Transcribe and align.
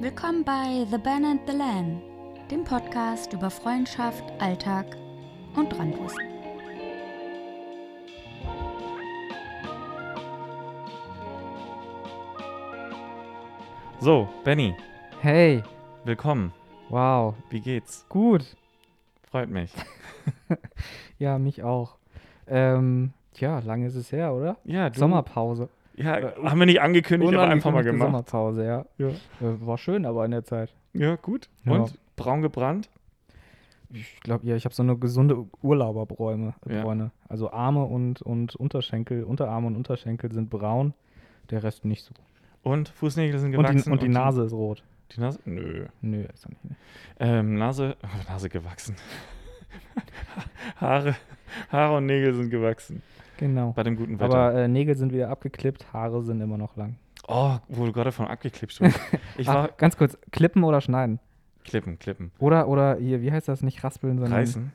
Willkommen 0.00 0.44
bei 0.44 0.86
The 0.90 0.98
Ben 0.98 1.24
and 1.24 1.40
the 1.46 1.56
Lan, 1.56 2.00
dem 2.50 2.64
Podcast 2.64 3.32
über 3.32 3.50
Freundschaft, 3.50 4.24
Alltag 4.40 4.86
und 5.56 5.76
Randwissen. 5.78 6.22
So, 14.00 14.28
Benny, 14.44 14.74
Hey, 15.20 15.62
willkommen. 16.04 16.52
wow, 16.88 17.34
Wie 17.50 17.60
geht's? 17.60 18.06
gut. 18.08 18.56
Freut 19.30 19.48
mich. 19.50 19.72
Ja, 21.18 21.36
mich 21.36 21.64
auch. 21.64 21.96
Ähm, 22.46 23.12
tja, 23.34 23.58
lange 23.58 23.88
ist 23.88 23.96
es 23.96 24.12
her, 24.12 24.32
oder? 24.32 24.56
Ja, 24.64 24.88
du. 24.88 25.00
Sommerpause. 25.00 25.68
Ja, 25.98 26.34
haben 26.44 26.58
wir 26.58 26.66
nicht 26.66 26.80
angekündigt, 26.80 27.34
aber 27.34 27.48
einfach 27.48 27.72
mal 27.72 27.82
gemacht. 27.82 28.06
Sommerpause, 28.06 28.64
ja. 28.64 28.84
Ja. 28.98 29.08
Äh, 29.08 29.60
War 29.60 29.78
schön, 29.78 30.06
aber 30.06 30.24
in 30.24 30.30
der 30.30 30.44
Zeit. 30.44 30.74
Ja, 30.92 31.16
gut. 31.16 31.48
Ja. 31.64 31.72
Und 31.72 31.98
braun 32.16 32.42
gebrannt? 32.42 32.88
Ich 33.90 34.20
glaube, 34.20 34.46
ja, 34.46 34.54
ich 34.54 34.64
habe 34.64 34.74
so 34.74 34.82
eine 34.82 34.96
gesunde 34.98 35.46
Urlauberbräume. 35.62 36.54
Ja. 36.68 36.82
Bräune. 36.82 37.10
Also 37.28 37.50
Arme 37.50 37.84
und, 37.84 38.20
und 38.22 38.54
Unterschenkel, 38.56 39.24
Unterarme 39.24 39.66
und 39.66 39.76
Unterschenkel 39.76 40.30
sind 40.32 40.50
braun, 40.50 40.92
der 41.50 41.62
Rest 41.62 41.84
nicht 41.84 42.04
so. 42.04 42.12
Und 42.62 42.90
Fußnägel 42.90 43.38
sind 43.38 43.56
Und 43.56 43.62
gewachsen. 43.64 43.84
die, 43.84 43.90
und 43.90 44.02
die 44.02 44.08
Nase 44.08 44.44
ist 44.44 44.52
rot. 44.52 44.84
Die 45.12 45.20
Nase? 45.20 45.38
Nö. 45.46 45.86
Nö, 46.02 46.22
ist 46.32 46.44
doch 46.44 46.50
nicht. 46.50 46.64
Ne? 46.64 46.76
Ähm, 47.18 47.54
Nase, 47.54 47.96
oh, 48.02 48.08
Nase 48.30 48.48
gewachsen. 48.50 48.94
Haare, 50.80 51.16
Haare 51.72 51.96
und 51.96 52.06
Nägel 52.06 52.34
sind 52.34 52.50
gewachsen. 52.50 53.02
Genau. 53.38 53.72
Bei 53.72 53.82
dem 53.82 53.96
guten 53.96 54.20
Wetter. 54.20 54.36
Aber 54.36 54.54
äh, 54.54 54.68
Nägel 54.68 54.96
sind 54.96 55.12
wieder 55.12 55.30
abgeklippt, 55.30 55.92
Haare 55.92 56.22
sind 56.22 56.40
immer 56.40 56.58
noch 56.58 56.76
lang. 56.76 56.96
oh, 57.26 57.56
wo 57.68 57.86
du 57.86 57.92
gerade 57.92 58.12
von 58.12 58.26
abgeklippt 58.26 58.72
sprichst. 58.74 59.00
Ich 59.38 59.46
war. 59.46 59.70
Ach, 59.72 59.76
ganz 59.76 59.96
kurz, 59.96 60.18
klippen 60.32 60.62
oder 60.64 60.80
schneiden? 60.80 61.20
Klippen, 61.64 61.98
klippen. 61.98 62.32
Oder, 62.38 62.68
oder 62.68 62.96
hier, 62.96 63.22
wie 63.22 63.30
heißt 63.32 63.48
das? 63.48 63.62
Nicht 63.62 63.82
raspeln, 63.84 64.18
sondern. 64.18 64.38
Reißen. 64.38 64.72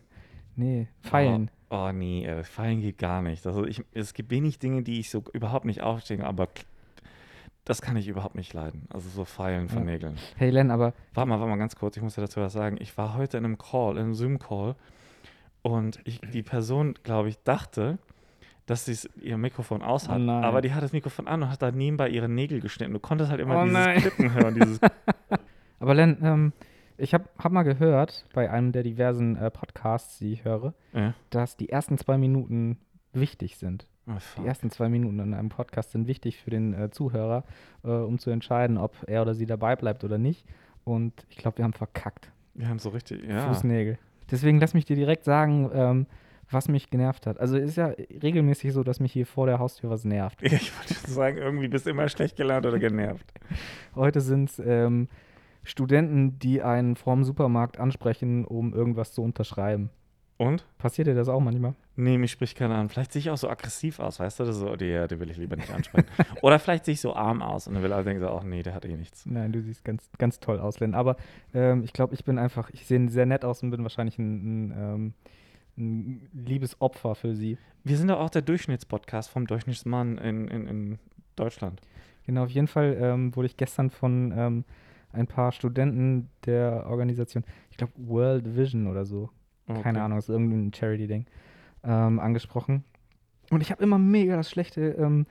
Nee, 0.55 0.87
feilen. 1.01 1.49
Oh, 1.69 1.87
oh 1.87 1.91
nee, 1.91 2.25
äh, 2.25 2.43
Feilen 2.43 2.81
geht 2.81 2.99
gar 2.99 3.21
nicht. 3.23 3.45
Also 3.47 3.65
ich, 3.65 3.83
es 3.93 4.13
gibt 4.13 4.29
wenig 4.31 4.59
Dinge, 4.59 4.83
die 4.83 4.99
ich 4.99 5.09
so 5.09 5.23
überhaupt 5.33 5.65
nicht 5.65 5.81
aufstehe, 5.81 6.23
aber 6.23 6.47
das 7.65 7.81
kann 7.81 7.95
ich 7.97 8.07
überhaupt 8.07 8.35
nicht 8.35 8.53
leiden. 8.53 8.85
Also 8.93 9.09
so 9.09 9.25
Feilen 9.25 9.67
von 9.69 9.79
Ja. 9.79 9.85
Nägeln. 9.93 10.15
Hey 10.35 10.51
Len, 10.51 10.69
aber 10.69 10.93
Warte 11.15 11.27
mal, 11.29 11.39
warte 11.39 11.49
mal 11.49 11.57
ganz 11.57 11.75
kurz, 11.75 11.97
ich 11.97 12.03
muss 12.03 12.15
ja 12.15 12.21
dazu 12.21 12.39
was 12.41 12.53
sagen. 12.53 12.77
Ich 12.79 12.95
war 12.97 13.15
heute 13.15 13.37
in 13.37 13.45
einem 13.45 13.57
Call, 13.57 13.93
in 13.97 14.03
einem 14.03 14.13
Zoom-Call 14.13 14.75
und 15.63 15.99
ich, 16.03 16.19
die 16.21 16.43
Person, 16.43 16.93
glaube 17.03 17.29
ich, 17.29 17.41
dachte, 17.43 17.97
dass 18.65 18.85
sie 18.85 19.09
ihr 19.21 19.37
Mikrofon 19.37 19.81
aus 19.81 20.07
hat. 20.07 20.21
Oh 20.21 20.29
aber 20.29 20.61
die 20.61 20.73
hat 20.73 20.83
das 20.83 20.93
Mikrofon 20.93 21.27
an 21.27 21.43
und 21.43 21.49
hat 21.49 21.61
da 21.61 21.71
nebenbei 21.71 22.09
ihre 22.09 22.29
Nägel 22.29 22.61
geschnitten. 22.61 22.93
Du 22.93 22.99
konntest 22.99 23.29
halt 23.29 23.41
immer 23.41 23.59
Oh 23.59 23.63
dieses 23.63 23.73
nein. 23.73 23.97
Klippen 23.99 24.33
hören. 24.33 24.55
Dieses, 24.55 24.79
Aber 25.79 25.93
Len, 25.95 26.17
ähm, 26.23 26.53
ich 26.97 27.13
habe 27.13 27.25
hab 27.37 27.51
mal 27.51 27.63
gehört 27.63 28.25
bei 28.33 28.49
einem 28.49 28.71
der 28.71 28.83
diversen 28.83 29.35
äh, 29.35 29.51
Podcasts, 29.51 30.19
die 30.19 30.31
ich 30.31 30.45
höre, 30.45 30.73
ja. 30.93 31.13
dass 31.29 31.57
die 31.57 31.69
ersten 31.69 31.97
zwei 31.97 32.17
Minuten 32.17 32.77
wichtig 33.11 33.57
sind. 33.57 33.87
Oh, 34.07 34.11
Die 34.41 34.45
ersten 34.45 34.69
zwei 34.69 34.89
Minuten 34.89 35.19
in 35.19 35.33
einem 35.33 35.49
Podcast 35.49 35.91
sind 35.91 36.07
wichtig 36.07 36.37
für 36.37 36.49
den 36.49 36.73
äh, 36.73 36.89
Zuhörer, 36.89 37.43
äh, 37.83 37.89
um 37.89 38.19
zu 38.19 38.29
entscheiden, 38.31 38.77
ob 38.77 38.95
er 39.07 39.21
oder 39.21 39.33
sie 39.33 39.45
dabei 39.45 39.75
bleibt 39.75 40.03
oder 40.03 40.17
nicht. 40.17 40.45
Und 40.83 41.25
ich 41.29 41.37
glaube, 41.37 41.57
wir 41.57 41.65
haben 41.65 41.73
verkackt. 41.73 42.31
Wir 42.53 42.67
haben 42.67 42.79
so 42.79 42.89
richtig, 42.89 43.23
ja. 43.25 43.47
Fußnägel. 43.47 43.97
Deswegen 44.29 44.59
lass 44.59 44.73
mich 44.73 44.85
dir 44.85 44.95
direkt 44.95 45.23
sagen, 45.23 45.69
ähm, 45.73 46.05
was 46.53 46.67
mich 46.67 46.89
genervt 46.89 47.27
hat. 47.27 47.39
Also 47.39 47.57
es 47.57 47.71
ist 47.71 47.77
ja 47.77 47.87
regelmäßig 48.21 48.73
so, 48.73 48.83
dass 48.83 48.99
mich 48.99 49.11
hier 49.11 49.25
vor 49.25 49.45
der 49.47 49.59
Haustür 49.59 49.89
was 49.89 50.05
nervt. 50.05 50.41
Ja, 50.41 50.47
ich 50.53 50.77
wollte 50.77 50.93
schon 50.93 51.13
sagen, 51.13 51.37
irgendwie 51.37 51.67
bist 51.67 51.85
du 51.85 51.89
immer 51.89 52.07
schlecht 52.09 52.35
gelaunt 52.35 52.65
oder 52.65 52.79
genervt. 52.79 53.31
Heute 53.95 54.21
sind 54.21 54.49
es 54.49 54.59
ähm, 54.59 55.07
Studenten, 55.63 56.39
die 56.39 56.61
einen 56.61 56.95
vorm 56.95 57.23
Supermarkt 57.23 57.79
ansprechen, 57.79 58.45
um 58.45 58.73
irgendwas 58.73 59.13
zu 59.13 59.21
unterschreiben. 59.21 59.89
Und? 60.37 60.65
Passiert 60.77 61.07
dir 61.07 61.15
das 61.15 61.29
auch 61.29 61.39
manchmal? 61.39 61.75
Nee, 61.95 62.17
mich 62.17 62.31
spricht 62.31 62.57
keiner 62.57 62.75
an. 62.75 62.89
Vielleicht 62.89 63.13
sehe 63.13 63.19
ich 63.19 63.29
auch 63.29 63.37
so 63.37 63.49
aggressiv 63.49 63.99
aus, 63.99 64.19
weißt 64.19 64.39
du? 64.39 64.45
Das 64.45 64.55
so, 64.55 64.75
die, 64.75 65.05
die 65.09 65.19
will 65.19 65.29
ich 65.29 65.37
lieber 65.37 65.55
nicht 65.55 65.71
ansprechen. 65.71 66.07
Oder 66.41 66.57
vielleicht 66.59 66.85
sehe 66.85 66.93
ich 66.93 67.01
so 67.01 67.15
arm 67.15 67.41
aus 67.41 67.67
und 67.67 67.75
dann 67.75 67.83
will 67.83 67.93
alle 67.93 68.03
denken 68.03 68.21
so, 68.21 68.29
ach 68.29 68.43
nee, 68.43 68.63
der 68.63 68.73
hat 68.73 68.83
eh 68.85 68.97
nichts. 68.97 69.25
Nein, 69.25 69.51
du 69.51 69.61
siehst 69.61 69.85
ganz, 69.85 70.09
ganz 70.17 70.39
toll 70.39 70.59
aus, 70.59 70.79
Len. 70.79 70.95
Aber 70.95 71.17
ähm, 71.53 71.83
ich 71.83 71.93
glaube, 71.93 72.15
ich 72.15 72.25
bin 72.25 72.39
einfach, 72.39 72.71
ich 72.71 72.87
sehe 72.87 73.09
sehr 73.09 73.27
nett 73.27 73.45
aus 73.45 73.61
und 73.61 73.69
bin 73.69 73.83
wahrscheinlich 73.83 74.17
ein, 74.17 74.71
ein, 74.71 74.71
ähm, 74.75 75.13
ein 75.77 76.29
liebes 76.33 76.79
Opfer 76.81 77.15
für 77.15 77.35
sie. 77.35 77.57
Wir 77.83 77.97
sind 77.97 78.09
doch 78.09 78.19
auch 78.19 78.29
der 78.29 78.41
Durchschnittspodcast 78.41 79.29
vom 79.29 79.47
Durchschnittsmann 79.47 80.17
in, 80.17 80.47
in, 80.47 80.67
in 80.67 80.99
Deutschland. 81.35 81.81
Genau, 82.25 82.43
auf 82.43 82.51
jeden 82.51 82.67
Fall 82.67 82.97
ähm, 82.99 83.35
wurde 83.35 83.47
ich 83.47 83.57
gestern 83.57 83.89
von 83.89 84.33
ähm, 84.35 84.65
ein 85.11 85.27
paar 85.27 85.51
Studenten 85.51 86.29
der 86.45 86.85
Organisation, 86.87 87.43
ich 87.69 87.77
glaube 87.77 87.93
World 87.97 88.55
Vision 88.55 88.87
oder 88.87 89.05
so, 89.05 89.29
keine 89.67 89.79
Okay. 89.79 89.99
Ahnung, 89.99 90.17
ist 90.17 90.29
irgendein 90.29 90.73
Charity-Ding, 90.73 91.25
ähm, 91.83 92.19
angesprochen. 92.19 92.83
Und 93.51 93.61
ich 93.61 93.71
habe 93.71 93.83
immer 93.83 93.97
mega 93.97 94.35
das 94.35 94.49
schlechte 94.49 94.91
ähm, 94.91 95.27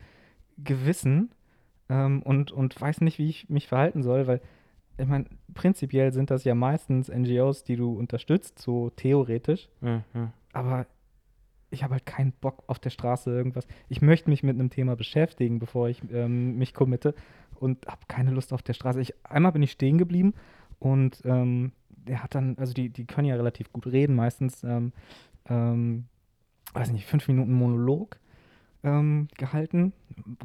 Gewissen 0.59 1.31
ähm, 1.89 2.23
und, 2.23 2.53
und 2.53 2.79
weiß 2.81 3.01
nicht, 3.01 3.19
wie 3.19 3.29
ich 3.29 3.49
mich 3.49 3.69
verhalten 3.69 4.03
soll, 4.03 4.27
weil, 4.27 4.41
ich 4.99 5.07
meine, 5.07 5.25
prinzipiell 5.55 6.13
sind 6.13 6.31
das 6.31 6.45
ja 6.45 6.55
meistens 6.55 7.09
NGOs, 7.09 7.65
die 7.65 7.77
du 7.77 7.93
unterstützt, 7.93 8.59
so 8.59 8.91
theoretisch, 8.91 9.69
Ja, 9.81 10.03
ja. 10.15 10.33
aber 10.53 10.87
ich 11.71 11.83
habe 11.83 11.95
halt 11.95 12.05
keinen 12.07 12.33
Bock 12.33 12.63
auf 12.67 12.79
der 12.79 12.91
Straße 12.91 13.31
irgendwas. 13.31 13.67
Ich 13.89 14.03
möchte 14.03 14.29
mich 14.29 14.43
mit 14.43 14.55
einem 14.57 14.69
Thema 14.69 14.95
beschäftigen, 14.95 15.59
bevor 15.59 15.89
ich 15.89 16.03
ähm, 16.13 16.59
mich 16.59 16.75
committe 16.75 17.15
und 17.55 17.87
habe 17.87 18.03
keine 18.09 18.31
Lust 18.31 18.53
auf 18.53 18.63
der 18.63 18.75
Straße. 18.75 19.01
Ich, 19.01 19.15
einmal 19.25 19.53
bin 19.53 19.63
ich 19.63 19.73
stehen 19.73 19.97
geblieben 19.97 20.35
und 20.79 21.23
ähm, 21.25 21.73
der 21.89 22.23
hat 22.23 22.35
dann, 22.35 22.57
also 22.59 22.75
die, 22.75 22.91
die 22.91 23.07
können 23.07 23.27
ja 23.29 23.37
relativ 23.37 23.73
gut 23.73 23.87
reden, 23.87 24.15
meistens, 24.15 24.63
ähm, 24.65 24.93
ähm, 25.49 26.05
weiß 26.75 26.93
nicht, 26.93 27.07
fünf 27.07 27.27
Minuten 27.29 27.53
Monolog 27.55 28.19
ähm, 28.85 29.29
gehalten. 29.39 29.93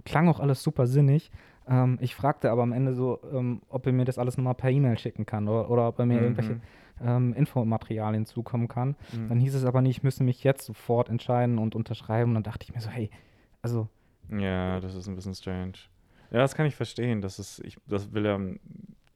Klang 0.05 0.29
auch 0.29 0.39
alles 0.39 0.63
super 0.63 0.87
sinnig. 0.87 1.31
Ähm, 1.69 1.97
ich 2.01 2.15
fragte 2.15 2.51
aber 2.51 2.63
am 2.63 2.71
Ende 2.71 2.93
so, 2.93 3.19
ähm, 3.33 3.61
ob 3.69 3.85
er 3.85 3.91
mir 3.93 4.05
das 4.05 4.17
alles 4.17 4.37
nochmal 4.37 4.55
per 4.55 4.69
E-Mail 4.69 4.97
schicken 4.97 5.25
kann 5.25 5.47
oder, 5.47 5.69
oder 5.69 5.87
ob 5.87 5.99
er 5.99 6.05
mir 6.05 6.21
irgendwelche 6.21 6.53
Mhm. 6.53 6.61
ähm, 7.01 7.33
Infomaterialien 7.33 8.25
zukommen 8.25 8.67
kann. 8.67 8.95
Mhm. 9.13 9.29
Dann 9.29 9.39
hieß 9.39 9.53
es 9.55 9.65
aber 9.65 9.81
nicht, 9.81 9.97
ich 9.97 10.03
müsse 10.03 10.23
mich 10.23 10.43
jetzt 10.43 10.65
sofort 10.65 11.09
entscheiden 11.09 11.57
und 11.57 11.75
unterschreiben. 11.75 12.31
Und 12.31 12.35
dann 12.35 12.43
dachte 12.43 12.63
ich 12.67 12.73
mir 12.73 12.81
so, 12.81 12.89
hey, 12.89 13.09
also, 13.61 13.87
Ja, 14.29 14.79
das 14.79 14.95
ist 14.95 15.07
ein 15.07 15.15
bisschen 15.15 15.35
strange. 15.35 15.73
Ja, 16.31 16.39
das 16.39 16.55
kann 16.55 16.65
ich 16.65 16.75
verstehen. 16.75 17.21
Das 17.21 17.39
ist, 17.39 17.59
ich, 17.63 17.77
das 17.87 18.13
will 18.13 18.25
ja, 18.25 18.39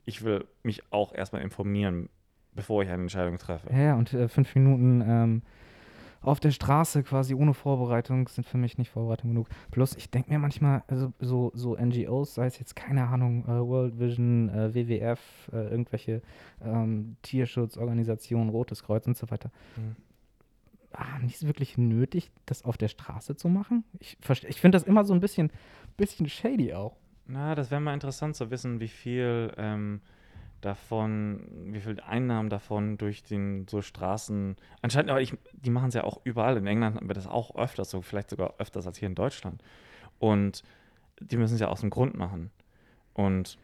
ich 0.06 0.23
will 0.23 0.45
mich 0.63 0.81
auch 0.91 1.13
erstmal 1.13 1.41
informieren, 1.41 2.09
bevor 2.53 2.83
ich 2.83 2.89
eine 2.89 3.01
Entscheidung 3.03 3.38
treffe. 3.38 3.73
ja, 3.73 3.95
und 3.95 4.13
äh, 4.13 4.28
fünf 4.28 4.53
Minuten 4.56 5.01
ähm, 5.06 5.41
auf 6.21 6.39
der 6.39 6.51
Straße 6.51 7.03
quasi 7.03 7.33
ohne 7.33 7.53
Vorbereitung 7.53 8.27
sind 8.27 8.45
für 8.45 8.57
mich 8.57 8.77
nicht 8.77 8.91
Vorbereitung 8.91 9.31
genug. 9.31 9.47
Plus, 9.71 9.95
ich 9.95 10.09
denke 10.11 10.29
mir 10.31 10.39
manchmal, 10.39 10.83
also 10.87 11.11
so, 11.19 11.51
so 11.55 11.75
NGOs, 11.75 12.35
sei 12.35 12.45
es 12.45 12.59
jetzt, 12.59 12.75
keine 12.75 13.07
Ahnung, 13.07 13.43
äh, 13.45 13.59
World 13.59 13.99
Vision, 13.99 14.49
äh, 14.49 14.73
WWF, 14.73 15.19
äh, 15.51 15.67
irgendwelche 15.69 16.21
ähm, 16.63 17.15
Tierschutzorganisationen, 17.23 18.49
Rotes 18.49 18.83
Kreuz 18.83 19.07
und 19.07 19.17
so 19.17 19.29
weiter, 19.31 19.49
Mhm. 19.77 19.95
die 21.27 21.33
es 21.33 21.45
wirklich 21.47 21.77
nötig, 21.77 22.31
das 22.45 22.63
auf 22.65 22.77
der 22.77 22.89
Straße 22.89 23.35
zu 23.35 23.49
machen? 23.49 23.83
Ich, 23.99 24.17
ich 24.47 24.61
finde 24.61 24.75
das 24.75 24.83
immer 24.83 25.03
so 25.05 25.13
ein 25.13 25.21
bisschen, 25.21 25.51
bisschen 25.97 26.27
shady 26.29 26.73
auch. 26.73 26.95
Na, 27.27 27.55
das 27.55 27.71
wäre 27.71 27.79
mal 27.81 27.93
interessant 27.93 28.35
zu 28.35 28.51
wissen, 28.51 28.79
wie 28.79 28.89
viel 28.89 29.53
ähm, 29.57 30.01
davon, 30.61 31.47
wie 31.73 31.81
viel 31.81 31.99
Einnahmen 32.01 32.49
davon 32.49 32.97
durch 32.97 33.23
den 33.23 33.67
so 33.67 33.81
Straßen. 33.81 34.55
Anscheinend, 34.81 35.09
aber 35.11 35.22
ich, 35.22 35.35
die 35.53 35.69
machen 35.69 35.89
es 35.89 35.94
ja 35.95 36.03
auch 36.03 36.22
überall. 36.23 36.57
In 36.57 36.67
England 36.67 36.95
haben 36.95 37.09
wir 37.09 37.13
das 37.16 37.27
auch 37.27 37.55
öfters, 37.55 37.89
so 37.89 38.01
vielleicht 38.01 38.29
sogar 38.29 38.55
öfters 38.59 38.88
als 38.88 38.97
hier 38.97 39.07
in 39.07 39.16
Deutschland. 39.16 39.63
Und 40.19 40.63
die 41.19 41.38
müssen 41.38 41.55
es 41.55 41.59
ja 41.59 41.67
aus 41.67 41.81
dem 41.81 41.89
Grund 41.89 42.15
machen. 42.15 42.51
Und 43.13 43.57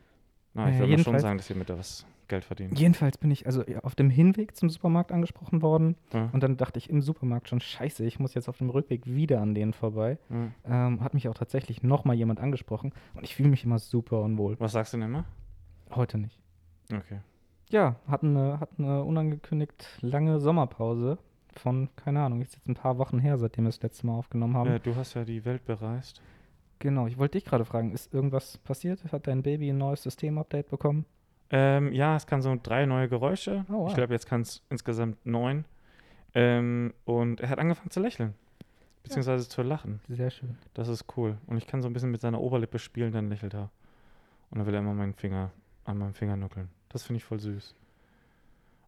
na, 0.54 0.69
ich 0.69 0.80
Ja, 0.80 0.88
würde 0.88 1.04
schon 1.04 1.19
sagen, 1.19 1.38
dass 1.38 1.48
sie 1.48 1.54
mit 1.54 1.69
da 1.69 1.77
was 1.77 2.06
Geld 2.27 2.44
verdienen. 2.44 2.75
Jedenfalls 2.75 3.18
bin 3.18 3.31
ich 3.31 3.45
also 3.45 3.63
auf 3.83 3.95
dem 3.95 4.10
Hinweg 4.10 4.56
zum 4.57 4.69
Supermarkt 4.69 5.12
angesprochen 5.13 5.62
worden 5.62 5.95
Ja, 6.12 6.30
und 6.33 6.44
dann 6.44 6.57
dachte 6.57 6.77
ich 6.77 6.89
im 6.89 7.01
Supermarkt 7.01 7.48
schon, 7.48 7.62
scheiße, 7.62 8.04
ich 8.06 8.19
muss 8.19 8.33
jetzt 8.33 8.50
auf 8.50 8.57
dem 8.57 8.69
Rückweg 8.69 9.06
wieder 9.06 9.39
an 9.39 9.56
denen 9.56 9.72
vorbei. 9.74 10.18
ja. 10.30 10.88
Ähm, 10.88 11.01
hat 11.01 11.13
mich 11.13 11.30
auch 11.30 11.36
tatsächlich 11.36 11.83
nochmal 11.83 12.16
jemand 12.18 12.39
angesprochen 12.42 12.92
und 13.13 13.24
ich 13.24 13.36
fühle 13.36 13.50
mich 13.50 13.63
immer 13.63 13.80
super 13.80 14.22
unwohl. 14.22 14.60
Was 14.60 14.74
sagst 14.74 14.92
du 14.94 14.98
denn 14.98 15.06
immer? 15.07 15.24
Heute 15.92 16.18
nicht. 16.18 16.38
Okay. 16.94 17.19
Ja, 17.69 17.95
hatten 18.07 18.38
eine, 18.38 18.60
hatten 18.60 18.86
eine 18.86 19.04
unangekündigt 19.04 20.00
lange 20.01 20.39
Sommerpause 20.39 21.18
von, 21.54 21.89
keine 21.95 22.22
Ahnung, 22.22 22.42
ist 22.42 22.56
jetzt 22.56 22.68
ein 22.68 22.75
paar 22.75 22.98
Wochen 22.98 23.19
her, 23.19 23.38
seitdem 23.38 23.66
wir 23.66 23.69
das 23.69 23.81
letzte 23.81 24.07
Mal 24.07 24.13
aufgenommen 24.13 24.56
haben. 24.56 24.69
Ja, 24.69 24.80
du 24.80 24.95
hast 24.95 25.16
ja 25.16 25.25
die 25.25 25.44
Welt 25.44 25.66
bereist. 25.66 26.22
Genau, 26.80 27.07
ich 27.07 27.18
wollte 27.18 27.38
dich 27.38 27.45
gerade 27.45 27.66
fragen, 27.66 27.92
ist 27.92 28.13
irgendwas 28.13 28.57
passiert? 28.60 29.04
Hat 29.12 29.28
dein 29.28 29.42
Baby 29.42 29.69
ein 29.69 29.78
neues 29.78 30.04
Systemupdate 30.04 30.69
bekommen? 30.69 31.06
Ähm, 31.50 31.92
ja, 31.92 32.16
es 32.16 32.28
kann 32.28 32.42
so 32.42 32.56
drei 32.62 32.86
neue 32.86 33.10
Geräusche. 33.10 33.66
Oh, 33.69 33.74
wow. 33.74 33.89
Ich 33.89 33.95
glaube, 33.95 34.13
jetzt 34.13 34.28
kann 34.28 34.42
es 34.42 34.62
insgesamt 34.69 35.25
neun. 35.25 35.66
Ähm, 36.34 36.94
und 37.06 37.42
er 37.42 37.50
hat 37.50 37.60
angefangen 37.60 37.89
zu 37.89 38.00
lächeln. 38.00 38.36
Beziehungsweise 39.04 39.48
zu 39.48 39.62
lachen. 39.62 40.01
Sehr 40.10 40.30
schön. 40.30 40.57
Das 40.74 40.89
ist 40.89 41.06
cool. 41.16 41.38
Und 41.48 41.57
ich 41.57 41.66
kann 41.66 41.81
so 41.81 41.88
ein 41.88 41.94
bisschen 41.94 42.12
mit 42.12 42.22
seiner 42.22 42.42
Oberlippe 42.42 42.78
spielen, 42.78 43.13
dann 43.13 43.30
lächelt 43.30 43.54
er. 43.54 43.72
Und 44.51 44.60
dann 44.60 44.68
will 44.68 44.74
er 44.74 44.81
immer 44.81 44.94
meinen 44.94 45.13
Finger 45.13 45.51
an 45.86 45.98
meinem 45.98 46.13
Finger 46.13 46.36
nuckeln. 46.36 46.69
Das 46.89 47.04
finde 47.04 47.18
ich 47.18 47.24
voll 47.24 47.39
süß. 47.39 47.75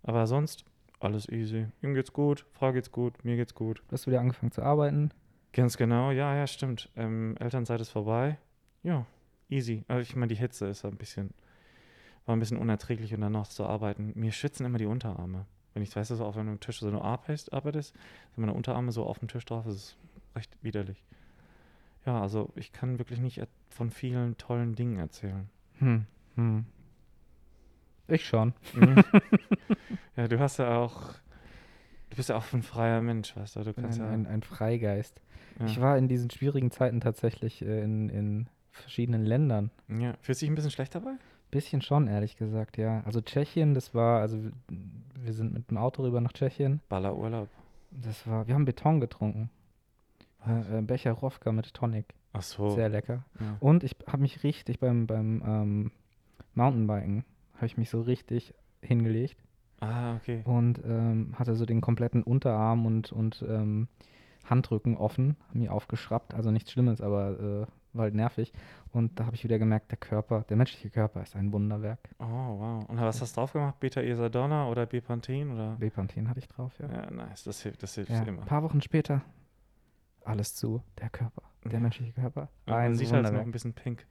Aber 0.03 0.27
sonst 0.27 0.65
alles 0.99 1.29
easy. 1.29 1.67
Ihm 1.81 1.93
geht's 1.93 2.13
gut, 2.13 2.45
Frau 2.53 2.73
geht's 2.73 2.91
gut, 2.91 3.23
mir 3.23 3.35
geht's 3.35 3.55
gut. 3.55 3.81
Hast 3.91 4.05
du 4.05 4.11
wieder 4.11 4.19
angefangen 4.19 4.51
zu 4.51 4.61
arbeiten? 4.61 5.11
Ganz 5.53 5.77
genau, 5.77 6.11
ja, 6.11 6.35
ja, 6.35 6.47
stimmt. 6.47 6.89
Ähm, 6.95 7.35
Elternzeit 7.39 7.81
ist 7.81 7.89
vorbei. 7.89 8.37
Ja, 8.83 9.05
easy. 9.49 9.83
Also 9.87 10.01
ich 10.01 10.15
meine, 10.15 10.27
die 10.29 10.39
Hitze 10.39 10.67
ist 10.67 10.85
ein 10.85 10.97
bisschen, 10.97 11.33
war 12.25 12.35
ein 12.35 12.39
bisschen 12.39 12.57
unerträglich 12.57 13.13
und 13.13 13.21
dann 13.21 13.31
noch 13.31 13.47
zu 13.47 13.65
arbeiten. 13.65 14.11
Mir 14.15 14.31
schwitzen 14.31 14.65
immer 14.65 14.77
die 14.77 14.85
Unterarme. 14.85 15.45
Wenn 15.73 15.83
ich 15.83 15.95
weiß, 15.95 16.09
so 16.09 16.25
auf 16.25 16.37
einem 16.37 16.59
Tisch 16.59 16.79
so 16.79 16.87
eine 16.87 17.01
arbeitest, 17.01 17.53
arbeitest, 17.53 17.93
sind 17.93 18.37
meine 18.37 18.53
Unterarme 18.53 18.91
so 18.91 19.05
auf 19.05 19.19
dem 19.19 19.27
Tisch 19.27 19.45
drauf, 19.45 19.65
das 19.65 19.75
ist 19.75 19.97
recht 20.35 20.51
widerlich. 20.61 21.03
Ja, 22.05 22.21
also 22.21 22.51
ich 22.55 22.71
kann 22.71 22.97
wirklich 22.97 23.19
nicht 23.19 23.41
von 23.69 23.91
vielen 23.91 24.37
tollen 24.37 24.75
Dingen 24.75 24.97
erzählen. 24.97 25.49
Hm. 25.79 26.05
Hm. 26.35 26.65
Ich 28.09 28.25
schon. 28.25 28.53
Mhm. 28.73 29.03
ja, 30.17 30.27
du 30.27 30.39
hast 30.39 30.57
ja 30.57 30.77
auch, 30.77 31.13
du 32.09 32.15
bist 32.17 32.29
ja 32.29 32.37
auch 32.37 32.53
ein 32.53 32.63
freier 32.63 33.01
Mensch, 33.01 33.35
weißt 33.35 33.55
du, 33.57 33.63
du 33.63 33.73
kannst 33.73 33.99
ein, 33.99 34.05
ja, 34.05 34.11
ein, 34.11 34.27
ein 34.27 34.41
Freigeist. 34.43 35.21
ja. 35.59 35.65
Ich 35.65 35.79
war 35.79 35.97
in 35.97 36.07
diesen 36.07 36.29
schwierigen 36.29 36.71
Zeiten 36.71 37.01
tatsächlich 37.01 37.61
äh, 37.61 37.83
in, 37.83 38.09
in 38.09 38.47
verschiedenen 38.71 39.25
Ländern. 39.25 39.71
ja. 39.87 40.13
Fühlst 40.21 40.41
du 40.41 40.45
dich 40.45 40.51
ein 40.51 40.55
bisschen 40.55 40.71
schlecht 40.71 40.95
dabei? 40.95 41.11
Bisschen 41.51 41.81
schon, 41.81 42.07
ehrlich 42.07 42.37
gesagt, 42.37 42.77
ja. 42.77 43.01
Also 43.05 43.21
Tschechien, 43.21 43.73
das 43.73 43.95
war, 43.95 44.21
also 44.21 44.37
wir 45.15 45.33
sind 45.33 45.53
mit 45.53 45.69
dem 45.71 45.77
Auto 45.77 46.03
rüber 46.03 46.21
nach 46.21 46.33
Tschechien. 46.33 46.79
Ballerurlaub. 46.89 47.49
Das 47.91 48.27
war, 48.27 48.47
wir 48.47 48.53
haben 48.53 48.65
Beton 48.65 48.99
getrunken. 48.99 49.49
Äh, 50.47 50.77
äh, 50.77 50.81
Becher 50.81 51.11
Rofka 51.11 51.51
mit 51.51 51.73
Tonic. 51.73 52.05
Ach 52.33 52.43
so. 52.43 52.69
Sehr 52.69 52.89
lecker. 52.89 53.23
ja. 53.39 53.57
Und 53.59 53.83
ich 53.83 53.95
habe 54.07 54.21
mich 54.21 54.43
richtig 54.43 54.79
beim, 54.79 55.07
beim 55.07 55.41
ähm, 55.45 55.91
Mountainbiken, 56.53 57.25
habe 57.59 57.67
ich 57.67 57.77
mich 57.77 57.89
so 57.89 58.01
richtig 58.01 58.53
hingelegt 58.81 59.37
Ah, 59.81 60.15
okay. 60.15 60.41
und 60.45 60.81
ähm, 60.83 61.35
hatte 61.37 61.55
so 61.55 61.65
den 61.65 61.79
kompletten 61.81 62.23
Unterarm 62.23 62.85
und, 62.85 63.11
und 63.13 63.45
ähm, 63.47 63.87
Handrücken 64.49 64.97
offen, 64.97 65.35
mir 65.53 65.71
aufgeschraubt. 65.73 66.33
Also 66.33 66.51
nichts 66.51 66.71
Schlimmes, 66.71 66.99
aber 67.01 67.67
äh, 67.67 67.67
war 67.93 68.03
halt 68.03 68.15
nervig. 68.15 68.51
Und 68.91 69.19
da 69.19 69.25
habe 69.25 69.35
ich 69.35 69.43
wieder 69.43 69.59
gemerkt, 69.59 69.91
der 69.91 69.97
Körper, 69.97 70.43
der 70.49 70.57
menschliche 70.57 70.89
Körper 70.89 71.21
ist 71.21 71.35
ein 71.35 71.53
Wunderwerk. 71.53 71.99
Oh, 72.19 72.25
wow. 72.25 72.89
Und 72.89 72.99
was 72.99 73.21
hast 73.21 73.35
du 73.35 73.39
drauf 73.41 73.53
gemacht? 73.53 73.79
Beta-Isadonna 73.79 74.67
oder 74.69 74.85
Bepanthen 74.85 75.51
oder? 75.53 75.75
Bepanthen 75.79 76.29
hatte 76.29 76.39
ich 76.39 76.47
drauf, 76.47 76.73
ja. 76.79 76.89
Ja, 76.91 77.11
nice. 77.11 77.43
Das 77.43 77.61
hilft, 77.61 77.83
das 77.83 77.95
hilft 77.95 78.11
Ja, 78.11 78.23
immer. 78.23 78.41
ein 78.41 78.47
paar 78.47 78.63
Wochen 78.63 78.81
später, 78.81 79.21
alles 80.25 80.55
zu, 80.55 80.81
der 80.99 81.09
Körper, 81.09 81.43
der 81.63 81.73
Ja. 81.73 81.79
menschliche 81.79 82.13
Körper. 82.13 82.49
Und 82.65 82.73
Ein 82.73 82.89
man 82.89 82.95
sieht 82.95 83.11
halt 83.11 83.23
noch 83.23 83.29
Wunderwerk. 83.29 83.47
ein 83.47 83.51
bisschen 83.51 83.73
pink. 83.73 84.05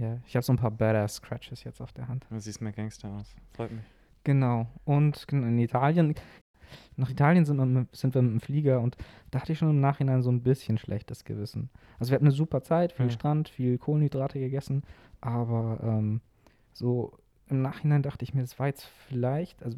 Ja, 0.00 0.18
ich 0.26 0.34
habe 0.34 0.42
so 0.44 0.52
ein 0.52 0.56
paar 0.56 0.70
Badass-Scratches 0.70 1.62
jetzt 1.64 1.80
auf 1.80 1.92
der 1.92 2.08
Hand. 2.08 2.26
Du 2.30 2.38
siehst 2.40 2.60
mehr 2.60 2.72
Gangster 2.72 3.08
aus. 3.10 3.34
Freut 3.52 3.70
mich. 3.70 3.84
Genau. 4.24 4.66
Und 4.84 5.28
gen- 5.28 5.42
in 5.44 5.58
Italien, 5.58 6.14
nach 6.96 7.10
Italien 7.10 7.44
sind 7.44 7.56
wir, 7.58 7.66
mit, 7.66 7.94
sind 7.94 8.14
wir 8.14 8.22
mit 8.22 8.32
dem 8.32 8.40
Flieger 8.40 8.80
und 8.80 8.96
da 9.30 9.40
hatte 9.40 9.52
ich 9.52 9.58
schon 9.58 9.70
im 9.70 9.80
Nachhinein 9.80 10.22
so 10.22 10.30
ein 10.30 10.42
bisschen 10.42 10.78
schlechtes 10.78 11.24
Gewissen. 11.24 11.68
Also 11.98 12.10
wir 12.10 12.14
hatten 12.16 12.26
eine 12.26 12.34
super 12.34 12.62
Zeit, 12.62 12.92
viel 12.92 13.06
Ja. 13.06 13.12
Strand, 13.12 13.48
viel 13.48 13.76
Kohlenhydrate 13.78 14.38
gegessen, 14.38 14.82
aber 15.20 15.80
ähm, 15.82 16.20
so 16.72 17.12
im 17.48 17.60
Nachhinein 17.62 18.02
dachte 18.02 18.24
ich 18.24 18.32
mir, 18.34 18.40
das 18.42 18.58
war 18.58 18.68
jetzt 18.68 18.84
vielleicht, 19.08 19.62
also 19.62 19.76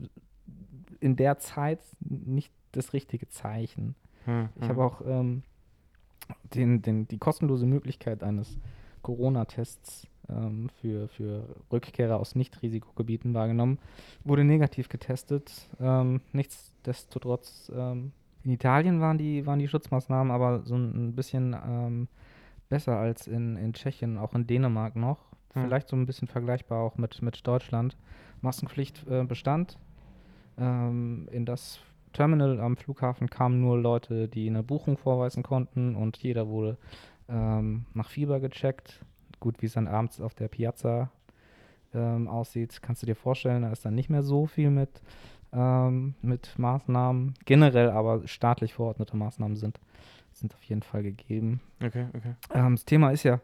in 1.01 1.17
der 1.17 1.39
Zeit 1.39 1.81
nicht 2.01 2.53
das 2.73 2.93
richtige 2.93 3.29
Zeichen. 3.29 3.95
Hm, 4.27 4.51
Ich 4.61 4.69
habe 4.69 4.85
auch 4.85 5.01
ähm, 5.07 5.43
den, 6.55 6.83
den, 6.83 7.09
die 7.09 7.19
kostenlose 7.19 7.67
Möglichkeit 7.67 8.23
eines 8.23 8.59
Corona-Tests 9.03 10.07
ähm, 10.29 10.69
für, 10.81 11.09
für 11.09 11.45
Rückkehrer 11.71 12.19
aus 12.19 12.35
Nicht-Risikogebieten 12.35 13.35
wahrgenommen. 13.35 13.79
Wurde 14.25 14.45
negativ 14.45 14.89
getestet. 14.89 15.53
Ähm, 15.81 16.21
nichtsdestotrotz, 16.33 17.71
ähm, 17.75 18.13
in 18.45 18.51
Italien 18.51 19.01
waren 19.01 19.19
die, 19.19 19.47
waren 19.47 19.59
die 19.59 19.69
Schutzmaßnahmen 19.69 20.33
aber 20.33 20.63
so 20.65 20.77
ein, 20.77 21.15
bisschen 21.15 21.55
ähm, 21.67 22.09
besser 22.69 22.97
als 22.97 23.27
in, 23.27 23.57
in 23.57 23.73
Tschechien, 23.73 24.19
auch 24.19 24.35
in 24.35 24.47
Dänemark 24.47 24.97
noch. 24.97 25.19
Hm. 25.53 25.65
Vielleicht 25.65 25.89
so 25.89 25.97
ein 25.97 26.07
bisschen 26.07 26.29
vergleichbar 26.29 26.81
auch 26.81 26.97
mit, 26.97 27.23
mit 27.23 27.47
Deutschland. 27.47 27.97
Maskenpflicht 28.41 29.07
äh, 29.09 29.25
bestand. 29.25 29.79
Ähm, 30.59 31.29
in 31.31 31.47
das 31.47 31.81
Terminal 32.13 32.61
am 32.61 32.77
Flughafen 32.77 33.31
kamen 33.31 33.61
nur 33.61 33.79
Leute, 33.79 34.29
die 34.29 34.49
eine 34.49 34.63
Buchung 34.63 34.99
vorweisen 34.99 35.43
konnten 35.43 35.95
und 35.97 36.19
jeder 36.19 36.49
wurde 36.49 36.77
ähm, 37.29 37.87
nach 37.95 38.11
Fieber 38.11 38.41
gecheckt. 38.41 39.05
Gut, 39.43 39.61
wie 39.61 39.67
es 39.67 39.73
dann 39.73 39.89
abends 39.89 40.21
auf 40.21 40.35
der 40.35 40.47
Piazza 40.47 41.11
ähm, 41.93 42.29
aussieht, 42.29 42.81
kannst 42.81 43.03
du 43.03 43.07
dir 43.07 43.17
vorstellen, 43.17 43.63
da 43.63 43.73
ist 43.73 43.85
dann 43.85 43.97
nicht 43.97 44.09
mehr 44.09 44.23
so 44.23 44.47
viel 44.47 44.71
mit, 44.71 45.03
ähm, 45.53 46.15
mit 46.23 46.57
Maßnahmen. 46.61 47.35
Generell 47.45 47.91
aber 47.91 48.25
staatlich 48.29 48.75
verordnete 48.75 49.17
Maßnahmen 49.17 49.57
sind, 49.57 49.81
sind 50.33 50.55
auf 50.55 50.63
jeden 50.63 50.83
Fall 50.83 51.03
gegeben. 51.03 51.61
Okay, 51.85 52.07
okay. 52.17 52.35
Ähm, 52.55 52.77
das 52.77 52.85
Thema 52.85 53.11
ist 53.11 53.25
ja, 53.25 53.41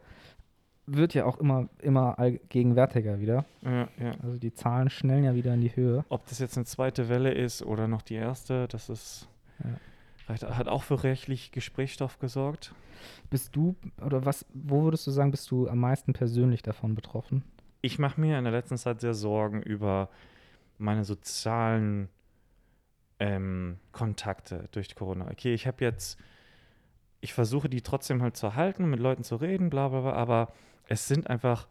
wird 0.85 1.13
ja 1.15 1.25
auch 1.25 1.37
immer, 1.37 1.67
immer 1.81 2.17
allgegenwärtiger 2.17 3.19
wieder. 3.19 3.43
Ja, 3.61 3.89
ja. 3.99 4.11
Also 4.23 4.37
die 4.37 4.53
Zahlen 4.53 4.89
schnellen 4.89 5.25
ja 5.25 5.35
wieder 5.35 5.53
in 5.53 5.59
die 5.59 5.75
Höhe. 5.75 6.05
Ob 6.07 6.25
das 6.27 6.39
jetzt 6.39 6.55
eine 6.55 6.65
zweite 6.65 7.09
Welle 7.09 7.33
ist 7.33 7.61
oder 7.61 7.89
noch 7.89 8.03
die 8.03 8.15
erste, 8.15 8.69
das 8.69 8.87
ist. 8.87 9.27
Ja. 9.61 9.71
Hat, 10.29 10.43
hat 10.43 10.67
auch 10.67 10.83
für 10.83 11.03
rechtlich 11.03 11.51
Gesprächsstoff 11.51 12.19
gesorgt. 12.19 12.73
Bist 13.29 13.55
du, 13.55 13.75
oder 14.05 14.25
was, 14.25 14.45
wo 14.53 14.83
würdest 14.83 15.07
du 15.07 15.11
sagen, 15.11 15.31
bist 15.31 15.49
du 15.51 15.67
am 15.67 15.79
meisten 15.79 16.13
persönlich 16.13 16.61
davon 16.61 16.95
betroffen? 16.95 17.43
Ich 17.81 17.97
mache 17.97 18.19
mir 18.19 18.37
in 18.37 18.43
der 18.43 18.53
letzten 18.53 18.77
Zeit 18.77 19.01
sehr 19.01 19.13
Sorgen 19.13 19.61
über 19.61 20.09
meine 20.77 21.03
sozialen 21.03 22.09
ähm, 23.19 23.77
Kontakte 23.91 24.67
durch 24.71 24.93
Corona. 24.95 25.29
Okay, 25.31 25.53
ich 25.53 25.67
habe 25.67 25.83
jetzt, 25.83 26.19
ich 27.21 27.33
versuche 27.33 27.69
die 27.69 27.81
trotzdem 27.81 28.21
halt 28.21 28.37
zu 28.37 28.47
erhalten, 28.47 28.89
mit 28.89 28.99
Leuten 28.99 29.23
zu 29.23 29.35
reden, 29.35 29.69
bla 29.69 29.87
bla 29.87 30.01
bla, 30.01 30.13
aber 30.13 30.53
es 30.87 31.07
sind 31.07 31.29
einfach, 31.29 31.67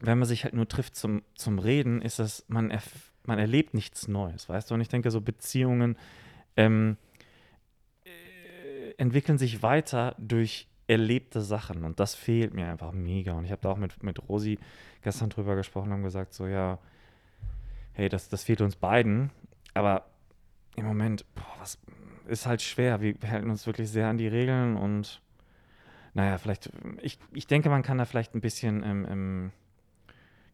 wenn 0.00 0.18
man 0.18 0.28
sich 0.28 0.44
halt 0.44 0.54
nur 0.54 0.68
trifft 0.68 0.96
zum, 0.96 1.22
zum 1.34 1.58
Reden, 1.58 2.02
ist 2.02 2.18
das, 2.18 2.44
man, 2.48 2.70
erf 2.70 3.12
man 3.26 3.38
erlebt 3.38 3.72
nichts 3.72 4.06
Neues, 4.06 4.50
weißt 4.50 4.70
du? 4.70 4.74
Und 4.74 4.82
ich 4.82 4.88
denke, 4.88 5.10
so 5.10 5.22
Beziehungen 5.22 5.96
ähm, 6.56 6.96
äh, 8.04 8.92
entwickeln 8.98 9.38
sich 9.38 9.62
weiter 9.62 10.14
durch 10.18 10.68
erlebte 10.86 11.40
Sachen 11.40 11.84
und 11.84 11.98
das 11.98 12.14
fehlt 12.14 12.52
mir 12.52 12.68
einfach 12.68 12.92
mega. 12.92 13.32
Und 13.32 13.44
ich 13.44 13.52
habe 13.52 13.62
da 13.62 13.70
auch 13.70 13.78
mit, 13.78 14.02
mit 14.02 14.28
Rosi 14.28 14.58
gestern 15.02 15.30
drüber 15.30 15.56
gesprochen 15.56 15.92
und 15.92 16.02
gesagt, 16.02 16.34
so 16.34 16.46
ja, 16.46 16.78
hey, 17.92 18.08
das, 18.08 18.28
das 18.28 18.44
fehlt 18.44 18.60
uns 18.60 18.76
beiden, 18.76 19.30
aber 19.72 20.06
im 20.76 20.84
Moment, 20.84 21.24
boah, 21.34 21.56
was 21.58 21.78
ist 22.26 22.46
halt 22.46 22.62
schwer. 22.62 23.00
Wir, 23.00 23.14
halten 23.26 23.50
uns 23.50 23.66
wirklich 23.66 23.90
sehr 23.90 24.08
an 24.08 24.18
die 24.18 24.28
Regeln 24.28 24.76
und 24.76 25.20
naja, 26.14 26.38
vielleicht, 26.38 26.70
ich, 27.02 27.18
ich 27.32 27.46
denke, 27.46 27.68
man 27.70 27.82
kann 27.82 27.98
da 27.98 28.04
vielleicht 28.04 28.34
ein 28.34 28.40
bisschen 28.40 28.82
ähm, 28.84 29.06
ähm, 29.08 29.52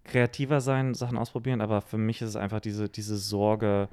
kreativer 0.05 0.61
sein, 0.61 0.95
Sachen 0.95 1.19
ausprobieren, 1.19 1.61
aber 1.61 1.83
für 1.83 1.99
mich 1.99 2.23
ist 2.23 2.31
es 2.31 2.37
einfach 2.37 2.61
diese, 2.61 2.89
diese 2.89 3.17
Sorge, 3.17 3.89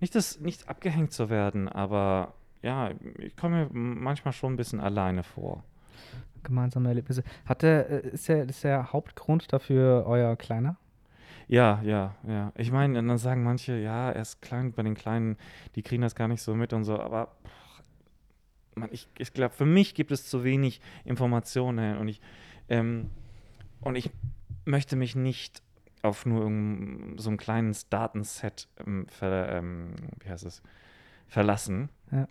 nicht, 0.00 0.14
das, 0.14 0.40
nicht 0.40 0.68
abgehängt 0.68 1.12
zu 1.12 1.30
werden, 1.30 1.68
aber 1.68 2.34
ja, 2.62 2.90
ich 3.18 3.36
komme 3.36 3.66
mir 3.66 3.70
manchmal 3.72 4.32
schon 4.32 4.54
ein 4.54 4.56
bisschen 4.56 4.80
alleine 4.80 5.22
vor. 5.22 5.64
Gemeinsame 6.42 6.88
Erlebnisse. 6.88 7.24
Hat 7.46 7.62
der, 7.62 7.90
äh, 7.90 8.08
ist, 8.10 8.28
der, 8.28 8.48
ist 8.48 8.64
der 8.64 8.92
Hauptgrund 8.92 9.52
dafür 9.52 10.04
euer 10.06 10.36
Kleiner? 10.36 10.76
Ja, 11.48 11.80
ja, 11.82 12.14
ja. 12.26 12.52
Ich 12.56 12.70
meine, 12.70 13.02
dann 13.02 13.18
sagen 13.18 13.42
manche, 13.42 13.78
ja, 13.78 14.10
er 14.10 14.22
ist 14.22 14.42
klein, 14.42 14.72
bei 14.72 14.82
den 14.82 14.94
Kleinen, 14.94 15.36
die 15.74 15.82
kriegen 15.82 16.02
das 16.02 16.14
gar 16.14 16.28
nicht 16.28 16.42
so 16.42 16.54
mit 16.54 16.72
und 16.72 16.84
so, 16.84 16.98
aber 17.00 17.34
man, 18.74 18.90
ich, 18.92 19.08
ich 19.18 19.32
glaube, 19.32 19.54
für 19.54 19.66
mich 19.66 19.94
gibt 19.94 20.12
es 20.12 20.28
zu 20.28 20.44
wenig 20.44 20.80
Informationen 21.04 21.98
und 21.98 22.08
ich, 22.08 22.20
ähm, 22.68 23.10
und 23.80 23.96
ich 23.96 24.10
möchte 24.64 24.96
mich 24.96 25.16
nicht 25.16 25.62
auf 26.02 26.26
nur 26.26 27.18
so 27.18 27.30
ein 27.30 27.36
kleines 27.36 27.88
Datenset 27.88 28.68
ähm, 28.86 29.06
ver, 29.08 29.50
ähm, 29.50 29.94
wie 30.20 30.28
heißt 30.28 30.44
es, 30.44 30.62
verlassen. 31.26 31.90
Ja. 32.10 32.26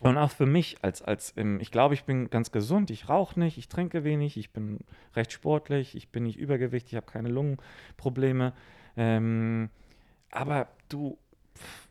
Und 0.00 0.16
auch 0.16 0.30
für 0.30 0.46
mich 0.46 0.76
als, 0.82 1.02
als 1.02 1.34
ähm, 1.36 1.58
ich 1.60 1.70
glaube, 1.70 1.94
ich 1.94 2.04
bin 2.04 2.30
ganz 2.30 2.52
gesund, 2.52 2.90
ich 2.90 3.08
rauche 3.08 3.38
nicht, 3.38 3.58
ich 3.58 3.68
trinke 3.68 4.04
wenig, 4.04 4.36
ich 4.36 4.52
bin 4.52 4.78
recht 5.16 5.32
sportlich, 5.32 5.96
ich 5.96 6.10
bin 6.10 6.22
nicht 6.22 6.38
übergewichtig, 6.38 6.92
ich 6.92 6.96
habe 6.96 7.10
keine 7.10 7.28
Lungenprobleme. 7.28 8.52
Ähm, 8.96 9.70
aber 10.30 10.68
du, 10.88 11.18
pff, 11.56 11.88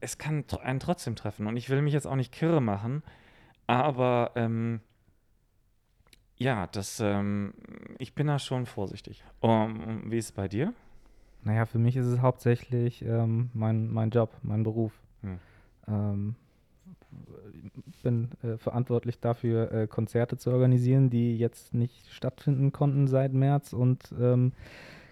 es 0.00 0.18
kann 0.18 0.44
einen 0.60 0.80
trotzdem 0.80 1.16
treffen 1.16 1.46
und 1.46 1.56
ich 1.56 1.70
will 1.70 1.80
mich 1.80 1.94
jetzt 1.94 2.06
auch 2.06 2.16
nicht 2.16 2.32
kirre 2.32 2.60
machen, 2.60 3.02
aber 3.66 4.32
ähm, 4.34 4.80
ja, 6.38 6.66
das, 6.68 7.00
ähm, 7.00 7.54
ich 7.98 8.14
bin 8.14 8.26
da 8.26 8.38
schon 8.38 8.66
vorsichtig. 8.66 9.24
Um, 9.40 10.10
wie 10.10 10.18
ist 10.18 10.26
es 10.26 10.32
bei 10.32 10.48
dir? 10.48 10.72
Naja, 11.42 11.66
für 11.66 11.78
mich 11.78 11.96
ist 11.96 12.06
es 12.06 12.20
hauptsächlich 12.20 13.02
ähm, 13.02 13.50
mein, 13.54 13.88
mein 13.92 14.10
Job, 14.10 14.36
mein 14.42 14.62
Beruf. 14.62 14.92
Hm. 15.22 15.38
Ähm, 15.88 16.34
bin 18.02 18.30
äh, 18.42 18.56
verantwortlich 18.58 19.20
dafür, 19.20 19.72
äh, 19.72 19.86
Konzerte 19.86 20.36
zu 20.36 20.50
organisieren, 20.50 21.10
die 21.10 21.36
jetzt 21.38 21.74
nicht 21.74 22.08
stattfinden 22.12 22.72
konnten 22.72 23.06
seit 23.08 23.32
März 23.32 23.72
und 23.72 24.12
ähm, 24.20 24.52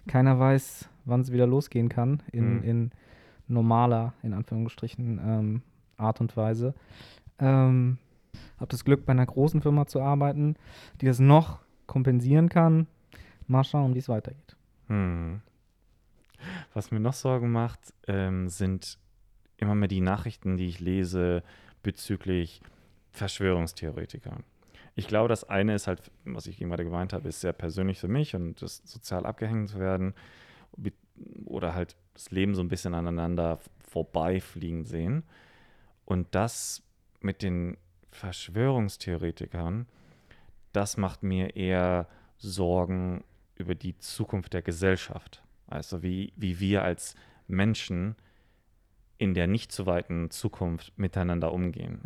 Keiner 0.07 0.37
weiß, 0.39 0.87
wann 1.05 1.21
es 1.21 1.31
wieder 1.31 1.47
losgehen 1.47 1.89
kann 1.89 2.21
in, 2.31 2.57
Mhm. 2.57 2.63
in 2.63 2.91
normaler, 3.47 4.13
in 4.23 4.33
Anführungsstrichen, 4.33 5.19
ähm, 5.23 5.61
Art 5.97 6.21
und 6.21 6.35
Weise. 6.37 6.73
Ähm, 7.39 7.97
habe 8.57 8.67
das 8.67 8.85
Glück, 8.85 9.05
bei 9.05 9.11
einer 9.11 9.25
großen 9.25 9.61
Firma 9.61 9.85
zu 9.85 10.01
arbeiten, 10.01 10.55
die 11.01 11.05
das 11.05 11.19
noch 11.19 11.59
kompensieren 11.87 12.49
kann. 12.49 12.87
Mal 13.47 13.63
schauen, 13.63 13.93
wie 13.93 13.99
es 13.99 14.09
weitergeht. 14.09 14.55
Hm. 14.87 15.41
Was 16.73 16.91
mir 16.91 16.99
noch 16.99 17.13
Sorgen 17.13 17.51
macht, 17.51 17.93
ähm, 18.07 18.49
sind 18.49 18.97
immer 19.57 19.75
mehr 19.75 19.87
die 19.87 20.01
Nachrichten, 20.01 20.57
die 20.57 20.67
ich 20.67 20.79
lese 20.79 21.43
bezüglich 21.83 22.61
Verschwörungstheoretikern. 23.11 24.43
Ich 24.95 25.07
glaube, 25.07 25.29
das 25.29 25.43
eine 25.43 25.75
ist 25.75 25.87
halt, 25.87 26.11
was 26.23 26.47
ich 26.47 26.57
gerade 26.57 26.83
gemeint 26.83 27.13
habe, 27.13 27.27
ist 27.27 27.41
sehr 27.41 27.53
persönlich 27.53 27.99
für 27.99 28.07
mich 28.07 28.35
und 28.35 28.61
das 28.61 28.81
sozial 28.85 29.25
abgehängt 29.25 29.69
zu 29.69 29.79
werden 29.79 30.13
oder 31.45 31.75
halt 31.75 31.95
das 32.13 32.31
Leben 32.31 32.55
so 32.55 32.61
ein 32.61 32.69
bisschen 32.69 32.93
aneinander 32.93 33.59
vorbeifliegen 33.87 34.85
sehen. 34.85 35.23
Und 36.05 36.27
das 36.31 36.83
mit 37.21 37.41
den 37.41 37.77
Verschwörungstheoretikern, 38.15 39.87
das 40.71 40.97
macht 40.97 41.23
mir 41.23 41.55
eher 41.55 42.07
Sorgen 42.37 43.23
über 43.55 43.75
die 43.75 43.97
Zukunft 43.97 44.53
der 44.53 44.61
Gesellschaft. 44.61 45.43
Also 45.67 46.03
wie, 46.03 46.33
wie 46.35 46.59
wir 46.59 46.83
als 46.83 47.15
Menschen 47.47 48.15
in 49.17 49.33
der 49.33 49.47
nicht 49.47 49.71
so 49.71 49.85
weiten 49.85 50.29
Zukunft 50.29 50.91
miteinander 50.97 51.53
umgehen. 51.53 52.01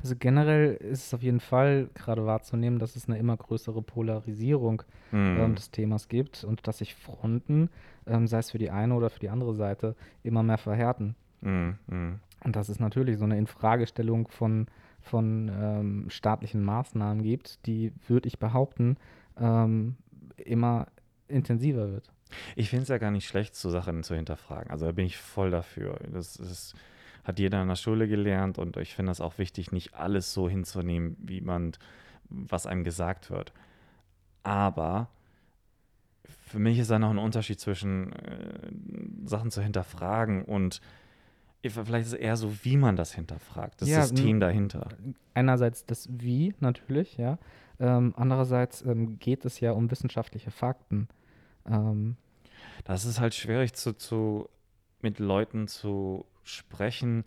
Also 0.00 0.14
generell 0.16 0.74
ist 0.74 1.06
es 1.06 1.14
auf 1.14 1.22
jeden 1.22 1.40
Fall 1.40 1.90
gerade 1.94 2.26
wahrzunehmen, 2.26 2.78
dass 2.78 2.94
es 2.94 3.08
eine 3.08 3.18
immer 3.18 3.36
größere 3.36 3.82
Polarisierung 3.82 4.84
Hm. 5.14 5.38
ähm, 5.38 5.54
des 5.54 5.70
Themas 5.70 6.08
gibt 6.08 6.42
und 6.42 6.66
dass 6.66 6.78
sich 6.78 6.94
Fronten, 6.96 7.70
ähm, 8.06 8.26
sei 8.26 8.38
es 8.38 8.50
für 8.50 8.58
die 8.58 8.70
eine 8.70 8.94
oder 8.94 9.10
für 9.10 9.20
die 9.20 9.28
andere 9.28 9.54
Seite, 9.54 9.94
immer 10.24 10.42
mehr 10.42 10.58
verhärten. 10.58 11.14
Hm, 11.42 11.78
hm. 11.88 12.18
Und 12.42 12.56
dass 12.56 12.68
es 12.68 12.80
natürlich 12.80 13.18
so 13.18 13.24
eine 13.24 13.38
Infragestellung 13.38 14.26
von, 14.26 14.66
von 15.04 15.50
ähm, 15.54 16.06
staatlichen 16.08 16.64
Maßnahmen 16.64 17.22
gibt, 17.22 17.66
die, 17.66 17.92
würde 18.08 18.26
ich 18.26 18.38
behaupten, 18.38 18.96
ähm, 19.38 19.96
immer 20.36 20.86
intensiver 21.28 21.92
wird. 21.92 22.10
Ich 22.56 22.70
finde 22.70 22.84
es 22.84 22.88
ja 22.88 22.98
gar 22.98 23.10
nicht 23.10 23.28
schlecht, 23.28 23.54
so 23.54 23.70
Sachen 23.70 24.02
zu 24.02 24.14
hinterfragen. 24.14 24.70
Also 24.70 24.86
da 24.86 24.92
bin 24.92 25.06
ich 25.06 25.16
voll 25.16 25.50
dafür. 25.50 26.00
Das 26.10 26.36
ist, 26.36 26.74
hat 27.22 27.38
jeder 27.38 27.62
in 27.62 27.68
der 27.68 27.76
Schule 27.76 28.08
gelernt 28.08 28.58
und 28.58 28.76
ich 28.78 28.94
finde 28.94 29.10
das 29.10 29.20
auch 29.20 29.38
wichtig, 29.38 29.72
nicht 29.72 29.94
alles 29.94 30.32
so 30.32 30.48
hinzunehmen, 30.48 31.16
wie 31.20 31.40
man, 31.40 31.72
was 32.28 32.66
einem 32.66 32.82
gesagt 32.82 33.30
wird. 33.30 33.52
Aber 34.42 35.08
für 36.46 36.58
mich 36.58 36.78
ist 36.78 36.90
da 36.90 36.98
noch 36.98 37.10
ein 37.10 37.18
Unterschied 37.18 37.60
zwischen 37.60 38.12
äh, 38.12 38.70
Sachen 39.26 39.50
zu 39.50 39.62
hinterfragen 39.62 40.44
und 40.44 40.80
vielleicht 41.70 42.06
ist 42.06 42.12
es 42.12 42.18
eher 42.18 42.36
so, 42.36 42.52
wie 42.64 42.76
man 42.76 42.96
das 42.96 43.14
hinterfragt, 43.14 43.80
das 43.80 43.88
Ja, 43.88 44.02
System 44.02 44.40
dahinter. 44.40 44.88
Einerseits 45.34 45.84
das 45.86 46.08
Wie 46.10 46.54
natürlich, 46.60 47.16
ja. 47.16 47.38
Ähm, 47.80 48.14
andererseits 48.16 48.82
ähm, 48.82 49.18
geht 49.18 49.44
es 49.44 49.60
ja 49.60 49.72
um 49.72 49.90
wissenschaftliche 49.90 50.50
Fakten. 50.50 51.08
Ähm, 51.66 52.16
Das 52.84 53.04
ist 53.04 53.20
halt 53.20 53.34
schwierig 53.34 53.74
zu, 53.74 53.94
zu, 53.94 54.48
mit 55.02 55.18
Leuten 55.18 55.66
zu 55.66 56.24
sprechen, 56.44 57.24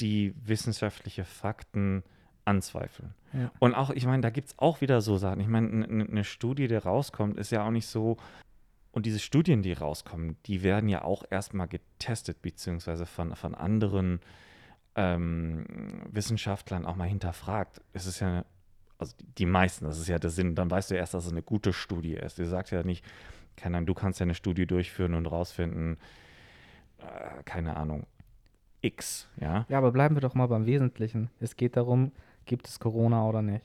die 0.00 0.34
wissenschaftliche 0.44 1.24
Fakten 1.24 2.02
anzweifeln. 2.44 3.14
Ja. 3.32 3.50
Und 3.58 3.74
auch, 3.74 3.90
ich 3.90 4.06
meine, 4.06 4.22
da 4.22 4.30
gibt 4.30 4.48
es 4.48 4.58
auch 4.58 4.80
wieder 4.80 5.00
so 5.00 5.16
Sachen. 5.18 5.40
Ich 5.40 5.48
meine, 5.48 5.84
eine 5.84 6.24
Studie, 6.24 6.66
die 6.68 6.76
rauskommt, 6.76 7.36
ist 7.36 7.50
ja 7.50 7.66
auch 7.66 7.70
nicht 7.70 7.86
so. 7.86 8.16
Und 8.90 9.06
diese 9.06 9.18
Studien, 9.18 9.62
die 9.62 9.72
rauskommen, 9.72 10.36
die 10.46 10.62
werden 10.62 10.88
ja 10.88 11.02
auch 11.02 11.24
erstmal 11.30 11.68
getestet, 11.68 12.42
beziehungsweise 12.42 13.06
von, 13.06 13.36
von 13.36 13.54
anderen 13.54 14.20
ähm, 14.96 15.64
Wissenschaftlern 16.10 16.86
auch 16.86 16.96
mal 16.96 17.08
hinterfragt. 17.08 17.80
Es 17.92 18.06
ist 18.06 18.20
ja, 18.20 18.44
also 18.98 19.14
die, 19.38 19.46
meisten, 19.46 19.84
das 19.84 19.98
ist 19.98 20.08
ja 20.08 20.18
der 20.18 20.30
Sinn, 20.30 20.54
dann 20.54 20.70
weißt 20.70 20.90
du 20.90 20.96
erst, 20.96 21.14
dass 21.14 21.26
es 21.26 21.32
eine 21.32 21.42
gute 21.42 21.72
Studie 21.72 22.14
ist. 22.14 22.38
Die 22.38 22.44
sagt 22.44 22.70
ja 22.70 22.82
nicht, 22.82 23.04
keine 23.56 23.76
Ahnung, 23.76 23.86
du 23.86 23.94
kannst 23.94 24.20
ja 24.20 24.24
eine 24.24 24.34
Studie 24.34 24.66
durchführen 24.66 25.14
und 25.14 25.26
rausfinden, 25.26 25.98
äh, 26.98 27.42
keine 27.44 27.76
Ahnung, 27.76 28.06
X, 28.80 29.28
ja. 29.40 29.66
ja, 29.68 29.78
aber 29.78 29.92
bleiben 29.92 30.16
wir 30.16 30.20
doch 30.20 30.34
mal 30.34 30.46
beim 30.46 30.66
Wesentlichen. 30.66 31.30
Es 31.40 31.56
geht 31.56 31.76
darum, 31.76 32.12
gibt 32.46 32.68
es 32.68 32.78
Corona 32.78 33.26
oder 33.26 33.42
nicht? 33.42 33.64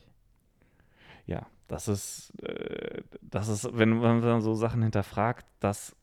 Ja, 1.25 1.45
das 1.67 1.87
ist, 1.87 2.33
äh, 2.43 3.01
das 3.21 3.47
ist, 3.47 3.69
wenn 3.77 3.97
man 3.97 4.41
so 4.41 4.53
Sachen 4.53 4.81
hinterfragt, 4.81 5.45
das, 5.59 5.95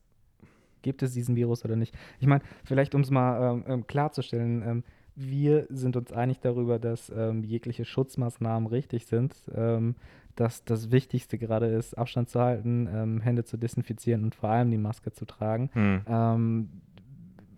Gibt 0.81 1.03
es 1.03 1.13
diesen 1.13 1.35
Virus 1.35 1.63
oder 1.63 1.75
nicht? 1.75 1.95
Ich 2.19 2.27
meine, 2.27 2.43
vielleicht 2.63 2.95
um 2.95 3.01
es 3.01 3.11
mal 3.11 3.53
ähm, 3.53 3.63
ähm, 3.67 3.87
klarzustellen, 3.87 4.63
ähm, 4.65 4.83
wir 5.15 5.67
sind 5.69 5.95
uns 5.95 6.11
einig 6.11 6.39
darüber, 6.39 6.79
dass 6.79 7.11
ähm, 7.15 7.43
jegliche 7.43 7.85
Schutzmaßnahmen 7.85 8.67
richtig 8.67 9.05
sind, 9.05 9.35
ähm, 9.53 9.95
dass 10.35 10.63
das 10.63 10.91
Wichtigste 10.91 11.37
gerade 11.37 11.67
ist, 11.67 11.97
Abstand 11.97 12.29
zu 12.29 12.39
halten, 12.39 12.87
ähm, 12.91 13.21
Hände 13.21 13.43
zu 13.43 13.57
desinfizieren 13.57 14.23
und 14.23 14.33
vor 14.33 14.49
allem 14.49 14.71
die 14.71 14.77
Maske 14.77 15.11
zu 15.11 15.25
tragen. 15.25 15.69
hm, 15.73 16.69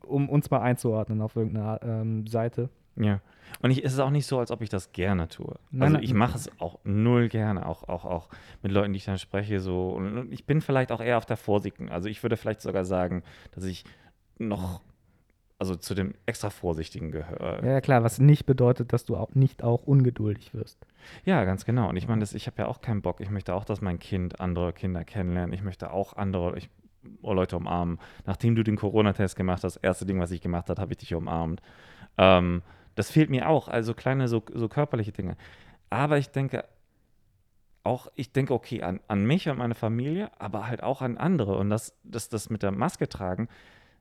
um 0.05 0.29
uns 0.29 0.51
mal 0.51 0.59
einzuordnen 0.59 1.21
auf 1.21 1.37
irgendeiner 1.37 1.79
Seite. 2.27 2.69
Ja. 2.95 3.21
Und 3.61 3.71
ich, 3.71 3.83
es 3.83 3.93
ist 3.93 3.99
auch 3.99 4.09
nicht 4.09 4.25
so, 4.25 4.39
als 4.39 4.51
ob 4.51 4.61
ich 4.61 4.69
das 4.69 4.91
gerne 4.91 5.27
tue. 5.27 5.55
Nein, 5.71 5.95
also 5.95 6.03
ich 6.03 6.13
mache 6.13 6.37
es 6.37 6.49
auch 6.59 6.79
null 6.83 7.29
gerne, 7.29 7.65
auch, 7.65 7.87
auch, 7.87 8.05
auch 8.05 8.29
mit 8.61 8.71
Leuten, 8.71 8.93
die 8.93 8.97
ich 8.97 9.05
dann 9.05 9.19
spreche, 9.19 9.59
so. 9.59 9.89
Und 9.89 10.31
ich 10.31 10.45
bin 10.45 10.61
vielleicht 10.61 10.91
auch 10.91 11.01
eher 11.01 11.17
auf 11.17 11.25
der 11.25 11.37
vorsichtigen. 11.37 11.89
Also 11.89 12.09
ich 12.09 12.21
würde 12.23 12.37
vielleicht 12.37 12.61
sogar 12.61 12.85
sagen, 12.85 13.23
dass 13.51 13.63
ich 13.63 13.85
noch, 14.37 14.81
also 15.59 15.75
zu 15.75 15.93
dem 15.93 16.13
extra 16.25 16.49
Vorsichtigen 16.49 17.11
gehöre. 17.11 17.63
Ja, 17.63 17.73
ja, 17.73 17.81
klar, 17.81 18.03
was 18.03 18.19
nicht 18.19 18.45
bedeutet, 18.45 18.91
dass 18.91 19.05
du 19.05 19.15
auch 19.15 19.33
nicht 19.35 19.63
auch 19.63 19.83
ungeduldig 19.83 20.53
wirst. 20.53 20.85
Ja, 21.25 21.43
ganz 21.45 21.63
genau. 21.63 21.89
Und 21.89 21.95
ich 21.95 22.07
meine, 22.07 22.23
ich 22.23 22.47
habe 22.47 22.63
ja 22.63 22.67
auch 22.67 22.81
keinen 22.81 23.01
Bock. 23.01 23.21
Ich 23.21 23.29
möchte 23.29 23.53
auch, 23.53 23.65
dass 23.65 23.81
mein 23.81 23.99
Kind 23.99 24.41
andere 24.41 24.73
Kinder 24.73 25.03
kennenlernt. 25.03 25.53
Ich 25.53 25.63
möchte 25.63 25.91
auch 25.91 26.17
andere 26.17 26.57
ich, 26.57 26.69
oh, 27.21 27.33
Leute 27.33 27.55
umarmen. 27.55 27.99
Nachdem 28.25 28.55
du 28.55 28.63
den 28.63 28.75
Corona-Test 28.75 29.35
gemacht 29.35 29.63
hast, 29.63 29.75
das 29.75 29.83
erste 29.83 30.05
Ding, 30.05 30.19
was 30.19 30.31
ich 30.31 30.41
gemacht 30.41 30.69
habe, 30.69 30.81
habe 30.81 30.91
ich 30.91 30.97
dich 30.97 31.13
umarmt. 31.13 31.61
Ähm, 32.17 32.61
das 32.95 33.11
fehlt 33.11 33.29
mir 33.29 33.49
auch. 33.49 33.67
Also 33.67 33.93
kleine, 33.93 34.27
so, 34.27 34.43
so 34.53 34.67
körperliche 34.67 35.11
Dinge. 35.11 35.35
Aber 35.89 36.17
ich 36.17 36.29
denke 36.29 36.65
auch, 37.83 38.07
ich 38.15 38.31
denke, 38.31 38.53
okay, 38.53 38.81
an, 38.81 38.99
an 39.07 39.25
mich 39.25 39.49
und 39.49 39.57
meine 39.57 39.75
Familie, 39.75 40.31
aber 40.39 40.67
halt 40.67 40.83
auch 40.83 41.01
an 41.01 41.17
andere. 41.17 41.57
Und 41.57 41.69
das, 41.69 41.93
das, 42.03 42.29
das 42.29 42.49
mit 42.49 42.63
der 42.63 42.71
Maske 42.71 43.09
tragen 43.09 43.49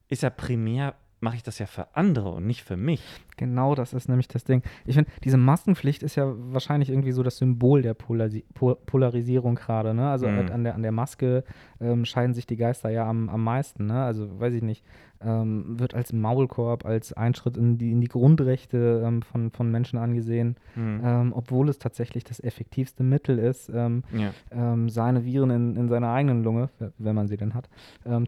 ist 0.08 0.22
ja 0.22 0.30
primär, 0.30 0.94
mache 1.22 1.36
ich 1.36 1.42
das 1.42 1.58
ja 1.58 1.66
für 1.66 1.94
andere 1.94 2.30
und 2.30 2.46
nicht 2.46 2.62
für 2.64 2.76
mich. 2.76 3.02
Genau, 3.36 3.74
das 3.74 3.92
ist 3.94 4.08
nämlich 4.08 4.28
das 4.28 4.44
Ding. 4.44 4.62
Ich 4.84 4.94
finde, 4.96 5.10
diese 5.24 5.36
Maskenpflicht 5.38 6.02
ist 6.02 6.16
ja 6.16 6.32
wahrscheinlich 6.52 6.90
irgendwie 6.90 7.12
so 7.12 7.22
das 7.22 7.38
Symbol 7.38 7.80
der 7.82 7.94
Polarisi 7.94 8.44
po 8.54 8.74
Polarisierung 8.74 9.54
gerade. 9.54 9.94
Ne? 9.94 10.08
Also 10.10 10.28
Mhm. 10.28 10.34
halt 10.36 10.50
an, 10.50 10.64
der, 10.64 10.74
an 10.74 10.82
der 10.82 10.92
Maske 10.92 11.44
ähm, 11.80 12.04
scheiden 12.04 12.34
sich 12.34 12.46
die 12.46 12.56
Geister 12.56 12.90
ja 12.90 13.08
am, 13.08 13.28
am 13.28 13.42
meisten. 13.42 13.86
Ne? 13.86 14.02
Also 14.02 14.38
weiß 14.40 14.52
ich 14.54 14.62
nicht, 14.62 14.84
ähm, 15.24 15.78
wird 15.78 15.94
als 15.94 16.12
Maulkorb, 16.12 16.84
als 16.84 17.12
Einschritt 17.12 17.56
in 17.56 17.78
die, 17.78 17.92
in 17.92 18.00
die 18.00 18.08
Grundrechte 18.08 19.02
ähm, 19.06 19.22
von, 19.22 19.50
von 19.50 19.70
Menschen 19.70 19.98
angesehen, 19.98 20.56
Hm. 20.74 21.00
ähm, 21.04 21.32
obwohl 21.34 21.68
es 21.68 21.78
tatsächlich 21.78 22.24
das 22.24 22.40
effektivste 22.40 23.02
Mittel 23.04 23.38
ist, 23.38 23.70
ähm, 23.72 24.02
Ja. 24.12 24.32
ähm, 24.50 24.88
seine 24.88 25.24
Viren 25.24 25.50
in, 25.50 25.76
in 25.76 25.88
seiner 25.88 26.10
eigenen 26.12 26.42
Lunge, 26.42 26.68
wenn 26.98 27.14
man 27.14 27.28
sie 27.28 27.36
denn 27.36 27.54
hat, 27.54 27.68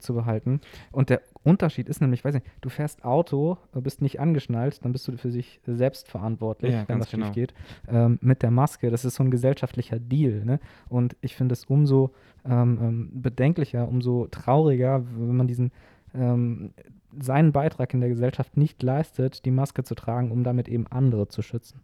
zu 0.01 0.15
behalten. 0.15 0.61
Und 0.93 1.11
der 1.11 1.21
Unterschied 1.45 1.89
ist 1.89 2.01
nämlich, 2.01 2.25
weiß 2.25 2.35
nicht, 2.35 2.47
du 2.61 2.69
fährst 2.69 3.05
Auto, 3.05 3.59
äh, 3.75 3.81
bist 3.81 4.03
nicht 4.03 4.19
angeschnallt, 4.19 4.85
dann 4.85 4.93
bist 4.93 5.07
du 5.07 5.17
für 5.17 5.31
sich 5.31 5.61
selbst 5.67 6.09
verantwortlich, 6.09 6.73
Ja, 6.73 6.85
wenn 6.89 6.99
das 6.99 7.11
schief 7.11 7.21
genau. 7.21 7.33
geht. 7.33 7.55
Ähm, 7.87 8.19
mit 8.23 8.43
der 8.43 8.51
Maske, 8.51 8.91
das 8.91 9.05
ist 9.05 9.15
so 9.17 9.23
ein 9.23 9.31
gesellschaftlicher 9.31 9.99
Deal. 9.99 10.45
Ne? 10.45 10.59
Und 10.89 11.17
ich 11.21 11.37
finde 11.37 11.53
es 11.53 11.67
umso 11.67 12.13
ähm, 12.45 12.79
ähm, 12.81 13.11
bedenklicher, 13.23 13.87
umso 13.87 14.27
trauriger, 14.31 15.05
wenn 15.17 15.37
man 15.37 15.47
diesen 15.47 15.71
ähm, 16.15 16.73
seinen 17.21 17.53
Beitrag 17.53 17.95
in 17.95 18.01
der 18.01 18.09
Gesellschaft 18.09 18.57
nicht 18.57 18.83
leistet, 18.83 19.45
die 19.45 19.51
Maske 19.51 19.85
zu 19.85 19.95
tragen, 19.95 20.33
um 20.33 20.43
damit 20.43 20.69
eben 20.69 20.87
andere 20.89 21.29
zu 21.29 21.43
schützen. 21.43 21.81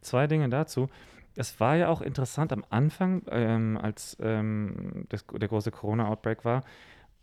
Zwei 0.00 0.26
Dinge 0.26 0.48
dazu. 0.48 0.88
Es 1.36 1.58
war 1.58 1.76
ja 1.76 1.88
auch 1.88 2.00
interessant 2.00 2.52
am 2.52 2.64
Anfang, 2.70 3.22
ähm, 3.30 3.78
als 3.80 4.16
ähm, 4.20 5.06
das, 5.08 5.24
der 5.26 5.48
große 5.48 5.70
Corona-Outbreak 5.70 6.44
war, 6.44 6.62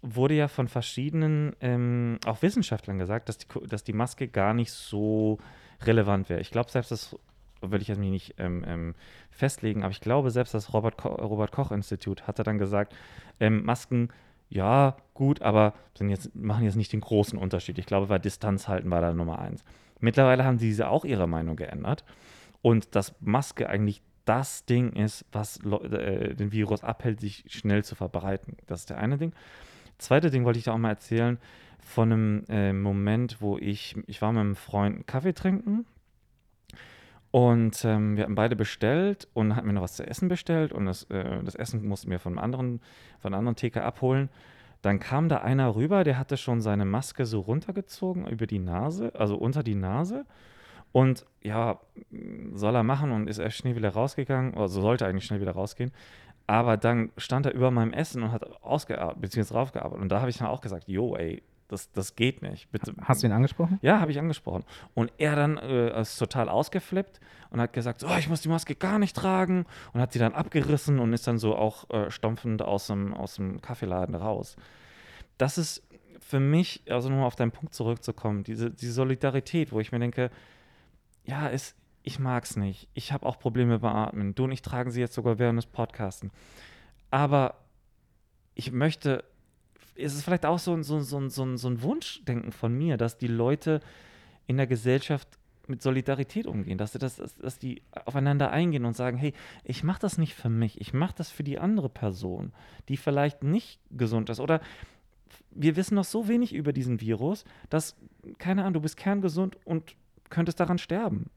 wurde 0.01 0.33
ja 0.33 0.47
von 0.47 0.67
verschiedenen, 0.67 1.55
ähm, 1.61 2.19
auch 2.25 2.41
Wissenschaftlern 2.41 2.97
gesagt, 2.97 3.29
dass 3.29 3.37
die, 3.37 3.47
dass 3.67 3.83
die 3.83 3.93
Maske 3.93 4.27
gar 4.27 4.53
nicht 4.53 4.71
so 4.71 5.37
relevant 5.83 6.29
wäre. 6.29 6.41
Ich 6.41 6.51
glaube, 6.51 6.71
selbst 6.71 6.91
das 6.91 7.15
will 7.61 7.81
ich 7.81 7.87
jetzt 7.87 7.99
mich 7.99 8.09
nicht 8.09 8.35
ähm, 8.39 8.63
ähm, 8.65 8.95
festlegen, 9.29 9.83
aber 9.83 9.91
ich 9.91 10.01
glaube, 10.01 10.31
selbst 10.31 10.53
das 10.53 10.73
Robert, 10.73 10.97
Ko 10.97 11.09
Robert 11.09 11.51
Koch-Institut 11.51 12.27
hatte 12.27 12.43
dann 12.43 12.57
gesagt, 12.57 12.95
ähm, 13.39 13.63
Masken, 13.63 14.09
ja, 14.49 14.97
gut, 15.13 15.41
aber 15.41 15.73
sind 15.95 16.09
jetzt, 16.09 16.35
machen 16.35 16.65
jetzt 16.65 16.75
nicht 16.75 16.91
den 16.91 17.01
großen 17.01 17.37
Unterschied. 17.37 17.77
Ich 17.77 17.85
glaube, 17.85 18.07
bei 18.07 18.19
Distanz 18.19 18.67
halten 18.67 18.89
war 18.89 19.01
da 19.01 19.13
Nummer 19.13 19.39
eins. 19.39 19.63
Mittlerweile 19.99 20.43
haben 20.43 20.57
diese 20.57 20.89
auch 20.89 21.05
ihre 21.05 21.27
Meinung 21.27 21.55
geändert 21.55 22.03
und 22.61 22.95
dass 22.95 23.13
Maske 23.21 23.69
eigentlich 23.69 24.01
das 24.25 24.65
Ding 24.65 24.93
ist, 24.93 25.25
was 25.31 25.61
Leu- 25.63 25.83
äh, 25.83 26.35
den 26.35 26.51
Virus 26.51 26.83
abhält, 26.83 27.21
sich 27.21 27.45
schnell 27.47 27.83
zu 27.83 27.95
verbreiten. 27.95 28.57
Das 28.65 28.81
ist 28.81 28.89
der 28.89 28.97
eine 28.97 29.17
Ding. 29.17 29.33
Zweite 30.01 30.31
Ding 30.31 30.43
wollte 30.45 30.59
ich 30.59 30.65
da 30.65 30.73
auch 30.73 30.77
mal 30.77 30.89
erzählen 30.89 31.37
von 31.79 32.11
einem 32.11 32.45
äh, 32.49 32.73
Moment, 32.73 33.41
wo 33.41 33.57
ich, 33.57 33.95
ich 34.07 34.21
war 34.21 34.31
mit 34.31 34.41
einem 34.41 34.55
Freund 34.55 35.07
Kaffee 35.07 35.33
trinken 35.33 35.85
und 37.31 37.85
ähm, 37.85 38.17
wir 38.17 38.23
hatten 38.23 38.35
beide 38.35 38.55
bestellt 38.57 39.27
und 39.33 39.55
hatten 39.55 39.67
mir 39.67 39.73
noch 39.73 39.83
was 39.83 39.95
zu 39.95 40.05
essen 40.05 40.27
bestellt 40.27 40.73
und 40.73 40.85
das, 40.85 41.03
äh, 41.05 41.41
das 41.43 41.55
Essen 41.55 41.87
mussten 41.87 42.11
wir 42.11 42.19
von 42.19 42.33
einem 42.33 42.43
anderen, 42.43 42.81
von 43.19 43.33
einer 43.33 43.39
anderen 43.39 43.55
Theke 43.55 43.83
abholen. 43.83 44.29
Dann 44.81 44.99
kam 44.99 45.29
da 45.29 45.37
einer 45.37 45.75
rüber, 45.75 46.03
der 46.03 46.17
hatte 46.17 46.37
schon 46.37 46.59
seine 46.59 46.85
Maske 46.85 47.25
so 47.25 47.39
runtergezogen 47.39 48.27
über 48.27 48.47
die 48.47 48.59
Nase, 48.59 49.13
also 49.15 49.37
unter 49.37 49.63
die 49.63 49.75
Nase. 49.75 50.25
Und 50.91 51.25
ja, 51.41 51.79
soll 52.53 52.75
er 52.75 52.83
machen 52.83 53.11
und 53.11 53.29
ist 53.29 53.37
erst 53.37 53.57
schnell 53.57 53.77
wieder 53.77 53.91
rausgegangen, 53.91 54.55
also 54.55 54.81
sollte 54.81 55.05
eigentlich 55.05 55.25
schnell 55.25 55.39
wieder 55.39 55.53
rausgehen. 55.53 55.91
Aber 56.51 56.75
dann 56.75 57.13
stand 57.15 57.45
er 57.45 57.53
über 57.53 57.71
meinem 57.71 57.93
Essen 57.93 58.23
und 58.23 58.33
hat 58.33 58.43
ausgearbeitet, 58.61 59.21
beziehungsweise 59.21 59.53
draufgearbeitet. 59.53 60.01
Und 60.01 60.09
da 60.09 60.19
habe 60.19 60.29
ich 60.29 60.37
dann 60.37 60.49
auch 60.49 60.59
gesagt, 60.59 60.89
yo, 60.89 61.15
ey, 61.15 61.41
das, 61.69 61.93
das 61.93 62.17
geht 62.17 62.41
nicht. 62.41 62.69
Bitte. 62.73 62.93
Hast 63.03 63.23
du 63.23 63.27
ihn 63.27 63.31
angesprochen? 63.31 63.79
Ja, 63.81 64.01
habe 64.01 64.11
ich 64.11 64.19
angesprochen. 64.19 64.65
Und 64.93 65.13
er 65.17 65.37
dann 65.37 65.55
äh, 65.55 66.01
ist 66.01 66.17
total 66.17 66.49
ausgeflippt 66.49 67.21
und 67.51 67.61
hat 67.61 67.71
gesagt, 67.71 68.03
oh, 68.03 68.17
ich 68.19 68.27
muss 68.27 68.41
die 68.41 68.49
Maske 68.49 68.75
gar 68.75 68.99
nicht 68.99 69.15
tragen 69.15 69.65
und 69.93 70.01
hat 70.01 70.11
sie 70.11 70.19
dann 70.19 70.33
abgerissen 70.33 70.99
und 70.99 71.13
ist 71.13 71.25
dann 71.25 71.37
so 71.37 71.55
auch 71.55 71.89
äh, 71.89 72.11
stampfend 72.11 72.61
aus 72.61 72.87
dem, 72.87 73.13
aus 73.13 73.35
dem 73.35 73.61
Kaffeeladen 73.61 74.15
raus. 74.15 74.57
Das 75.37 75.57
ist 75.57 75.87
für 76.19 76.41
mich, 76.41 76.83
also 76.89 77.07
nochmal 77.07 77.27
auf 77.27 77.37
deinen 77.37 77.51
Punkt 77.51 77.73
zurückzukommen, 77.73 78.43
diese, 78.43 78.71
diese 78.71 78.91
Solidarität, 78.91 79.71
wo 79.71 79.79
ich 79.79 79.93
mir 79.93 79.99
denke, 79.99 80.31
ja, 81.23 81.49
es, 81.49 81.75
ich 82.03 82.19
mag 82.19 82.43
es 82.43 82.55
nicht. 82.55 82.87
Ich 82.93 83.11
habe 83.11 83.25
auch 83.25 83.39
Probleme 83.39 83.79
beim 83.79 83.95
Atmen. 83.95 84.35
Du 84.35 84.45
und 84.45 84.51
ich 84.51 84.61
tragen 84.61 84.91
sie 84.91 85.01
jetzt 85.01 85.13
sogar 85.13 85.39
während 85.39 85.57
des 85.57 85.65
Podcasten. 85.65 86.31
Aber 87.09 87.55
ich 88.55 88.71
möchte 88.71 89.23
ist 89.95 90.15
es 90.15 90.23
vielleicht 90.23 90.45
auch 90.45 90.59
so, 90.59 90.81
so, 90.81 90.99
so, 91.01 91.29
so, 91.29 91.57
so 91.57 91.69
ein 91.69 91.81
Wunschdenken 91.81 92.51
von 92.51 92.75
mir, 92.77 92.97
dass 92.97 93.17
die 93.17 93.27
Leute 93.27 93.81
in 94.47 94.57
der 94.57 94.67
Gesellschaft 94.67 95.27
mit 95.67 95.81
Solidarität 95.81 96.47
umgehen, 96.47 96.77
dass, 96.77 96.91
das, 96.93 97.15
dass, 97.15 97.35
dass 97.35 97.59
die 97.59 97.81
aufeinander 98.05 98.51
eingehen 98.51 98.85
und 98.85 98.95
sagen, 98.95 99.17
hey, 99.17 99.33
ich 99.63 99.83
mache 99.83 100.01
das 100.01 100.17
nicht 100.17 100.33
für 100.33 100.49
mich, 100.49 100.81
ich 100.81 100.93
mache 100.93 101.13
das 101.15 101.29
für 101.29 101.43
die 101.43 101.59
andere 101.59 101.87
Person, 101.87 102.51
die 102.89 102.97
vielleicht 102.97 103.43
nicht 103.43 103.79
gesund 103.91 104.29
ist. 104.29 104.39
Oder 104.39 104.59
wir 105.51 105.75
wissen 105.75 105.95
noch 105.95 106.03
so 106.03 106.27
wenig 106.27 106.53
über 106.53 106.73
diesen 106.73 106.99
Virus, 106.99 107.45
dass, 107.69 107.95
keine 108.37 108.61
Ahnung, 108.61 108.73
du 108.73 108.81
bist 108.81 108.97
kerngesund 108.97 109.57
und 109.65 109.95
könntest 110.29 110.59
daran 110.59 110.77
sterben. 110.77 111.29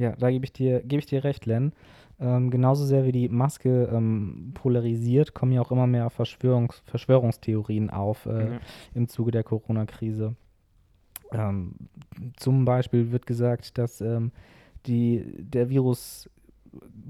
Ja, 0.00 0.16
da 0.16 0.30
gebe 0.30 0.46
ich 0.46 0.52
dir, 0.54 0.80
gebe 0.80 1.00
ich 1.00 1.06
dir 1.06 1.24
recht, 1.24 1.44
Len. 1.44 1.72
Ähm, 2.18 2.50
genauso 2.50 2.86
sehr 2.86 3.04
wie 3.04 3.12
die 3.12 3.28
Maske 3.28 3.90
ähm, 3.92 4.52
polarisiert, 4.54 5.34
kommen 5.34 5.52
ja 5.52 5.60
auch 5.60 5.70
immer 5.70 5.86
mehr 5.86 6.08
Verschwörungs 6.08 6.82
Verschwörungstheorien 6.86 7.90
auf 7.90 8.24
äh, 8.24 8.50
mhm. 8.50 8.58
im 8.94 9.08
Zuge 9.08 9.30
der 9.30 9.44
Corona-Krise. 9.44 10.34
Ähm, 11.32 11.74
zum 12.36 12.64
Beispiel 12.64 13.12
wird 13.12 13.26
gesagt, 13.26 13.76
dass 13.76 14.00
ähm, 14.00 14.32
die, 14.86 15.22
der 15.36 15.68
Virus 15.68 16.30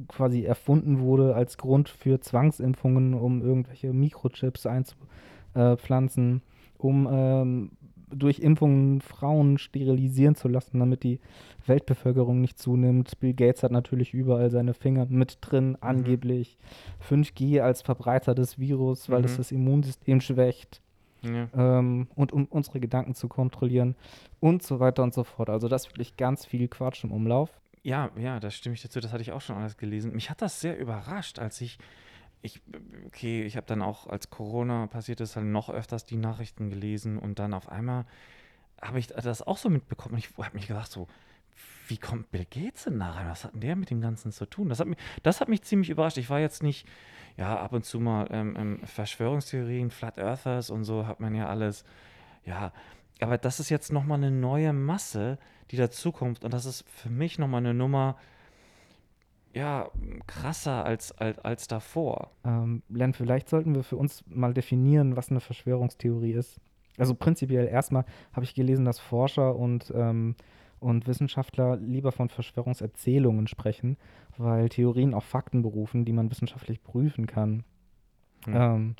quasi 0.09 0.42
erfunden 0.42 0.99
wurde 0.99 1.37
als 1.37 1.59
Grund 1.59 1.88
für 1.88 2.20
Zwangsimpfungen, 2.20 3.14
um 3.14 3.40
irgendwelche 3.40 3.92
Mikrochips 3.92 4.66
einzupflanzen, 4.66 6.42
um 6.76 7.09
ähm, 7.09 7.70
durch 8.12 8.40
Impfungen 8.40 9.00
Frauen 9.00 9.59
sterilisieren 9.59 10.35
zu 10.35 10.49
lassen, 10.49 10.78
damit 10.80 11.02
die 11.04 11.20
Weltbevölkerung 11.66 12.40
nicht 12.40 12.58
zunimmt. 12.58 13.18
Bill 13.20 13.34
Gates 13.34 13.62
hat 13.62 13.72
natürlich 13.72 14.14
überall 14.14 14.50
seine 14.50 14.74
Finger 14.74 15.06
mit 15.08 15.38
drin, 15.40 15.70
mhm. 15.70 15.76
angeblich. 15.80 16.58
5G 17.08 17.60
als 17.60 17.82
Verbreiter 17.82 18.34
des 18.34 18.58
Virus, 18.58 19.08
weil 19.10 19.20
mhm. 19.20 19.24
es 19.26 19.36
das 19.36 19.52
Immunsystem 19.52 20.20
schwächt. 20.20 20.80
Ja. 21.22 21.49
Ähm, 21.54 22.08
und 22.14 22.32
um 22.32 22.46
unsere 22.46 22.80
Gedanken 22.80 23.14
zu 23.14 23.28
kontrollieren 23.28 23.94
und 24.40 24.62
so 24.62 24.80
weiter 24.80 25.02
und 25.02 25.12
so 25.12 25.25
fort. 25.25 25.50
Also 25.50 25.68
das 25.68 25.86
ist 25.86 25.92
wirklich 25.92 26.16
ganz 26.16 26.46
viel 26.46 26.66
Quatsch 26.68 27.04
im 27.04 27.12
Umlauf. 27.12 27.60
Ja, 27.82 28.10
ja, 28.16 28.40
das 28.40 28.54
stimme 28.54 28.75
ich 28.75 28.82
dazu. 28.82 29.00
Das 29.00 29.12
hatte 29.12 29.23
ich 29.23 29.32
auch 29.32 29.40
schon 29.40 29.56
alles 29.56 29.76
gelesen. 29.76 30.12
Mich 30.12 30.30
hat 30.30 30.42
das 30.42 30.60
sehr 30.60 30.78
überrascht, 30.78 31.38
als 31.38 31.60
ich 31.60 31.78
ich, 32.42 32.60
okay, 33.06 33.42
ich 33.42 33.56
habe 33.56 33.66
dann 33.66 33.82
auch, 33.82 34.06
als 34.06 34.30
Corona 34.30 34.86
passiert 34.86 35.20
ist, 35.20 35.36
halt 35.36 35.46
noch 35.46 35.68
öfters 35.68 36.04
die 36.04 36.16
Nachrichten 36.16 36.70
gelesen 36.70 37.18
und 37.18 37.38
dann 37.38 37.54
auf 37.54 37.68
einmal 37.68 38.06
habe 38.80 38.99
ich 38.99 39.08
das 39.08 39.42
auch 39.42 39.58
so 39.58 39.68
mitbekommen. 39.68 40.14
Und 40.14 40.20
ich 40.20 40.30
habe 40.36 40.56
mich 40.56 40.66
gedacht, 40.66 40.90
so, 40.90 41.06
wie 41.90 41.98
kommt 41.98 42.30
Bill 42.30 42.46
Gates 42.48 42.84
denn 42.84 42.98
da 42.98 43.10
rein? 43.10 43.28
Was 43.28 43.44
hat 43.44 43.52
denn 43.52 43.60
der 43.60 43.76
mit 43.76 43.90
dem 43.90 44.00
Ganzen 44.00 44.32
zu 44.32 44.46
tun? 44.46 44.68
Das 44.68 44.80
hat 44.80 44.86
mich, 44.86 44.98
das 45.22 45.40
hat 45.40 45.48
mich 45.48 45.62
ziemlich 45.62 45.90
überrascht. 45.90 46.16
Ich 46.16 46.30
war 46.30 46.40
jetzt 46.40 46.62
nicht, 46.62 46.86
ja, 47.36 47.58
ab 47.58 47.72
und 47.72 47.84
zu 47.84 48.00
mal 48.00 48.28
ähm, 48.30 48.80
Verschwörungstheorien, 48.84 49.90
Flat 49.90 50.18
Earthers 50.18 50.70
und 50.70 50.84
so 50.84 51.06
hat 51.06 51.20
man 51.20 51.34
ja 51.34 51.48
alles, 51.48 51.84
ja, 52.44 52.72
aber 53.20 53.38
das 53.38 53.60
ist 53.60 53.68
jetzt 53.68 53.92
nochmal 53.92 54.18
eine 54.18 54.30
neue 54.30 54.72
Masse, 54.72 55.38
die 55.70 55.76
dazukommt 55.76 56.44
und 56.44 56.54
das 56.54 56.64
ist 56.64 56.88
für 56.88 57.10
mich 57.10 57.38
nochmal 57.38 57.60
eine 57.60 57.74
Nummer, 57.74 58.16
ja, 59.52 59.90
krasser 60.26 60.84
als, 60.84 61.12
als, 61.12 61.38
als 61.40 61.66
davor. 61.66 62.30
Ähm, 62.44 62.82
Len, 62.88 63.12
vielleicht 63.12 63.48
sollten 63.48 63.74
wir 63.74 63.82
für 63.82 63.96
uns 63.96 64.24
mal 64.28 64.54
definieren, 64.54 65.16
was 65.16 65.30
eine 65.30 65.40
Verschwörungstheorie 65.40 66.32
ist. 66.32 66.60
Also 66.98 67.14
prinzipiell 67.14 67.66
erstmal 67.66 68.04
habe 68.32 68.44
ich 68.44 68.54
gelesen, 68.54 68.84
dass 68.84 69.00
Forscher 69.00 69.56
und, 69.56 69.92
ähm, 69.94 70.36
und 70.80 71.06
Wissenschaftler 71.06 71.76
lieber 71.76 72.12
von 72.12 72.28
Verschwörungserzählungen 72.28 73.47
sprechen, 73.47 73.97
weil 74.36 74.69
Theorien 74.69 75.14
auf 75.14 75.25
Fakten 75.25 75.62
berufen, 75.62 76.04
die 76.04 76.12
man 76.12 76.30
wissenschaftlich 76.30 76.82
prüfen 76.82 77.26
kann. 77.26 77.64
Hm. 78.45 78.54
Ähm, 78.54 78.97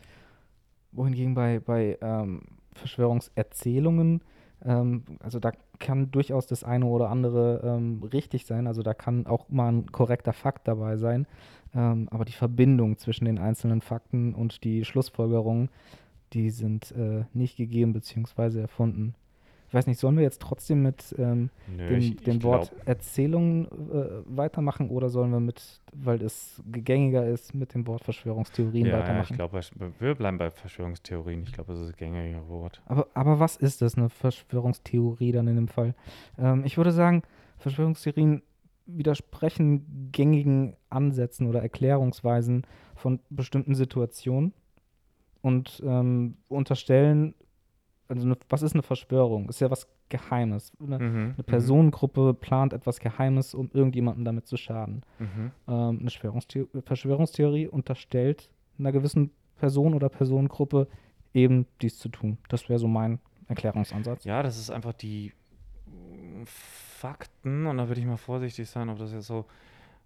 wohingegen 0.93 1.35
bei, 1.35 1.61
bei 1.61 1.99
ähm, 2.01 2.43
Verschwörungserzählungen 2.75 4.23
ähm, 4.65 5.05
also 5.21 5.39
da 5.39 5.53
kann 5.79 6.11
durchaus 6.11 6.47
das 6.47 6.65
eine 6.65 6.87
oder 6.87 7.11
andere 7.11 7.63
ähm, 7.65 8.03
richtig 8.03 8.47
sein. 8.47 8.67
Also 8.67 8.83
da 8.83 8.95
kann 8.95 9.27
auch 9.27 9.49
mal 9.49 9.73
ein 9.73 9.87
korrekter 9.87 10.33
Fakt 10.33 10.69
dabei 10.69 10.97
sein. 10.97 11.27
Ähm, 11.75 12.09
aber 12.11 12.25
die 12.25 12.33
Verbindung 12.33 12.99
zwischen 12.99 13.25
den 13.25 13.39
einzelnen 13.39 13.81
Fakten 13.81 14.35
und 14.35 14.65
die 14.65 14.85
Schlussfolgerungen, 14.85 15.71
die 16.33 16.51
sind 16.51 16.93
äh, 16.93 17.25
nicht 17.33 17.57
gegeben 17.57 17.93
bzw. 17.93 18.61
erfunden. 18.61 19.15
Ich 19.71 19.75
weiß 19.75 19.87
nicht, 19.87 20.01
sollen 20.01 20.17
wir 20.17 20.25
jetzt 20.25 20.43
trotzdem 20.43 20.83
mit 20.83 21.15
ähm, 21.17 21.49
Nö, 21.69 21.87
dem, 21.87 21.99
ich, 21.99 22.17
dem 22.17 22.39
ich 22.39 22.43
Wort 22.43 22.73
glaub. 22.73 22.89
Erzählung 22.89 23.67
äh, 23.67 24.21
weitermachen 24.25 24.91
oder 24.91 25.09
sollen 25.11 25.31
wir 25.31 25.39
mit, 25.39 25.81
weil 25.93 26.21
es 26.23 26.61
gängiger 26.67 27.25
ist, 27.25 27.55
mit 27.55 27.73
dem 27.73 27.87
Wort 27.87 28.03
Verschwörungstheorien 28.03 28.87
ja, 28.89 28.95
weitermachen? 28.99 29.37
Ja, 29.39 29.45
ich 29.45 29.71
glaube, 29.71 29.95
wir 30.01 30.15
bleiben 30.17 30.39
bei 30.39 30.51
Verschwörungstheorien. 30.51 31.45
Ich 31.45 31.53
glaube, 31.53 31.73
das 31.73 31.83
ist 31.83 31.91
ein 31.91 31.97
gängiger 31.97 32.49
Wort. 32.49 32.83
Aber, 32.87 33.07
aber 33.15 33.39
was 33.39 33.57
ist 33.57 33.81
das, 33.81 33.97
eine 33.97 34.09
Verschwörungstheorie 34.09 35.31
dann 35.31 35.47
in 35.47 35.55
dem 35.55 35.69
Fall? 35.69 35.95
Ähm, 36.37 36.65
ich 36.65 36.77
würde 36.77 36.91
sagen, 36.91 37.23
Verschwörungstheorien 37.59 38.43
widersprechen 38.87 40.11
gängigen 40.11 40.75
Ansätzen 40.89 41.47
oder 41.47 41.63
Erklärungsweisen 41.63 42.67
von 42.97 43.21
bestimmten 43.31 43.77
Situationen 43.77 44.53
und 45.43 45.81
ähm, 45.87 46.39
unterstellen 46.49 47.37
also 48.11 48.27
eine, 48.27 48.37
was 48.49 48.63
ist 48.63 48.75
eine 48.75 48.83
Verschwörung? 48.83 49.49
Ist 49.49 49.61
ja 49.61 49.71
was 49.71 49.89
Geheimes. 50.09 50.73
Eine, 50.81 50.99
mhm, 50.99 51.17
eine 51.17 51.35
mhm. 51.39 51.45
Personengruppe 51.45 52.35
plant 52.35 52.73
etwas 52.73 53.01
Geheimes, 53.01 53.55
um 53.55 53.71
irgendjemandem 53.73 54.25
damit 54.25 54.47
zu 54.47 54.57
schaden. 54.57 55.03
Mhm. 55.19 55.53
Ähm, 55.69 55.99
eine 56.01 56.11
Verschwörungstheorie, 56.11 56.83
Verschwörungstheorie 56.85 57.69
unterstellt 57.69 58.51
einer 58.79 58.93
gewissen 58.93 59.31
Person 59.57 59.95
oder 59.95 60.09
Personengruppe 60.09 60.89
eben 61.35 61.67
dies 61.81 61.99
zu 61.99 62.09
tun. 62.09 62.39
Das 62.49 62.69
wäre 62.69 62.79
so 62.79 62.89
mein 62.89 63.21
Erklärungsansatz. 63.47 64.25
Ja, 64.25 64.43
das 64.43 64.59
ist 64.59 64.71
einfach 64.71 64.95
die 64.95 65.33
Fakten, 66.45 67.67
und 67.67 67.79
da 67.79 67.89
würde 67.89 68.01
ich 68.01 68.07
mal 68.07 68.17
vorsichtig 68.17 68.69
sein, 68.69 68.89
ob 68.89 68.99
das 68.99 69.13
jetzt 69.13 69.27
so 69.27 69.45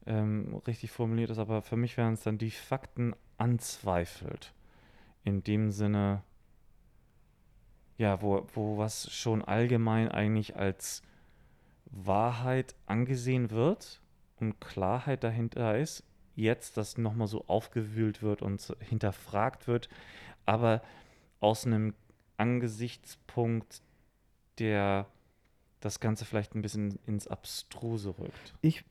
ähm, 0.06 0.60
richtig 0.66 0.90
formuliert 0.90 1.30
ist, 1.30 1.38
aber 1.38 1.62
für 1.62 1.76
mich 1.76 1.96
wären 1.96 2.14
es 2.14 2.22
dann 2.22 2.38
die 2.38 2.50
Fakten 2.50 3.14
anzweifelt. 3.38 4.52
In 5.24 5.42
dem 5.42 5.70
Sinne, 5.70 6.22
ja, 7.98 8.20
wo, 8.22 8.46
wo 8.54 8.78
was 8.78 9.10
schon 9.12 9.42
allgemein 9.42 10.08
eigentlich 10.08 10.56
als 10.56 11.02
Wahrheit 11.86 12.74
angesehen 12.86 13.50
wird 13.50 14.00
und 14.40 14.60
Klarheit 14.60 15.22
dahinter 15.22 15.78
ist, 15.78 16.04
jetzt 16.34 16.76
das 16.76 16.98
nochmal 16.98 17.28
so 17.28 17.44
aufgewühlt 17.46 18.22
wird 18.22 18.42
und 18.42 18.76
hinterfragt 18.80 19.68
wird, 19.68 19.88
aber 20.46 20.82
aus 21.40 21.66
einem 21.66 21.94
Angesichtspunkt, 22.36 23.82
der 24.58 25.06
das 25.80 26.00
Ganze 26.00 26.24
vielleicht 26.24 26.54
ein 26.54 26.62
bisschen 26.62 26.98
ins 27.06 27.28
Abstruse 27.28 28.14
rückt. 28.18 28.54
Ich, 28.62 28.84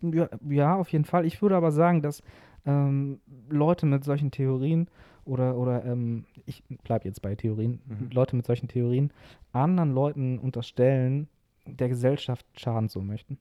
ja, 0.48 0.76
auf 0.76 0.90
jeden 0.90 1.06
Fall. 1.06 1.26
Ich 1.26 1.42
würde 1.42 1.56
aber 1.56 1.72
sagen, 1.72 2.02
dass 2.02 2.22
ähm, 2.66 3.20
Leute 3.50 3.86
mit 3.86 4.04
solchen 4.04 4.32
Theorien 4.32 4.88
oder, 5.26 5.56
oder 5.56 5.86
ähm, 5.86 6.26
ich 6.46 6.64
bleibe 6.84 7.06
jetzt 7.06 7.22
bei 7.22 7.36
Theorien, 7.36 7.82
mhm. 7.86 8.10
Leute 8.12 8.36
mit 8.36 8.46
solchen 8.46 8.68
Theorien 8.68 9.12
anderen 9.52 9.94
Leuten 9.94 10.40
unterstellen, 10.40 11.28
der 11.66 11.90
Gesellschaft 11.90 12.46
schaden 12.56 12.90
zu 12.90 13.02
möchten. 13.02 13.38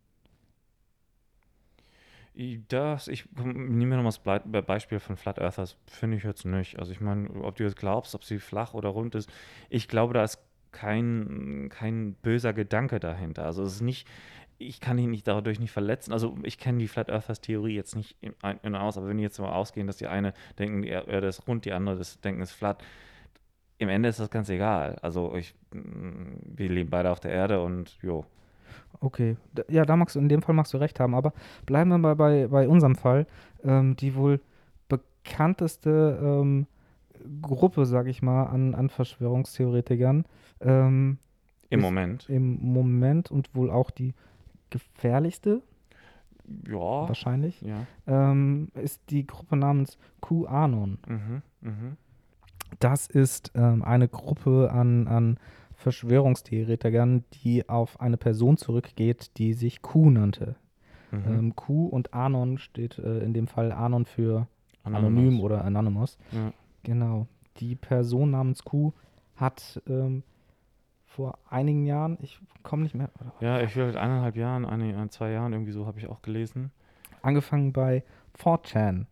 Das, 2.69 3.09
ich 3.09 3.29
nehme 3.35 3.97
nochmal 3.97 4.41
das 4.51 4.65
Beispiel 4.65 5.01
von 5.01 5.17
Flat 5.17 5.39
Earthers, 5.39 5.77
finde 5.87 6.17
ich 6.17 6.23
jetzt 6.23 6.47
nicht. 6.47 6.79
Also 6.79 6.93
ich 6.93 7.01
meine, 7.01 7.29
ob 7.43 7.57
du 7.57 7.65
jetzt 7.65 7.77
glaubst, 7.77 8.15
ob 8.15 8.25
sie 8.25 8.39
flach 8.39 8.73
oder 8.73 8.89
rund 8.89 9.15
ist, 9.15 9.31
ich 9.69 9.87
glaube, 9.87 10.15
da 10.15 10.25
ist 10.25 10.39
kein, 10.71 11.69
kein 11.71 12.15
böser 12.15 12.55
Gedanke 12.55 13.01
dahinter. 13.01 13.45
Also 13.45 13.63
es 13.63 13.75
ist 13.75 13.81
nicht, 13.83 14.09
ich 14.67 14.81
kann 14.81 14.99
ihn 14.99 15.11
nicht 15.11 15.27
dadurch 15.27 15.61
nicht 15.61 15.73
verletzen. 15.73 16.13
Also 16.13 16.37
ich 16.43 16.59
kenne 16.59 16.79
die 16.79 16.89
Flat 16.89 17.11
Earthers 17.11 17.41
Theorie 17.41 17.75
jetzt 17.75 17.97
nicht 17.97 18.17
in, 18.21 18.35
in 18.63 18.75
aus, 18.75 18.97
aber 18.97 19.09
wenn 19.09 19.19
die 19.19 19.23
jetzt 19.23 19.39
mal 19.39 19.53
ausgehen, 19.53 19.87
dass 19.87 19.97
die 19.97 20.07
eine 20.07 20.33
denken, 20.59 20.83
die 20.83 20.89
Erde 20.89 21.27
ist 21.27 21.47
rund, 21.47 21.65
die 21.65 21.73
andere 21.73 21.97
das 21.97 22.21
denken, 22.21 22.43
ist 22.43 22.53
flat, 22.53 22.83
im 23.79 23.89
Ende 23.89 24.09
ist 24.09 24.21
das 24.21 24.31
ganz 24.31 24.49
egal. 24.49 24.97
Also 25.03 25.35
ich, 25.35 25.55
mm, 25.73 26.57
wir 26.57 26.69
leben 26.69 26.91
beide 26.91 27.11
auf 27.11 27.21
der 27.21 27.33
Erde 27.33 27.63
und 27.63 27.99
jo. 28.03 28.25
Okay, 29.01 29.37
ja, 29.69 29.85
da 29.85 29.97
magst 29.97 30.17
du, 30.17 30.21
in 30.21 30.29
dem 30.29 30.43
Fall 30.43 30.55
magst 30.55 30.73
du 30.73 30.79
recht 30.79 31.01
haben, 31.01 31.15
aber 31.15 31.33
bleiben 31.67 31.91
wir 31.91 31.99
mal 31.99 32.15
bei, 32.15 32.47
bei 32.47 32.69
unserem 32.69 32.95
Fall. 32.95 33.27
Ähm, 33.65 33.97
die 33.97 34.15
wohl 34.15 34.41
bekannteste 34.89 36.19
ähm, 36.23 36.67
Gruppe, 37.41 37.87
sag 37.87 38.07
ich 38.07 38.23
mal, 38.23 38.45
an, 38.45 38.75
an 38.75 38.89
Verschwörungstheoretikern 38.89 40.25
ähm, 40.61 41.19
Im 41.71 41.81
Moment. 41.81 42.29
im 42.29 42.59
Moment 42.61 43.31
und 43.31 43.55
wohl 43.55 43.71
auch 43.71 43.91
die 43.91 44.15
gefährlichste, 44.73 45.63
Ja. 46.69 47.07
wahrscheinlich, 47.09 47.61
Ja. 47.63 47.87
ähm, 48.07 48.69
ist 48.75 49.01
die 49.11 49.27
Gruppe 49.27 49.57
namens 49.57 49.97
QAnon. 50.21 50.99
Mhm. 51.07 51.43
Mhm. 51.61 51.97
Das 52.81 53.07
ist 53.07 53.53
ähm, 53.55 53.83
eine 53.85 54.09
Gruppe 54.09 54.71
an, 54.73 55.07
an 55.07 55.39
Verschwörungstheoretikern, 55.75 57.25
die 57.45 57.69
auf 57.69 58.01
eine 58.01 58.17
Person 58.17 58.57
zurückgeht, 58.57 59.37
die 59.39 59.53
sich 59.55 59.83
Q 59.83 60.11
nannte. 60.11 60.57
Mhm. 61.11 61.23
Ähm, 61.27 61.57
Q 61.57 61.87
und 61.87 62.15
Anon 62.15 62.59
steht 62.59 62.99
äh, 62.99 63.21
in 63.21 63.35
dem 63.35 63.47
Fall 63.47 63.73
Anon 63.73 64.05
für 64.07 64.47
anonym 64.85 65.07
Anonymous. 65.07 65.43
oder 65.43 65.65
anonymous. 65.65 66.19
Ja. 66.33 66.53
Genau. 66.83 67.27
Die 67.59 67.75
Person 67.77 68.31
namens 68.31 68.65
Q 68.65 68.93
hat 69.37 69.83
ähm, 69.89 70.23
vor 71.15 71.39
einigen 71.51 71.85
Jahren, 71.85 72.17
ich 72.21 72.39
komme 72.63 72.83
nicht 72.85 72.95
mehr, 72.95 73.11
Ja, 73.41 73.61
ich 73.61 73.77
will 73.77 73.97
eineinhalb 73.97 74.37
Jahren, 74.37 74.65
eine, 74.65 74.97
ein, 74.97 75.11
zwei 75.11 75.31
Jahren 75.31 75.53
irgendwie 75.53 75.73
so 75.73 75.87
habe 75.87 75.99
ich 75.99 76.07
auch 76.09 76.23
gelesen. 76.23 76.71
angefangen 77.23 77.73
bei 77.73 78.03
4chan 78.39 79.07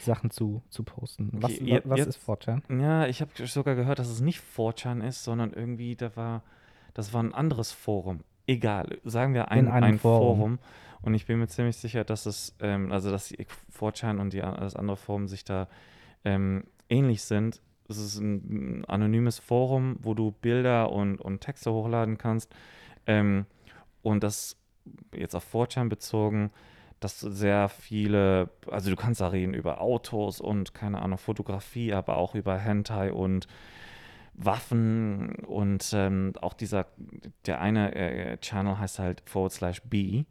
Sachen 0.00 0.30
zu, 0.30 0.62
zu 0.68 0.82
posten. 0.84 1.30
Was, 1.34 1.52
Okay, 1.52 1.80
was 1.84 1.98
jetzt- 1.98 2.08
ist 2.16 2.28
4chan? 2.28 2.62
Ja, 2.80 3.06
ich 3.06 3.20
habe 3.20 3.30
sogar 3.46 3.74
gehört, 3.74 3.98
dass 3.98 4.08
es 4.08 4.20
nicht 4.20 4.40
4chan 4.56 5.02
ist, 5.06 5.24
sondern 5.24 5.52
irgendwie, 5.52 5.96
da 5.96 6.14
war, 6.16 6.42
das 6.92 7.12
war 7.12 7.22
ein 7.22 7.34
anderes 7.34 7.72
Forum. 7.72 8.20
Egal, 8.46 8.98
sagen 9.04 9.32
wir 9.34 9.50
ein, 9.50 9.68
ein 9.68 9.98
Forum. 9.98 10.36
Forum. 10.38 10.58
Und 11.02 11.14
ich 11.14 11.26
bin 11.26 11.38
mir 11.38 11.48
ziemlich 11.48 11.76
sicher, 11.76 12.04
dass 12.04 12.26
es, 12.26 12.54
ähm, 12.60 12.92
also 12.92 13.10
dass 13.10 13.28
die 13.28 13.46
4chan 13.78 14.18
und 14.20 14.32
die, 14.32 14.40
das 14.40 14.76
andere 14.76 14.96
Forum 14.96 15.26
sich 15.28 15.44
da 15.44 15.68
ähm, 16.24 16.64
ähnlich 16.88 17.22
sind. 17.24 17.60
Es 17.88 17.98
ist 17.98 18.18
ein, 18.18 18.84
anonymes 18.86 19.38
Forum, 19.38 19.96
wo 20.00 20.14
du 20.14 20.32
Bilder 20.32 20.90
und, 20.90 21.20
und 21.20 21.40
Texte 21.40 21.72
hochladen 21.72 22.18
kannst. 22.18 22.54
Ähm, 23.06 23.46
und 24.02 24.22
das 24.22 24.56
jetzt 25.14 25.34
auf 25.34 25.52
4chan 25.52 25.88
bezogen, 25.88 26.50
dass 27.00 27.20
sehr 27.20 27.68
viele, 27.68 28.50
also 28.70 28.90
du 28.90 28.96
kannst 28.96 29.20
da 29.20 29.28
reden 29.28 29.54
über 29.54 29.80
Autos 29.80 30.40
und 30.40 30.74
keine 30.74 31.02
Ahnung, 31.02 31.18
Fotografie, 31.18 31.92
aber 31.92 32.16
auch 32.16 32.34
über 32.34 32.56
Hentai 32.56 33.12
und 33.12 33.46
Waffen 34.34 35.34
und 35.46 35.92
ähm, 35.94 36.32
auch 36.40 36.54
dieser, 36.54 36.86
der 37.46 37.60
eine 37.60 37.94
äh, 37.94 38.38
Channel 38.38 38.78
heißt 38.78 38.98
halt 38.98 39.22
forward 39.26 39.52
slash 39.52 39.82
B 39.82 40.24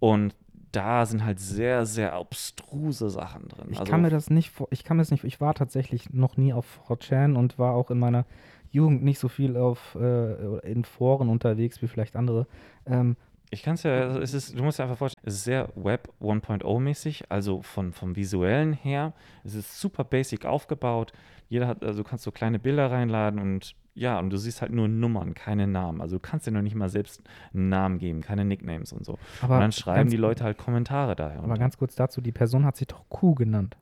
und 0.00 0.34
da 0.72 1.06
sind 1.06 1.24
halt 1.24 1.40
sehr, 1.40 1.86
sehr 1.86 2.14
abstruse 2.14 3.10
Sachen 3.10 3.48
drin. 3.48 3.68
Ich 3.70 3.78
also, 3.80 3.90
kann 3.90 4.02
mir 4.02 4.10
das 4.10 4.30
nicht, 4.30 4.50
vor- 4.50 4.68
ich 4.70 4.84
kann 4.84 4.96
mir 4.96 5.02
das 5.02 5.10
nicht, 5.10 5.24
ich 5.24 5.40
war 5.40 5.54
tatsächlich 5.54 6.10
noch 6.10 6.36
nie 6.36 6.52
auf 6.52 6.66
4chan 6.88 7.36
und 7.36 7.58
war 7.58 7.74
auch 7.74 7.90
in 7.90 7.98
meiner 7.98 8.24
Jugend 8.70 9.02
nicht 9.02 9.18
so 9.18 9.28
viel 9.28 9.56
auf, 9.56 9.96
äh, 9.98 10.58
in 10.70 10.84
Foren 10.84 11.28
unterwegs 11.28 11.80
wie 11.80 11.88
vielleicht 11.88 12.16
andere. 12.16 12.46
Ähm, 12.86 13.16
Ich 13.50 13.62
kann 13.62 13.74
es 13.74 13.82
ja, 13.82 13.92
also 14.02 14.20
es 14.20 14.34
ist, 14.34 14.58
du 14.58 14.62
musst 14.62 14.78
dir 14.78 14.82
einfach 14.82 14.98
vorstellen, 14.98 15.24
es 15.26 15.34
ist 15.36 15.44
sehr 15.44 15.70
Web 15.74 16.12
1.0 16.20 16.80
mäßig, 16.80 17.24
also 17.30 17.62
von, 17.62 17.92
vom 17.92 18.14
visuellen 18.14 18.74
her. 18.74 19.14
Es 19.42 19.54
ist 19.54 19.80
super 19.80 20.04
basic 20.04 20.44
aufgebaut. 20.44 21.12
Jeder 21.48 21.66
hat, 21.66 21.82
also 21.82 22.02
du 22.02 22.08
kannst 22.08 22.24
so 22.24 22.30
kleine 22.30 22.58
Bilder 22.58 22.90
reinladen 22.90 23.40
und 23.40 23.74
ja, 23.98 24.18
und 24.18 24.30
du 24.30 24.36
siehst 24.36 24.62
halt 24.62 24.72
nur 24.72 24.88
Nummern, 24.88 25.34
keine 25.34 25.66
Namen. 25.66 26.00
Also 26.00 26.16
du 26.16 26.20
kannst 26.20 26.46
dir 26.46 26.52
noch 26.52 26.62
nicht 26.62 26.76
mal 26.76 26.88
selbst 26.88 27.22
einen 27.52 27.68
Namen 27.68 27.98
geben, 27.98 28.20
keine 28.20 28.44
Nicknames 28.44 28.92
und 28.92 29.04
so. 29.04 29.18
aber 29.42 29.56
und 29.56 29.60
dann 29.60 29.72
schreiben 29.72 30.08
die 30.08 30.16
Leute 30.16 30.44
halt 30.44 30.56
Kommentare 30.56 31.16
daher. 31.16 31.42
Aber 31.42 31.56
ganz 31.56 31.76
kurz 31.76 31.94
dazu, 31.96 32.20
die 32.20 32.32
Person 32.32 32.64
hat 32.64 32.76
sich 32.76 32.86
doch 32.86 33.08
Q 33.08 33.34
genannt. 33.34 33.76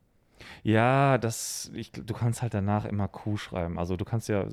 Ja, 0.62 1.18
das, 1.18 1.70
ich, 1.74 1.92
du 1.92 2.14
kannst 2.14 2.42
halt 2.42 2.54
danach 2.54 2.86
immer 2.86 3.08
Q 3.08 3.36
schreiben. 3.36 3.78
Also 3.78 3.96
du 3.96 4.04
kannst 4.04 4.28
ja 4.28 4.46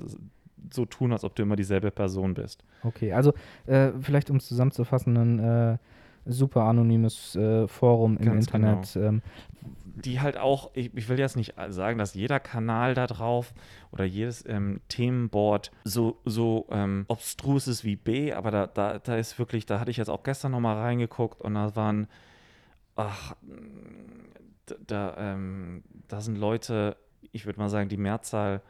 so 0.72 0.84
tun, 0.84 1.12
als 1.12 1.24
ob 1.24 1.34
du 1.34 1.42
immer 1.42 1.56
dieselbe 1.56 1.90
Person 1.90 2.34
bist. 2.34 2.64
Okay, 2.82 3.12
also 3.12 3.32
äh, 3.66 3.90
vielleicht 4.00 4.30
um 4.30 4.36
es 4.36 4.46
zusammenzufassen, 4.46 5.16
ein 5.16 5.38
äh, 5.38 5.78
super 6.26 6.64
anonymes 6.64 7.36
äh, 7.36 7.66
Forum 7.68 8.16
im 8.18 8.24
Ganz 8.24 8.50
genau. 8.50 8.68
Internet. 8.68 8.96
Ähm, 8.96 9.22
die 9.94 10.20
halt 10.20 10.36
auch, 10.36 10.70
ich, 10.74 10.94
ich 10.94 11.08
will 11.08 11.18
jetzt 11.18 11.36
nicht 11.36 11.54
sagen, 11.68 11.98
dass 11.98 12.14
jeder 12.14 12.40
Kanal 12.40 12.94
da 12.94 13.06
drauf 13.06 13.54
oder 13.92 14.04
jedes 14.04 14.44
ähm, 14.46 14.80
Themenboard 14.88 15.70
so, 15.84 16.20
so 16.24 16.66
ähm, 16.70 17.04
obstrus 17.08 17.68
ist 17.68 17.84
wie 17.84 17.96
B, 17.96 18.32
aber 18.32 18.50
da, 18.50 18.66
da, 18.66 18.98
da 18.98 19.16
ist 19.16 19.38
wirklich, 19.38 19.66
da 19.66 19.80
hatte 19.80 19.90
ich 19.90 19.96
jetzt 19.96 20.10
auch 20.10 20.22
gestern 20.22 20.52
nochmal 20.52 20.76
reingeguckt 20.76 21.40
und 21.40 21.54
da 21.54 21.76
waren, 21.76 22.08
ach, 22.96 23.36
da, 24.66 24.74
da, 24.86 25.16
ähm, 25.18 25.84
da 26.08 26.20
sind 26.20 26.36
Leute, 26.36 26.96
ich 27.32 27.46
würde 27.46 27.60
mal 27.60 27.68
sagen, 27.68 27.88
die 27.88 27.96
Mehrzahl 27.96 28.62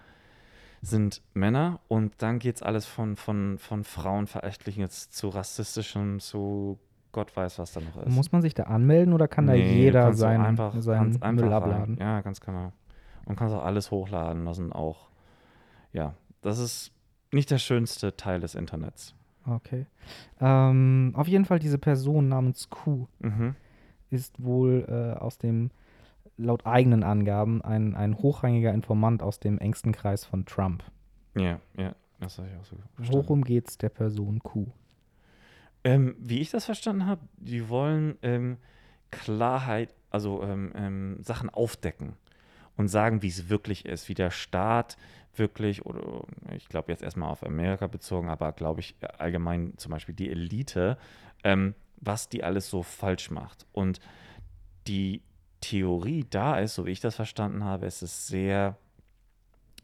sind 0.82 1.22
Männer 1.32 1.80
und 1.88 2.14
dann 2.18 2.38
geht 2.38 2.56
es 2.56 2.62
alles 2.62 2.84
von, 2.84 3.16
von, 3.16 3.58
von 3.58 3.84
Frauenverächtlichen 3.84 4.82
jetzt 4.82 5.14
zu 5.14 5.30
rassistischem, 5.30 6.20
zu 6.20 6.78
Gott 7.14 7.34
weiß, 7.34 7.58
was 7.58 7.72
da 7.72 7.80
noch 7.80 7.96
ist. 8.02 8.14
muss 8.14 8.30
man 8.32 8.42
sich 8.42 8.52
da 8.52 8.64
anmelden 8.64 9.14
oder 9.14 9.26
kann 9.28 9.46
da 9.46 9.54
Nee, 9.54 9.84
jeder 9.84 10.02
kannst 10.02 10.18
du 10.18 10.20
sein, 10.20 10.40
einfach, 10.42 10.74
seinen 10.80 11.22
einfach 11.22 11.32
Müll 11.42 11.52
rein. 11.52 11.62
abladen? 11.62 11.96
Ja, 11.98 12.20
ganz 12.20 12.40
genau. 12.42 12.72
Und 13.24 13.36
kannst 13.36 13.54
auch 13.54 13.64
alles 13.64 13.90
hochladen 13.90 14.44
lassen, 14.44 14.72
auch. 14.72 15.08
Ja, 15.92 16.14
das 16.42 16.58
ist 16.58 16.92
nicht 17.32 17.50
der 17.50 17.58
schönste 17.58 18.16
Teil 18.16 18.40
des 18.40 18.54
Internets. 18.54 19.14
Okay. 19.46 19.86
Ähm, 20.40 21.12
auf 21.16 21.26
jeden 21.28 21.44
Fall 21.46 21.58
diese 21.58 21.78
Person 21.78 22.28
namens 22.28 22.68
Q 22.68 23.06
Mhm. 23.20 23.54
ist 24.10 24.42
wohl 24.42 24.84
äh, 24.88 25.18
aus 25.18 25.38
dem, 25.38 25.70
laut 26.36 26.66
eigenen 26.66 27.02
Angaben, 27.02 27.62
ein, 27.62 27.94
ein 27.94 28.18
hochrangiger 28.18 28.72
Informant 28.72 29.22
aus 29.22 29.38
dem 29.40 29.58
engsten 29.58 29.92
Kreis 29.92 30.24
von 30.24 30.44
Trump. 30.46 30.82
Ja, 31.36 31.60
ja, 31.76 31.94
das 32.20 32.38
habe 32.38 32.48
ich 32.48 32.56
auch 32.60 32.64
so 32.64 32.76
verstanden. 32.94 33.12
Worum 33.22 33.44
geht 33.44 33.68
es 33.68 33.78
der 33.78 33.88
Person 33.88 34.40
Q? 34.40 34.66
Ähm, 35.84 36.16
wie 36.18 36.40
ich 36.40 36.50
das 36.50 36.64
verstanden 36.64 37.06
habe, 37.06 37.20
die 37.36 37.68
wollen 37.68 38.16
ähm, 38.22 38.56
Klarheit, 39.10 39.94
also 40.10 40.42
ähm, 40.42 40.72
ähm, 40.74 41.22
Sachen 41.22 41.50
aufdecken 41.50 42.14
und 42.76 42.88
sagen, 42.88 43.22
wie 43.22 43.28
es 43.28 43.48
wirklich 43.48 43.84
ist, 43.84 44.08
wie 44.08 44.14
der 44.14 44.30
Staat 44.30 44.96
wirklich, 45.36 45.84
oder 45.84 46.24
ich 46.54 46.68
glaube 46.68 46.90
jetzt 46.90 47.02
erstmal 47.02 47.30
auf 47.30 47.44
Amerika 47.44 47.86
bezogen, 47.86 48.28
aber 48.28 48.52
glaube 48.52 48.80
ich 48.80 48.96
allgemein 49.18 49.74
zum 49.76 49.90
Beispiel 49.90 50.14
die 50.14 50.30
Elite, 50.30 50.96
ähm, 51.42 51.74
was 51.96 52.28
die 52.28 52.42
alles 52.42 52.70
so 52.70 52.82
falsch 52.82 53.30
macht. 53.30 53.66
Und 53.72 54.00
die 54.86 55.22
Theorie 55.60 56.24
da 56.28 56.58
ist, 56.58 56.74
so 56.74 56.86
wie 56.86 56.90
ich 56.90 57.00
das 57.00 57.16
verstanden 57.16 57.64
habe, 57.64 57.86
ist 57.86 58.02
es 58.02 58.26
sehr 58.26 58.76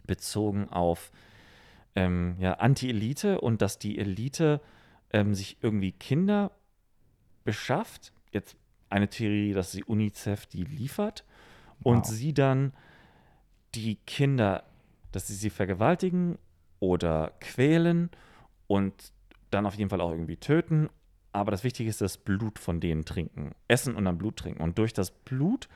bezogen 0.06 0.68
auf 0.68 1.10
ähm, 1.94 2.36
ja, 2.38 2.54
Anti-Elite 2.54 3.40
und 3.40 3.62
dass 3.62 3.78
die 3.78 3.98
Elite 3.98 4.60
ähm, 5.12 5.34
sich 5.34 5.56
irgendwie 5.62 5.92
Kinder 5.92 6.52
beschafft. 7.44 8.12
Jetzt 8.32 8.56
eine 8.88 9.08
Theorie, 9.08 9.52
dass 9.52 9.72
die 9.72 9.84
UNICEF 9.84 10.46
die 10.46 10.64
liefert 10.64 11.24
und 11.82 11.98
Wow. 12.00 12.06
sie 12.06 12.34
dann 12.34 12.72
die 13.74 13.96
Kinder, 14.06 14.64
dass 15.12 15.28
sie 15.28 15.34
sie 15.34 15.50
vergewaltigen 15.50 16.38
oder 16.80 17.32
quälen 17.40 18.10
und 18.66 19.12
dann 19.50 19.66
auf 19.66 19.74
jeden 19.74 19.90
Fall 19.90 20.00
auch 20.00 20.10
irgendwie 20.10 20.36
töten. 20.36 20.88
Aber 21.32 21.50
das 21.52 21.62
Wichtige 21.62 21.88
ist 21.88 22.00
das 22.00 22.18
Blut 22.18 22.58
von 22.58 22.80
denen 22.80 23.04
trinken. 23.04 23.52
Essen 23.68 23.94
und 23.94 24.04
dann 24.04 24.18
Blut 24.18 24.36
trinken. 24.36 24.62
Und 24.62 24.78
durch 24.78 24.92
das 24.92 25.12
Blut, 25.12 25.68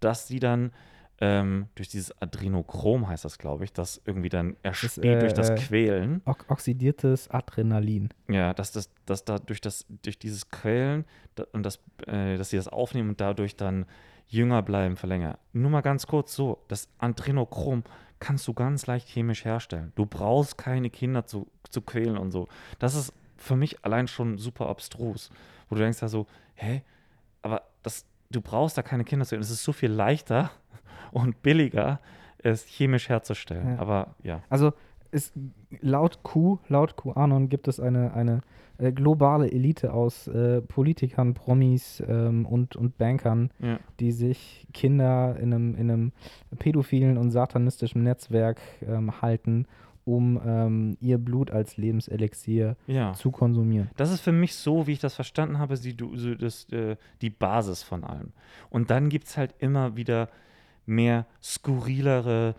das 0.00 0.26
sie 0.26 0.40
dann 0.40 0.72
ähm, 1.20 1.68
durch 1.74 1.88
dieses 1.88 2.20
Adrenochrom 2.20 3.08
heißt 3.08 3.24
das, 3.24 3.38
glaube 3.38 3.64
ich, 3.64 3.72
das 3.72 4.02
irgendwie 4.04 4.28
dann 4.28 4.56
erspielt 4.62 5.04
äh, 5.04 5.18
durch 5.18 5.32
das 5.32 5.50
äh, 5.50 5.54
Quälen. 5.54 6.20
Oxidiertes 6.48 7.30
Adrenalin. 7.30 8.10
Ja, 8.28 8.52
dass 8.52 8.72
das, 8.72 8.90
dass 9.06 9.24
da 9.24 9.38
durch 9.38 9.60
das, 9.60 9.86
durch 10.02 10.18
dieses 10.18 10.50
Quälen 10.50 11.06
da, 11.34 11.46
und 11.52 11.62
das, 11.62 11.80
äh, 12.06 12.36
dass 12.36 12.50
sie 12.50 12.56
das 12.56 12.68
aufnehmen 12.68 13.10
und 13.10 13.20
dadurch 13.20 13.56
dann 13.56 13.86
jünger 14.28 14.62
bleiben, 14.62 14.96
verlängern. 14.96 15.38
Nur 15.52 15.70
mal 15.70 15.80
ganz 15.80 16.06
kurz 16.06 16.34
so, 16.34 16.58
das 16.68 16.88
Adrenochrom 16.98 17.84
kannst 18.18 18.46
du 18.48 18.54
ganz 18.54 18.86
leicht 18.86 19.08
chemisch 19.08 19.44
herstellen. 19.44 19.92
Du 19.94 20.04
brauchst 20.04 20.58
keine 20.58 20.90
Kinder 20.90 21.26
zu, 21.26 21.46
zu 21.70 21.80
quälen 21.80 22.18
und 22.18 22.30
so. 22.30 22.48
Das 22.78 22.94
ist 22.94 23.12
für 23.36 23.56
mich 23.56 23.84
allein 23.84 24.08
schon 24.08 24.38
super 24.38 24.68
abstrus. 24.68 25.30
Wo 25.68 25.76
du 25.76 25.82
denkst 25.82 26.00
da 26.00 26.08
so, 26.08 26.26
hä? 26.54 26.82
Aber 27.42 27.62
das, 27.82 28.04
du 28.30 28.40
brauchst 28.40 28.76
da 28.76 28.82
keine 28.82 29.04
Kinder 29.04 29.24
zu. 29.24 29.36
Es 29.36 29.50
ist 29.50 29.62
so 29.62 29.72
viel 29.72 29.90
leichter 29.90 30.50
und 31.12 31.42
billiger, 31.42 32.00
es 32.38 32.64
chemisch 32.64 33.08
herzustellen. 33.08 33.74
Ja. 33.74 33.78
Aber 33.78 34.14
ja. 34.22 34.42
Also 34.48 34.72
ist 35.10 35.34
laut 35.80 36.22
Q, 36.22 36.58
laut 36.68 36.96
QAnon 36.96 37.48
gibt 37.48 37.68
es 37.68 37.80
eine, 37.80 38.12
eine 38.14 38.40
äh, 38.78 38.92
globale 38.92 39.50
Elite 39.50 39.92
aus 39.92 40.26
äh, 40.28 40.60
Politikern, 40.60 41.34
Promis 41.34 42.02
ähm, 42.06 42.44
und, 42.44 42.76
und 42.76 42.98
Bankern, 42.98 43.50
ja. 43.58 43.78
die 44.00 44.12
sich 44.12 44.66
Kinder 44.74 45.36
in 45.40 45.54
einem, 45.54 45.74
in 45.76 45.90
einem 45.90 46.12
pädophilen 46.58 47.16
und 47.16 47.30
satanistischen 47.30 48.02
Netzwerk 48.02 48.60
ähm, 48.86 49.22
halten, 49.22 49.66
um 50.04 50.40
ähm, 50.44 50.96
ihr 51.00 51.18
Blut 51.18 51.50
als 51.50 51.76
Lebenselixier 51.78 52.76
Ja. 52.86 53.12
zu 53.14 53.30
konsumieren. 53.30 53.90
Das 53.96 54.12
ist 54.12 54.20
für 54.20 54.32
mich 54.32 54.54
so, 54.54 54.86
wie 54.86 54.92
ich 54.92 55.00
das 55.00 55.14
verstanden 55.14 55.58
habe, 55.58 55.76
die, 55.78 55.96
das, 56.38 56.68
äh, 56.70 56.96
die 57.22 57.30
Basis 57.30 57.82
von 57.82 58.04
allem. 58.04 58.32
Und 58.70 58.90
dann 58.90 59.08
gibt 59.08 59.26
es 59.26 59.36
halt 59.36 59.54
immer 59.58 59.96
wieder 59.96 60.28
mehr 60.86 61.26
skurrilere 61.42 62.54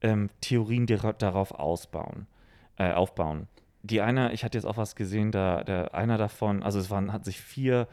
ähm, 0.00 0.30
Theorien, 0.40 0.86
darauf 0.86 1.52
ausbauen, 1.52 2.26
äh, 2.76 2.92
aufbauen. 2.92 3.48
Die 3.82 4.00
eine, 4.00 4.32
ich 4.32 4.44
hatte 4.44 4.58
jetzt 4.58 4.66
auch 4.66 4.76
was 4.76 4.94
gesehen, 4.94 5.32
da 5.32 5.64
der 5.64 5.94
einer 5.94 6.18
davon, 6.18 6.62
also 6.62 6.78
es 6.78 6.90
waren, 6.90 7.12
hat 7.12 7.24
sich 7.24 7.40
vier, 7.40 7.88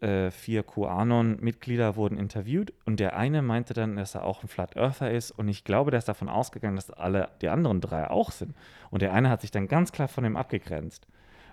äh, 0.00 0.30
vier 0.30 0.62
QAnon-Mitglieder 0.62 1.96
wurden 1.96 2.18
interviewt 2.18 2.72
und 2.86 2.98
der 2.98 3.16
eine 3.16 3.42
meinte 3.42 3.74
dann, 3.74 3.96
dass 3.96 4.14
er 4.14 4.24
auch 4.24 4.42
ein 4.42 4.48
Flat 4.48 4.76
Earther 4.76 5.10
ist 5.10 5.30
und 5.30 5.48
ich 5.48 5.64
glaube, 5.64 5.90
der 5.90 5.98
ist 5.98 6.08
davon 6.08 6.28
ausgegangen, 6.28 6.76
dass 6.76 6.90
alle 6.90 7.28
die 7.42 7.48
anderen 7.48 7.80
drei 7.80 8.10
auch 8.10 8.30
sind. 8.30 8.56
Und 8.90 9.02
der 9.02 9.12
eine 9.12 9.28
hat 9.28 9.42
sich 9.42 9.50
dann 9.50 9.68
ganz 9.68 9.92
klar 9.92 10.08
von 10.08 10.24
dem 10.24 10.36
abgegrenzt. 10.36 11.06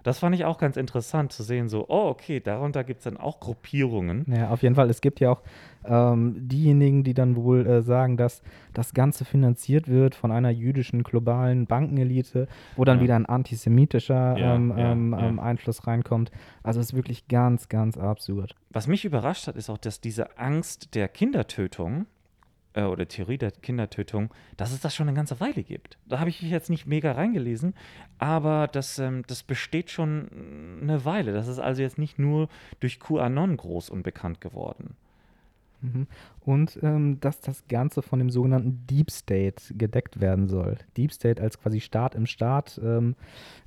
Das 0.09 0.17
fand 0.17 0.33
ich 0.33 0.43
auch 0.43 0.57
ganz 0.57 0.75
interessant 0.75 1.31
zu 1.31 1.43
sehen, 1.43 1.69
so, 1.69 1.85
oh, 1.87 2.07
okay, 2.07 2.39
darunter 2.39 2.83
gibt 2.83 3.01
es 3.01 3.03
dann 3.03 3.15
auch 3.15 3.39
Gruppierungen. 3.39 4.25
Ja, 4.27 4.49
auf 4.49 4.63
jeden 4.63 4.73
Fall. 4.73 4.89
Es 4.89 5.01
gibt 5.01 5.19
ja 5.19 5.29
auch 5.29 5.43
ähm, 5.85 6.47
diejenigen, 6.47 7.03
die 7.03 7.13
dann 7.13 7.35
wohl 7.35 7.67
äh, 7.67 7.83
sagen, 7.83 8.17
dass 8.17 8.41
das 8.73 8.95
Ganze 8.95 9.23
finanziert 9.23 9.87
wird 9.87 10.15
von 10.15 10.31
einer 10.31 10.49
jüdischen 10.49 11.03
globalen 11.03 11.67
Bankenelite, 11.67 12.47
wo 12.75 12.85
dann 12.85 12.97
Ja. 12.97 13.03
wieder 13.03 13.15
ein 13.17 13.27
antisemitischer 13.27 14.35
Ja, 14.35 14.55
ähm, 14.55 14.73
ja, 14.75 14.91
ähm, 14.93 15.15
ähm, 15.19 15.39
Einfluss 15.39 15.85
reinkommt. 15.85 16.31
Also 16.63 16.79
es 16.79 16.87
ist 16.87 16.95
wirklich 16.95 17.27
ganz, 17.27 17.69
ganz 17.69 17.95
absurd. 17.95 18.55
Was 18.71 18.87
mich 18.87 19.05
überrascht 19.05 19.45
hat, 19.45 19.57
ist 19.57 19.69
auch, 19.69 19.77
dass 19.77 20.01
diese 20.01 20.39
Angst 20.39 20.95
der 20.95 21.07
Kindertötung 21.07 22.07
äh, 22.73 22.83
oder 22.83 23.07
Theorie 23.07 23.37
der 23.37 23.51
Kindertötung, 23.51 24.33
dass 24.57 24.71
es 24.71 24.81
das 24.81 24.95
schon 24.95 25.07
eine 25.07 25.15
ganze 25.15 25.39
Weile 25.39 25.63
gibt. 25.63 25.97
Da 26.07 26.19
habe 26.19 26.29
ich 26.29 26.41
mich 26.41 26.51
jetzt 26.51 26.69
nicht 26.69 26.85
mega 26.85 27.11
reingelesen, 27.11 27.73
aber 28.17 28.67
das, 28.67 28.99
ähm, 28.99 29.23
das 29.27 29.43
besteht 29.43 29.89
schon 29.91 30.79
eine 30.81 31.05
Weile. 31.05 31.33
Das 31.33 31.47
ist 31.47 31.59
also 31.59 31.81
jetzt 31.81 31.97
nicht 31.97 32.19
nur 32.19 32.49
durch 32.79 32.99
QAnon 32.99 33.57
groß 33.57 33.89
und 33.89 34.03
bekannt 34.03 34.41
geworden. 34.41 34.95
Mhm. 35.81 36.07
Und 36.41 36.79
ähm, 36.81 37.19
dass 37.19 37.41
das 37.41 37.67
Ganze 37.67 38.01
von 38.01 38.19
dem 38.19 38.29
sogenannten 38.29 38.85
Deep 38.87 39.11
State 39.11 39.75
gedeckt 39.75 40.19
werden 40.19 40.47
soll. 40.47 40.77
Deep 40.97 41.11
State 41.11 41.41
als 41.41 41.59
quasi 41.59 41.79
Staat 41.79 42.15
im 42.15 42.25
Staat, 42.25 42.79
ähm, 42.83 43.15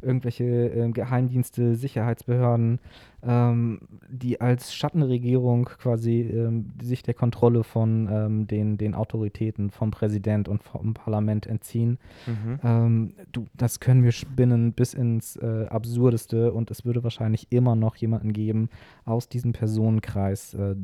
irgendwelche 0.00 0.44
ähm, 0.44 0.92
Geheimdienste, 0.92 1.76
Sicherheitsbehörden, 1.76 2.80
ähm, 3.24 3.80
die 4.08 4.40
als 4.40 4.74
Schattenregierung 4.74 5.66
quasi 5.66 6.22
ähm, 6.22 6.72
sich 6.82 7.02
der 7.02 7.14
Kontrolle 7.14 7.62
von 7.62 8.08
ähm, 8.10 8.46
den, 8.46 8.78
den 8.78 8.94
Autoritäten 8.94 9.70
vom 9.70 9.90
Präsident 9.92 10.48
und 10.48 10.62
vom 10.62 10.94
Parlament 10.94 11.46
entziehen. 11.46 11.98
Mhm. 12.26 12.60
Ähm, 12.64 13.14
du, 13.30 13.46
das 13.54 13.78
können 13.80 14.02
wir 14.02 14.12
spinnen 14.12 14.72
bis 14.72 14.92
ins 14.94 15.36
äh, 15.36 15.66
Absurdeste 15.68 16.52
und 16.52 16.70
es 16.70 16.84
würde 16.84 17.04
wahrscheinlich 17.04 17.46
immer 17.50 17.76
noch 17.76 17.96
jemanden 17.96 18.32
geben 18.32 18.70
aus 19.04 19.28
diesem 19.28 19.52
Personenkreis, 19.52 20.54
äh, 20.54 20.74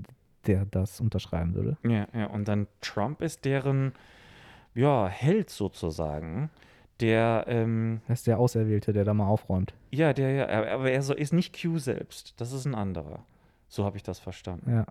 der 0.48 0.64
das 0.64 1.00
unterschreiben 1.00 1.54
würde. 1.54 1.76
Ja, 1.84 2.06
ja, 2.12 2.26
und 2.26 2.48
dann 2.48 2.66
Trump 2.80 3.20
ist 3.22 3.44
deren, 3.44 3.92
ja, 4.74 5.06
Held 5.06 5.50
sozusagen, 5.50 6.50
der, 7.00 7.44
ähm, 7.46 8.00
Das 8.08 8.20
ist 8.20 8.26
der 8.26 8.38
Auserwählte, 8.40 8.92
der 8.92 9.04
da 9.04 9.14
mal 9.14 9.26
aufräumt. 9.28 9.72
ja, 9.92 10.12
der, 10.12 10.30
ja, 10.32 10.48
aber 10.74 10.90
er 10.90 11.02
so, 11.02 11.14
ist 11.14 11.32
nicht 11.32 11.60
Q 11.60 11.78
selbst, 11.78 12.34
das 12.40 12.52
ist 12.52 12.64
ein 12.64 12.74
anderer. 12.74 13.24
So 13.68 13.84
habe 13.84 13.96
ich 13.96 14.02
das 14.02 14.18
verstanden. 14.18 14.70
Ja. 14.70 14.86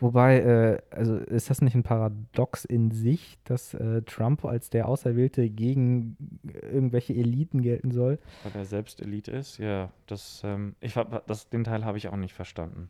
Wobei, 0.00 0.40
äh, 0.40 0.78
also 0.90 1.16
ist 1.16 1.48
das 1.48 1.62
nicht 1.62 1.76
ein 1.76 1.84
Paradox 1.84 2.64
in 2.64 2.90
sich, 2.90 3.38
dass 3.44 3.72
äh, 3.74 4.02
Trump 4.02 4.44
als 4.44 4.68
der 4.68 4.88
Auserwählte 4.88 5.48
gegen 5.48 6.16
irgendwelche 6.60 7.14
Eliten 7.14 7.62
gelten 7.62 7.92
soll? 7.92 8.18
Weil 8.42 8.52
er 8.62 8.64
selbst 8.64 9.00
Elite 9.00 9.30
ist, 9.30 9.58
ja, 9.58 9.90
das, 10.08 10.42
ähm, 10.44 10.74
ich, 10.80 10.96
hab- 10.96 11.24
das, 11.28 11.48
den 11.50 11.62
Teil 11.62 11.84
habe 11.84 11.98
ich 11.98 12.08
auch 12.08 12.16
nicht 12.16 12.34
verstanden. 12.34 12.88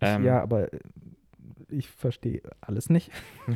Ähm, 0.00 0.24
ja, 0.24 0.42
aber 0.42 0.72
äh, 0.72 0.78
ich 1.68 1.88
verstehe 1.88 2.42
alles 2.60 2.90
nicht. 2.90 3.10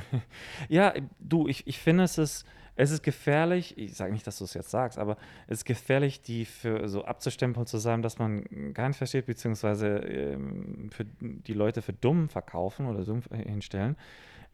Ja, 0.68 0.94
du, 1.20 1.46
ich, 1.48 1.66
ich 1.66 1.78
finde, 1.78 2.04
es 2.04 2.18
ist, 2.18 2.44
es 2.76 2.90
ist 2.90 3.02
gefährlich, 3.02 3.76
ich 3.76 3.94
sage 3.94 4.12
nicht, 4.12 4.26
dass 4.26 4.38
du 4.38 4.44
es 4.44 4.54
jetzt 4.54 4.70
sagst, 4.70 4.98
aber 4.98 5.16
es 5.48 5.58
ist 5.58 5.64
gefährlich, 5.64 6.22
die 6.22 6.44
für 6.44 6.88
so 6.88 7.04
abzustempeln 7.04 7.66
zu 7.66 7.78
sagen, 7.78 8.02
dass 8.02 8.18
man 8.18 8.44
gar 8.74 8.88
nicht 8.88 8.98
versteht, 8.98 9.26
beziehungsweise 9.26 9.88
ähm, 9.98 10.90
für 10.90 11.04
die 11.20 11.54
Leute 11.54 11.82
für 11.82 11.92
dumm 11.92 12.28
verkaufen 12.28 12.86
oder 12.86 13.04
dumm 13.04 13.22
hinstellen. 13.32 13.96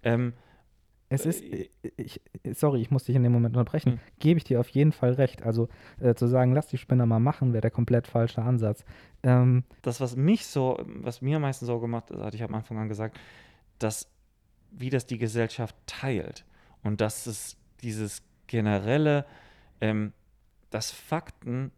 Ähm, 0.02 0.32
Es 1.10 1.26
ist, 1.26 1.42
Äh, 1.42 1.68
ich, 1.96 2.20
sorry, 2.54 2.80
ich 2.80 2.90
muss 2.90 3.04
dich 3.04 3.14
in 3.14 3.22
dem 3.22 3.32
Moment 3.32 3.56
unterbrechen, 3.56 3.92
Hm. 3.92 3.98
gebe 4.18 4.38
ich 4.38 4.44
dir 4.44 4.58
auf 4.58 4.68
jeden 4.70 4.92
Fall 4.92 5.12
recht. 5.12 5.42
Also 5.42 5.68
äh, 6.00 6.14
zu 6.14 6.26
sagen, 6.26 6.54
lass 6.54 6.66
die 6.68 6.78
Spinner 6.78 7.06
mal 7.06 7.20
machen, 7.20 7.52
wäre 7.52 7.60
der 7.60 7.70
komplett 7.70 8.06
falsche 8.06 8.42
Ansatz. 8.42 8.84
Ähm, 9.24 9.64
das, 9.82 10.00
was 10.00 10.16
mich 10.16 10.46
so, 10.46 10.78
was 10.86 11.22
mir 11.22 11.36
am 11.36 11.42
meisten 11.42 11.66
Sorge 11.66 11.88
macht, 11.88 12.10
das 12.10 12.20
hatte 12.20 12.36
ich 12.36 12.42
am 12.42 12.54
Anfang 12.54 12.78
an 12.78 12.88
gesagt, 12.88 13.18
dass 13.78 14.08
wie 14.70 14.90
das 14.90 15.06
die 15.06 15.18
Gesellschaft 15.18 15.74
teilt 15.86 16.44
und 16.82 17.00
dass 17.00 17.26
es 17.26 17.56
dieses 17.80 18.22
generelle, 18.46 19.24
ähm, 19.80 20.12
dass 20.70 20.90
Fakten 20.90 21.70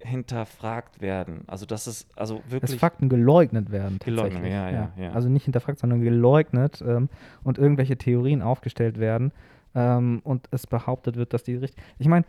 hinterfragt 0.00 1.00
werden. 1.00 1.44
Also 1.46 1.64
dass 1.64 1.86
es 1.86 2.06
also 2.16 2.36
dass 2.38 2.50
wirklich 2.50 2.80
Fakten 2.80 3.08
geleugnet 3.08 3.70
werden. 3.70 3.98
Geleugnet, 4.04 4.44
ja, 4.44 4.70
ja, 4.70 4.92
ja. 4.98 5.12
Also 5.12 5.28
nicht 5.28 5.44
hinterfragt, 5.44 5.78
sondern 5.78 6.00
geleugnet 6.00 6.82
ähm, 6.86 7.08
und 7.44 7.58
irgendwelche 7.58 7.96
Theorien 7.96 8.42
aufgestellt 8.42 8.98
werden 8.98 9.32
ähm, 9.74 10.20
und 10.24 10.48
es 10.50 10.66
behauptet 10.66 11.16
wird, 11.16 11.32
dass 11.32 11.42
die 11.42 11.54
richtig. 11.54 11.82
Ich 11.98 12.08
meine, 12.08 12.24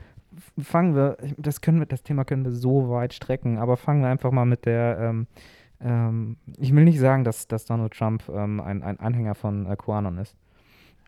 fangen 0.61 0.95
wir, 0.95 1.17
das 1.37 1.61
können 1.61 1.79
wir, 1.79 1.85
das 1.85 2.03
Thema 2.03 2.25
können 2.25 2.43
wir 2.43 2.51
so 2.51 2.89
weit 2.89 3.13
strecken, 3.13 3.57
aber 3.57 3.77
fangen 3.77 4.01
wir 4.01 4.09
einfach 4.09 4.31
mal 4.31 4.45
mit 4.45 4.65
der. 4.65 4.97
Ähm, 4.99 5.27
ähm, 5.81 6.37
ich 6.57 6.73
will 6.73 6.85
nicht 6.85 6.99
sagen, 6.99 7.23
dass, 7.23 7.47
dass 7.47 7.65
Donald 7.65 7.93
Trump 7.93 8.23
ähm, 8.29 8.61
ein, 8.61 8.81
ein 8.81 8.99
Anhänger 8.99 9.35
von 9.35 9.65
äh, 9.65 9.75
QAnon 9.75 10.17
ist. 10.17 10.35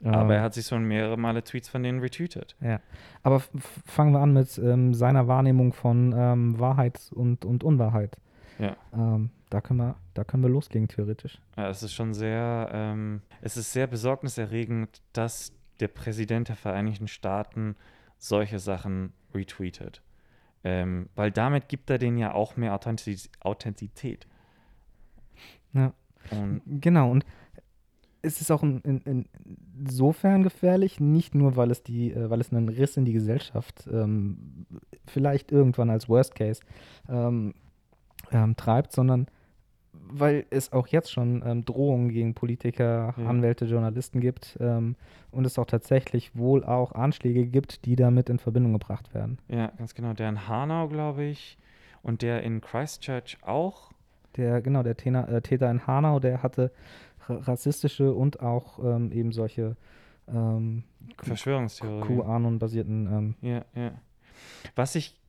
Aber 0.03 0.23
Ähm, 0.23 0.29
er 0.31 0.41
hat 0.43 0.53
sich 0.53 0.67
schon 0.67 0.83
mehrere 0.83 1.17
Male 1.17 1.43
Tweets 1.43 1.69
von 1.69 1.81
denen 1.83 1.99
retweetet. 1.99 2.55
Ja, 2.59 2.79
aber 3.23 3.41
fangen 3.85 4.11
wir 4.11 4.19
an 4.19 4.33
mit 4.33 4.57
ähm, 4.57 4.93
seiner 4.93 5.27
Wahrnehmung 5.27 5.73
von 5.73 6.13
ähm, 6.15 6.59
Wahrheit 6.59 7.11
und, 7.15 7.45
und 7.45 7.63
Unwahrheit. 7.63 8.17
Ja. 8.59 8.75
Da, 9.51 9.61
können 9.61 9.79
wir, 9.79 9.95
da 10.15 10.23
können 10.23 10.41
wir 10.41 10.49
loslegen, 10.49 10.87
theoretisch. 10.87 11.39
Ja, 11.55 11.69
es 11.69 11.83
ist 11.83 11.93
schon 11.93 12.15
sehr, 12.15 12.69
ähm, 12.73 13.21
es 13.41 13.55
ist 13.55 13.71
sehr 13.71 13.85
besorgniserregend, 13.85 15.01
dass 15.13 15.53
der 15.79 15.89
Präsident 15.89 16.49
der 16.49 16.55
Vereinigten 16.55 17.07
Staaten 17.07 17.75
solche 18.17 18.59
Sachen 18.59 19.13
retweetet. 19.33 20.01
Ähm, 20.63 21.09
weil 21.15 21.31
damit 21.31 21.69
gibt 21.69 21.89
er 21.89 21.97
denen 21.97 22.17
ja 22.17 22.33
auch 22.33 22.57
mehr 22.57 22.73
Authentiz 22.73 23.29
Authentizität. 23.39 24.27
Ja. 25.73 25.93
Und 26.31 26.61
Genau, 26.65 27.11
und 27.11 27.25
es 28.21 28.41
ist 28.41 28.51
auch 28.51 28.63
in, 28.63 28.81
in, 28.81 29.25
insofern 29.77 30.43
gefährlich, 30.43 30.99
nicht 30.99 31.35
nur, 31.35 31.55
weil 31.55 31.71
es, 31.71 31.83
die, 31.83 32.11
äh, 32.11 32.29
weil 32.29 32.41
es 32.41 32.51
einen 32.51 32.69
Riss 32.69 32.97
in 32.97 33.05
die 33.05 33.13
Gesellschaft 33.13 33.87
ähm, 33.91 34.65
vielleicht 35.05 35.51
irgendwann 35.51 35.89
als 35.89 36.09
Worst 36.09 36.35
Case 36.35 36.61
ähm, 37.07 37.53
ähm, 38.31 38.55
treibt, 38.55 38.91
sondern 38.91 39.27
weil 40.11 40.45
es 40.49 40.71
auch 40.73 40.87
jetzt 40.87 41.11
schon 41.11 41.43
ähm, 41.45 41.65
Drohungen 41.65 42.09
gegen 42.09 42.33
Politiker, 42.33 43.13
Ja. 43.17 43.25
Anwälte, 43.27 43.65
Journalisten 43.65 44.19
gibt 44.19 44.57
ähm, 44.59 44.95
und 45.31 45.45
es 45.45 45.57
auch 45.59 45.65
tatsächlich 45.65 46.35
wohl 46.35 46.63
auch 46.63 46.91
Anschläge 46.93 47.45
gibt, 47.45 47.85
die 47.85 47.95
damit 47.95 48.29
in 48.29 48.39
Verbindung 48.39 48.73
gebracht 48.73 49.13
werden. 49.13 49.37
ja, 49.47 49.67
ganz 49.77 49.93
genau, 49.95 50.13
der 50.13 50.29
in 50.29 50.47
Hanau, 50.47 50.87
glaube 50.87 51.23
ich, 51.25 51.57
und 52.03 52.21
der 52.21 52.43
in 52.43 52.61
Christchurch 52.61 53.37
auch. 53.41 53.91
Der, 54.37 54.61
genau, 54.61 54.83
der 54.83 54.95
Täter, 54.97 55.27
äh, 55.29 55.41
Täter 55.41 55.69
in 55.71 55.87
Hanau, 55.87 56.19
der 56.19 56.43
hatte 56.43 56.71
ra- 57.27 57.37
rassistische 57.37 58.13
und 58.13 58.39
auch 58.41 58.77
ähm, 58.83 59.11
eben 59.11 59.31
solche 59.31 59.75
ähm, 60.27 60.83
Q- 61.17 61.25
Verschwörungstheorie. 61.25 62.17
QAnon-basierten 62.17 63.07
ähm, 63.11 63.35
Ja, 63.41 63.65
ja. 63.73 63.91
Was 64.75 64.95
ich 64.95 65.19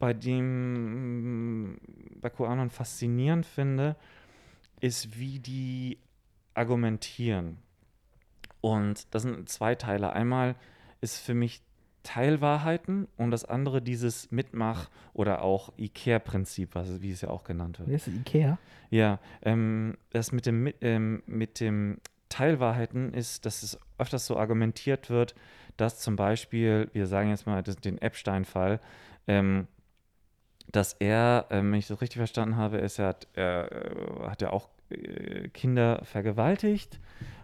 bei 0.00 0.14
dem 0.14 1.78
bei 2.20 2.30
QAnon 2.30 2.70
faszinierend 2.70 3.46
finde, 3.46 3.94
ist, 4.80 5.18
wie 5.18 5.38
die 5.38 5.98
argumentieren. 6.54 7.58
Und 8.60 9.06
das 9.14 9.22
sind 9.22 9.48
zwei 9.48 9.74
Teile. 9.76 10.12
Einmal 10.12 10.56
ist 11.00 11.18
für 11.18 11.34
mich 11.34 11.62
Teilwahrheiten 12.02 13.08
und 13.16 13.30
das 13.30 13.44
andere 13.44 13.82
dieses 13.82 14.32
Mitmach- 14.32 14.90
oder 15.12 15.42
auch 15.42 15.72
IKEA-Prinzip, 15.78 16.74
wie 16.74 17.10
es 17.10 17.20
ja 17.20 17.28
auch 17.28 17.44
genannt 17.44 17.78
wird. 17.78 17.88
Wer 17.88 17.96
ist 17.96 18.08
Ikea? 18.08 18.58
Ja, 18.90 19.18
ähm, 19.42 19.96
das 20.10 20.32
mit 20.32 20.46
dem, 20.46 20.62
mit, 20.62 20.76
ähm, 20.80 21.22
mit 21.26 21.60
dem 21.60 21.98
Teilwahrheiten 22.30 23.12
ist, 23.12 23.44
dass 23.44 23.62
es 23.62 23.78
öfters 23.98 24.26
so 24.26 24.38
argumentiert 24.38 25.10
wird, 25.10 25.34
dass 25.76 25.98
zum 25.98 26.16
Beispiel, 26.16 26.88
wir 26.94 27.06
sagen 27.06 27.28
jetzt 27.28 27.46
mal 27.46 27.62
das, 27.62 27.76
den 27.76 27.98
Epstein-Fall, 27.98 28.80
ähm, 29.26 29.66
dass 30.72 30.94
er, 30.94 31.46
ähm, 31.50 31.72
wenn 31.72 31.78
ich 31.78 31.88
das 31.88 32.00
richtig 32.00 32.18
verstanden 32.18 32.56
habe, 32.56 32.78
ist, 32.78 32.98
er 32.98 33.08
hat, 33.08 33.28
er, 33.34 33.72
äh, 33.72 34.28
hat 34.28 34.42
ja 34.42 34.50
auch 34.50 34.68
äh, 34.90 35.48
Kinder 35.48 36.00
vergewaltigt 36.04 37.00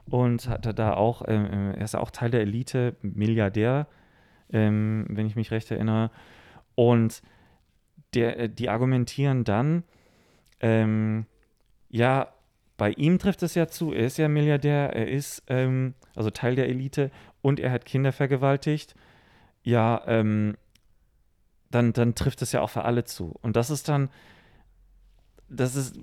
und 0.09 0.49
hat 0.49 0.79
da 0.79 0.95
auch, 0.95 1.23
ähm, 1.27 1.75
er 1.77 1.85
ist 1.85 1.97
auch 1.97 2.11
Teil 2.11 2.31
der 2.31 2.41
Elite, 2.41 2.97
Milliardär, 3.03 3.87
ähm, 4.53 5.07
wenn 5.09 5.27
ich 5.27 5.37
mich 5.37 5.51
recht 5.51 5.71
erinnere. 5.71 6.11
Und 6.75 7.23
der, 8.15 8.39
äh, 8.39 8.49
die 8.49 8.69
argumentieren 8.69 9.45
dann, 9.45 9.83
ähm, 10.61 11.27
ja, 11.89 12.33
bei 12.77 12.91
ihm 12.93 13.19
trifft 13.19 13.43
es 13.43 13.55
ja 13.55 13.69
zu, 13.69 13.93
er 13.93 14.07
ist 14.07 14.19
ja 14.19 14.29
Milliardär, 14.29 14.95
er 14.95 15.09
ist 15.09 15.43
ähm, 15.49 15.95
also 16.15 16.31
Teil 16.31 16.57
der 16.57 16.69
Elite 16.69 17.11
und 17.43 17.59
er 17.59 17.73
hat 17.73 17.87
Kinder 17.87 18.13
vergewaltigt. 18.13 18.95
Ja, 19.63 20.03
ähm, 20.07 20.57
dann, 21.71 21.93
dann 21.93 22.15
trifft 22.15 22.43
es 22.43 22.53
ja 22.53 22.61
auch 22.61 22.71
für 22.71 22.85
alle 22.85 23.05
zu. 23.05 23.35
Und 23.43 23.57
das 23.57 23.71
ist 23.71 23.89
dann, 23.89 24.09
das 25.49 25.77
ist, 25.77 25.97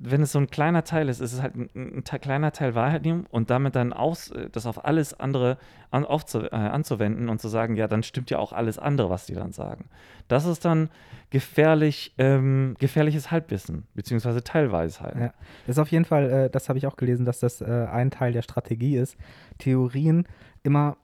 wenn 0.00 0.22
es 0.22 0.32
so 0.32 0.38
ein 0.38 0.46
kleiner 0.46 0.82
Teil 0.82 1.10
ist, 1.10 1.20
ist 1.20 1.34
es 1.34 1.42
halt 1.42 1.56
ein, 1.56 1.68
ein 1.74 2.04
Te- 2.04 2.18
kleiner 2.18 2.52
Teil 2.52 2.74
Wahrheit 2.74 3.04
nehmen 3.04 3.26
und 3.30 3.50
damit 3.50 3.76
dann 3.76 3.92
aus, 3.92 4.32
das 4.52 4.64
auf 4.64 4.86
alles 4.86 5.12
andere 5.12 5.58
an, 5.90 6.06
aufzu, 6.06 6.40
äh, 6.40 6.48
anzuwenden 6.54 7.28
und 7.28 7.38
zu 7.38 7.48
sagen, 7.48 7.76
ja, 7.76 7.86
dann 7.86 8.02
stimmt 8.02 8.30
ja 8.30 8.38
auch 8.38 8.54
alles 8.54 8.78
andere, 8.78 9.10
was 9.10 9.26
die 9.26 9.34
dann 9.34 9.52
sagen. 9.52 9.90
Das 10.28 10.46
ist 10.46 10.64
dann 10.64 10.88
gefährlich, 11.28 12.14
ähm, 12.16 12.76
gefährliches 12.78 13.30
Halbwissen, 13.30 13.86
beziehungsweise 13.94 14.42
Teilweisheit. 14.42 15.16
Ja. 15.16 15.34
Das 15.66 15.76
ist 15.76 15.78
auf 15.78 15.90
jeden 15.90 16.06
Fall, 16.06 16.30
äh, 16.30 16.50
das 16.50 16.70
habe 16.70 16.78
ich 16.78 16.86
auch 16.86 16.96
gelesen, 16.96 17.26
dass 17.26 17.40
das 17.40 17.60
äh, 17.60 17.86
ein 17.92 18.10
Teil 18.10 18.32
der 18.32 18.42
Strategie 18.42 18.96
ist, 18.96 19.18
Theorien 19.58 20.26
immer 20.62 20.96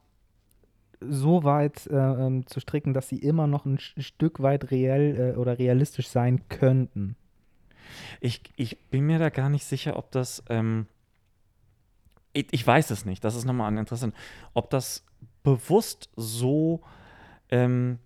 so 1.09 1.43
weit 1.43 1.87
äh, 1.87 1.95
ähm, 1.95 2.45
zu 2.47 2.59
stricken, 2.59 2.93
dass 2.93 3.09
sie 3.09 3.19
immer 3.19 3.47
noch 3.47 3.65
ein 3.65 3.79
Stück 3.79 4.41
weit 4.41 4.71
reell 4.71 5.33
äh, 5.35 5.37
oder 5.37 5.59
realistisch 5.59 6.07
sein 6.07 6.47
könnten. 6.49 7.15
Ich, 8.21 8.41
ich 8.55 8.79
bin 8.89 9.05
mir 9.05 9.19
da 9.19 9.29
gar 9.29 9.49
nicht 9.49 9.65
sicher, 9.65 9.97
ob 9.97 10.11
das, 10.11 10.43
ähm, 10.49 10.87
ich, 12.33 12.47
ich 12.51 12.65
weiß 12.65 12.91
es 12.91 13.05
nicht, 13.05 13.23
das 13.23 13.35
ist 13.35 13.45
nochmal 13.45 13.71
ein 13.71 13.77
interessant, 13.77 14.15
ob 14.53 14.69
das 14.69 15.05
bewusst 15.43 16.09
so 16.15 16.81
ähm, 17.49 17.99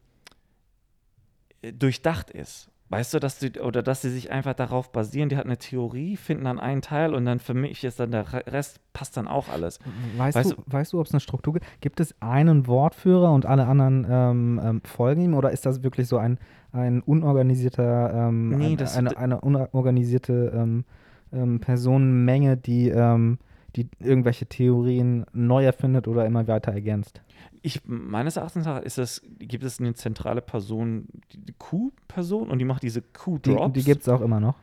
äh, 1.62 1.72
durchdacht 1.72 2.30
ist. 2.32 2.70
Weißt 2.90 3.14
du, 3.14 3.20
dass 3.20 3.38
die, 3.40 3.60
oder 3.60 3.84
dass 3.84 4.02
sie 4.02 4.10
sich 4.10 4.32
einfach 4.32 4.54
darauf 4.54 4.92
basieren, 4.94 5.28
die 5.28 5.36
hat 5.36 5.44
eine 5.46 5.58
Theorie, 5.58 6.16
finden 6.16 6.46
dann 6.46 6.58
einen 6.60 6.82
Teil 6.82 7.14
und 7.14 7.26
dann 7.26 7.40
für 7.40 7.54
mich 7.54 7.84
ist 7.84 8.00
dann 8.00 8.12
der 8.12 8.32
Re- 8.32 8.44
Rest, 8.48 8.80
passt 8.94 9.18
dann 9.18 9.28
auch 9.28 9.50
alles. 9.50 9.80
Weißt, 10.16 10.38
Weißt 10.38 10.52
du, 10.52 10.56
weißt 10.68 10.94
du, 10.94 11.00
ob 11.02 11.06
es 11.06 11.12
eine 11.12 11.20
Struktur 11.20 11.54
gibt? 11.54 11.66
Gibt 11.82 12.00
es 12.00 12.16
einen 12.22 12.66
Wortführer 12.66 13.34
und 13.34 13.46
alle 13.46 13.66
anderen 13.68 14.08
ähm, 14.10 14.62
ähm, 14.64 14.82
folgen 14.86 15.22
ihm 15.22 15.34
oder 15.34 15.52
ist 15.52 15.66
das 15.66 15.84
wirklich 15.84 16.08
so 16.08 16.18
ein, 16.18 16.38
ein 16.72 17.02
unorganisierter, 17.02 18.14
ähm, 18.14 18.50
Nee, 18.58 18.72
ein, 18.74 18.78
das- 18.78 18.96
eine, 18.96 19.18
eine 19.18 19.42
unorganisierte 19.42 20.54
ähm, 20.56 20.86
ähm, 21.34 21.60
Personenmenge, 21.60 22.56
die, 22.58 22.90
ähm, 22.90 23.38
die 23.78 23.90
irgendwelche 24.00 24.48
Theorien 24.48 25.26
neu 25.34 25.64
erfindet 25.64 26.08
oder 26.08 26.26
immer 26.26 26.48
weiter 26.48 26.72
ergänzt? 26.72 27.22
Ich, 27.62 27.82
meines 27.86 28.36
Erachtens 28.36 28.66
nach 28.66 28.82
ist 28.82 28.98
es, 28.98 29.22
gibt 29.40 29.64
es 29.64 29.80
eine 29.80 29.94
zentrale 29.94 30.42
Person, 30.42 31.08
die, 31.32 31.38
die 31.38 31.54
Q-Person 31.54 32.50
und 32.50 32.60
die 32.60 32.66
macht 32.66 32.84
diese 32.84 33.02
Die, 33.02 33.08
Q-Drops. 33.14 33.74
die 33.74 33.84
gibt 33.84 34.02
es 34.02 34.10
auch 34.10 34.22
immer 34.22 34.40
noch. 34.40 34.56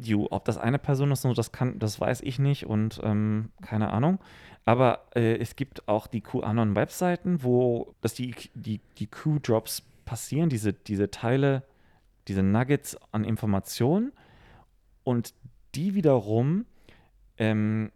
Jo, 0.00 0.26
ob 0.30 0.44
das 0.44 0.58
eine 0.58 0.78
Person 0.78 1.10
ist, 1.12 1.24
das 1.24 1.52
kann, 1.52 1.78
das 1.78 2.00
weiß 2.00 2.20
ich 2.22 2.38
nicht 2.38 2.66
und 2.66 3.00
ähm, 3.02 3.50
keine 3.62 3.92
Ahnung. 3.92 4.18
Aber 4.64 5.06
äh, 5.14 5.36
es 5.36 5.56
gibt 5.56 5.88
auch 5.88 6.06
die 6.06 6.20
QAnon-Webseiten, 6.20 7.42
wo 7.42 7.94
dass 8.00 8.14
die, 8.14 8.34
die, 8.54 8.80
die 8.98 9.06
Q-Drops 9.06 9.82
passieren, 10.04 10.48
diese, 10.48 10.72
diese 10.72 11.10
Teile, 11.10 11.62
diese 12.28 12.42
Nuggets 12.42 12.96
an 13.12 13.24
Informationen 13.24 14.12
und 15.04 15.34
die 15.74 15.94
wiederum, 15.94 16.66
ähm, 17.38 17.90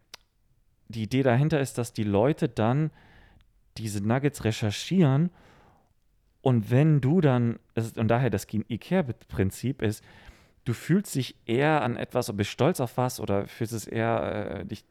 die 0.89 1.03
Idee 1.03 1.23
dahinter 1.23 1.61
ist, 1.61 1.79
dass 1.79 1.93
die 1.93 2.05
Leute 2.05 2.49
dann 2.49 2.91
diese 3.77 4.07
Nuggets 4.07 4.45
recherchieren 4.45 5.31
und 6.41 6.71
wenn 6.71 7.01
du 7.01 7.21
dann, 7.21 7.59
und 7.97 8.09
daher 8.09 8.31
das 8.31 8.47
IKEA-Prinzip 8.53 9.83
ist, 9.83 10.05
du 10.65 10.73
fühlst 10.73 11.15
dich 11.15 11.37
eher 11.47 11.83
an 11.83 11.97
etwas 11.97 12.29
oder 12.29 12.39
bist 12.39 12.51
stolz 12.51 12.81
auf 12.81 12.97
was 12.97 13.21
oder 13.21 13.47
fühlst 13.47 13.73
es 13.73 13.87
eher 13.87 14.61
äh, 14.61 14.65
dich 14.65 14.85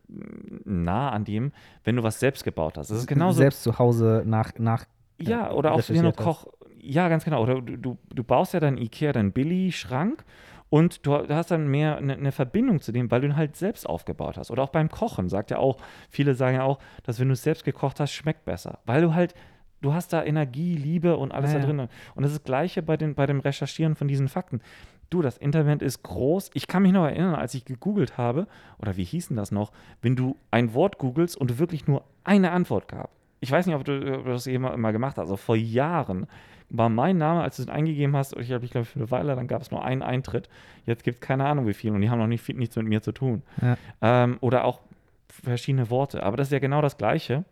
nah 0.65 1.09
an 1.11 1.23
dem, 1.23 1.51
wenn 1.83 1.95
du 1.95 2.03
was 2.03 2.19
selbst 2.19 2.43
gebaut 2.43 2.77
hast. 2.77 2.89
Das 2.89 2.99
ist 2.99 3.07
genauso. 3.07 3.37
Selbst 3.37 3.63
zu 3.63 3.79
Hause 3.79 4.23
nach, 4.25 4.53
nach 4.57 4.85
ja, 5.19 5.49
äh, 5.49 5.53
oder 5.53 5.73
auch 5.73 5.77
recherchiert 5.79 6.17
hast. 6.17 6.23
Koch. 6.23 6.47
Ja, 6.79 7.09
ganz 7.09 7.25
genau. 7.25 7.43
Oder 7.43 7.61
du, 7.61 7.77
du, 7.77 7.97
du 8.13 8.23
baust 8.23 8.53
ja 8.53 8.59
deinen 8.59 8.77
Ikea, 8.77 9.11
deinen 9.11 9.31
Billy-Schrank 9.31 10.23
und 10.69 11.05
du 11.05 11.13
hast 11.15 11.51
dann 11.51 11.67
mehr 11.67 11.97
eine, 11.97 12.13
eine 12.13 12.31
Verbindung 12.31 12.81
zu 12.81 12.91
dem, 12.91 13.09
weil 13.09 13.21
du 13.21 13.27
ihn 13.27 13.35
halt 13.35 13.55
selbst 13.55 13.87
aufgebaut 13.87 14.37
hast. 14.37 14.51
Oder 14.51 14.63
auch 14.63 14.69
beim 14.69 14.89
Kochen 14.89 15.29
sagt 15.29 15.51
ja 15.51 15.59
auch, 15.59 15.77
viele 16.09 16.33
sagen 16.33 16.57
ja 16.57 16.63
auch, 16.63 16.79
dass 17.03 17.19
wenn 17.19 17.27
du 17.27 17.33
es 17.33 17.43
selbst 17.43 17.63
gekocht 17.63 17.99
hast, 17.99 18.11
schmeckt 18.11 18.45
besser. 18.45 18.79
Weil 18.85 19.01
du 19.01 19.13
halt, 19.13 19.33
du 19.81 19.93
hast 19.93 20.11
da 20.11 20.23
Energie, 20.23 20.75
Liebe 20.75 21.15
und 21.15 21.31
alles 21.31 21.53
Ja, 21.53 21.59
da 21.59 21.65
drin. 21.65 21.79
Und 21.79 21.89
das 22.23 22.31
ist 22.31 22.39
das 22.39 22.43
Gleiche 22.43 22.81
bei, 22.81 22.97
den, 22.97 23.15
bei 23.15 23.25
dem 23.25 23.39
Recherchieren 23.39 23.95
von 23.95 24.07
diesen 24.07 24.27
Fakten. 24.27 24.61
Du, 25.09 25.21
das 25.21 25.37
Internet 25.37 25.81
ist 25.81 26.03
groß. 26.03 26.51
Ich 26.53 26.67
kann 26.67 26.83
mich 26.83 26.91
noch 26.91 27.05
erinnern, 27.05 27.35
als 27.35 27.53
ich 27.53 27.63
gegoogelt 27.63 28.17
habe, 28.17 28.45
oder 28.77 28.97
wie 28.97 29.05
hieß 29.05 29.29
denn 29.29 29.37
das 29.37 29.51
noch, 29.51 29.71
wenn 30.01 30.17
du 30.17 30.35
ein 30.51 30.73
Wort 30.73 30.97
googelst 30.97 31.37
und 31.37 31.49
du 31.49 31.59
wirklich 31.59 31.87
nur 31.87 32.03
eine 32.25 32.51
Antwort 32.51 32.89
gab. 32.89 33.09
Ich 33.39 33.51
weiß 33.51 33.65
nicht, 33.67 33.75
ob 33.75 33.83
du, 33.85 33.93
ob 34.17 34.25
du 34.25 34.31
das 34.31 34.45
jemand 34.45 34.77
mal 34.77 34.91
gemacht 34.91 35.17
hast. 35.17 35.25
Also 35.25 35.37
vor 35.37 35.55
Jahren 35.55 36.25
war 36.69 36.89
mein 36.89 37.17
Name, 37.17 37.41
als 37.43 37.57
du 37.57 37.61
es 37.63 37.69
eingegeben 37.69 38.15
hast, 38.15 38.33
und 38.33 38.41
ich 38.41 38.51
habe, 38.51 38.65
ich 38.65 38.71
glaube, 38.71 38.85
für 38.85 38.99
eine 38.99 39.09
Weile, 39.11 39.35
dann 39.35 39.47
gab 39.47 39.61
es 39.61 39.71
nur 39.71 39.85
einen 39.85 40.01
Eintritt. 40.01 40.49
Jetzt 40.85 41.03
gibt 41.03 41.15
es 41.15 41.21
keine 41.21 41.45
Ahnung 41.45 41.67
wie 41.67 41.73
viel 41.73 41.91
und 41.93 42.01
die 42.01 42.09
haben 42.09 42.19
noch 42.19 42.27
nicht, 42.27 42.41
viel- 42.41 42.55
nichts 42.55 42.75
mit 42.75 42.87
mir 42.87 43.01
zu 43.01 43.11
tun. 43.11 43.43
Ja. 43.61 43.77
Ähm, 44.01 44.37
oder 44.41 44.65
auch 44.65 44.81
verschiedene 45.29 45.89
Worte. 45.89 46.23
Aber 46.23 46.35
das 46.35 46.47
ist 46.47 46.51
ja 46.51 46.59
genau 46.59 46.81
das 46.81 46.97
Gleiche, 46.97 47.45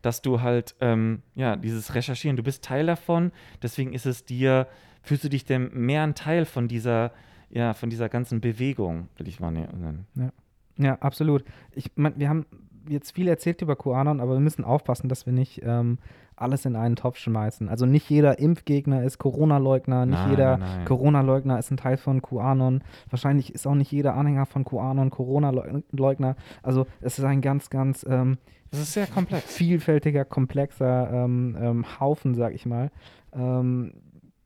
dass 0.00 0.22
du 0.22 0.40
halt, 0.40 0.74
ähm, 0.80 1.22
ja, 1.34 1.54
dieses 1.56 1.94
Recherchieren, 1.94 2.36
du 2.36 2.42
bist 2.42 2.64
Teil 2.64 2.86
davon, 2.86 3.30
deswegen 3.62 3.92
ist 3.92 4.06
es 4.06 4.24
dir, 4.24 4.66
fühlst 5.02 5.24
du 5.24 5.28
dich 5.28 5.44
denn 5.44 5.70
mehr 5.72 6.02
ein 6.02 6.14
Teil 6.14 6.44
von 6.44 6.66
dieser, 6.66 7.12
ja, 7.50 7.74
von 7.74 7.90
dieser 7.90 8.08
ganzen 8.08 8.40
Bewegung, 8.40 9.08
will 9.16 9.28
ich 9.28 9.38
mal 9.38 9.52
ne- 9.52 9.68
nennen. 9.72 10.32
Ja, 10.78 10.96
absolut. 11.00 11.44
Ich 11.72 11.92
mein, 11.94 12.18
wir 12.18 12.28
haben 12.28 12.46
jetzt 12.88 13.12
viel 13.12 13.28
erzählt 13.28 13.62
über 13.62 13.76
QAnon, 13.76 14.20
aber 14.20 14.32
wir 14.34 14.40
müssen 14.40 14.64
aufpassen, 14.64 15.08
dass 15.08 15.26
wir 15.26 15.32
nicht 15.32 15.60
ähm, 15.64 15.98
alles 16.36 16.64
in 16.64 16.76
einen 16.76 16.96
Topf 16.96 17.18
schmeißen. 17.18 17.68
Also 17.68 17.86
nicht 17.86 18.08
jeder 18.10 18.38
Impfgegner 18.38 19.04
ist 19.04 19.18
Corona-Leugner, 19.18 20.06
nicht 20.06 20.18
Nein, 20.18 20.30
jeder. 20.30 20.58
Corona-Leugner 20.86 21.58
ist 21.58 21.70
ein 21.70 21.76
Teil 21.76 21.96
von 21.96 22.22
QAnon. 22.22 22.82
Wahrscheinlich 23.10 23.54
ist 23.54 23.66
auch 23.66 23.74
nicht 23.74 23.92
jeder 23.92 24.14
Anhänger 24.14 24.46
von 24.46 24.64
QAnon 24.64 25.10
Corona-Leugner. 25.10 26.36
Also 26.62 26.86
es 27.00 27.18
ist 27.18 27.24
ein 27.24 27.40
ganz, 27.40 27.70
ganz 27.70 28.04
ähm, 28.08 28.38
Das 28.70 28.80
ist 28.80 28.92
sehr 28.92 29.06
komplex. 29.06 29.44
vielfältiger, 29.54 30.24
komplexer 30.24 31.10
ähm, 31.12 31.56
ähm, 31.60 32.00
Haufen, 32.00 32.34
sag 32.34 32.54
ich 32.54 32.66
mal. 32.66 32.90
Ähm, 33.34 33.92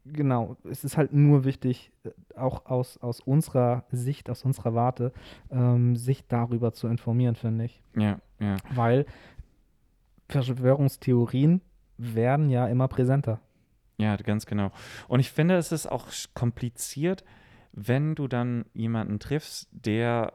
genau, 0.04 0.56
es 0.70 0.84
ist 0.84 0.96
halt 0.96 1.12
nur 1.12 1.44
wichtig, 1.44 1.92
äh, 2.04 2.10
auch 2.38 2.66
aus, 2.66 2.98
aus 2.98 3.20
unserer 3.20 3.84
Sicht, 3.90 4.30
aus 4.30 4.44
unserer 4.44 4.74
Warte, 4.74 5.12
ähm, 5.50 5.96
sich 5.96 6.26
darüber 6.26 6.72
zu 6.72 6.88
informieren, 6.88 7.36
finde 7.36 7.64
ich. 7.64 7.82
Ja, 7.96 8.18
ja. 8.38 8.56
Weil 8.74 9.06
Verschwörungstheorien 10.28 11.60
werden 11.98 12.50
ja 12.50 12.66
immer 12.66 12.88
präsenter. 12.88 13.40
Ja, 13.98 14.16
ganz 14.16 14.46
genau. 14.46 14.70
Und 15.08 15.20
ich 15.20 15.30
finde, 15.30 15.56
es 15.56 15.72
ist 15.72 15.86
auch 15.86 16.08
kompliziert, 16.34 17.24
wenn 17.72 18.14
du 18.14 18.28
dann 18.28 18.66
jemanden 18.74 19.18
triffst, 19.18 19.68
der 19.70 20.32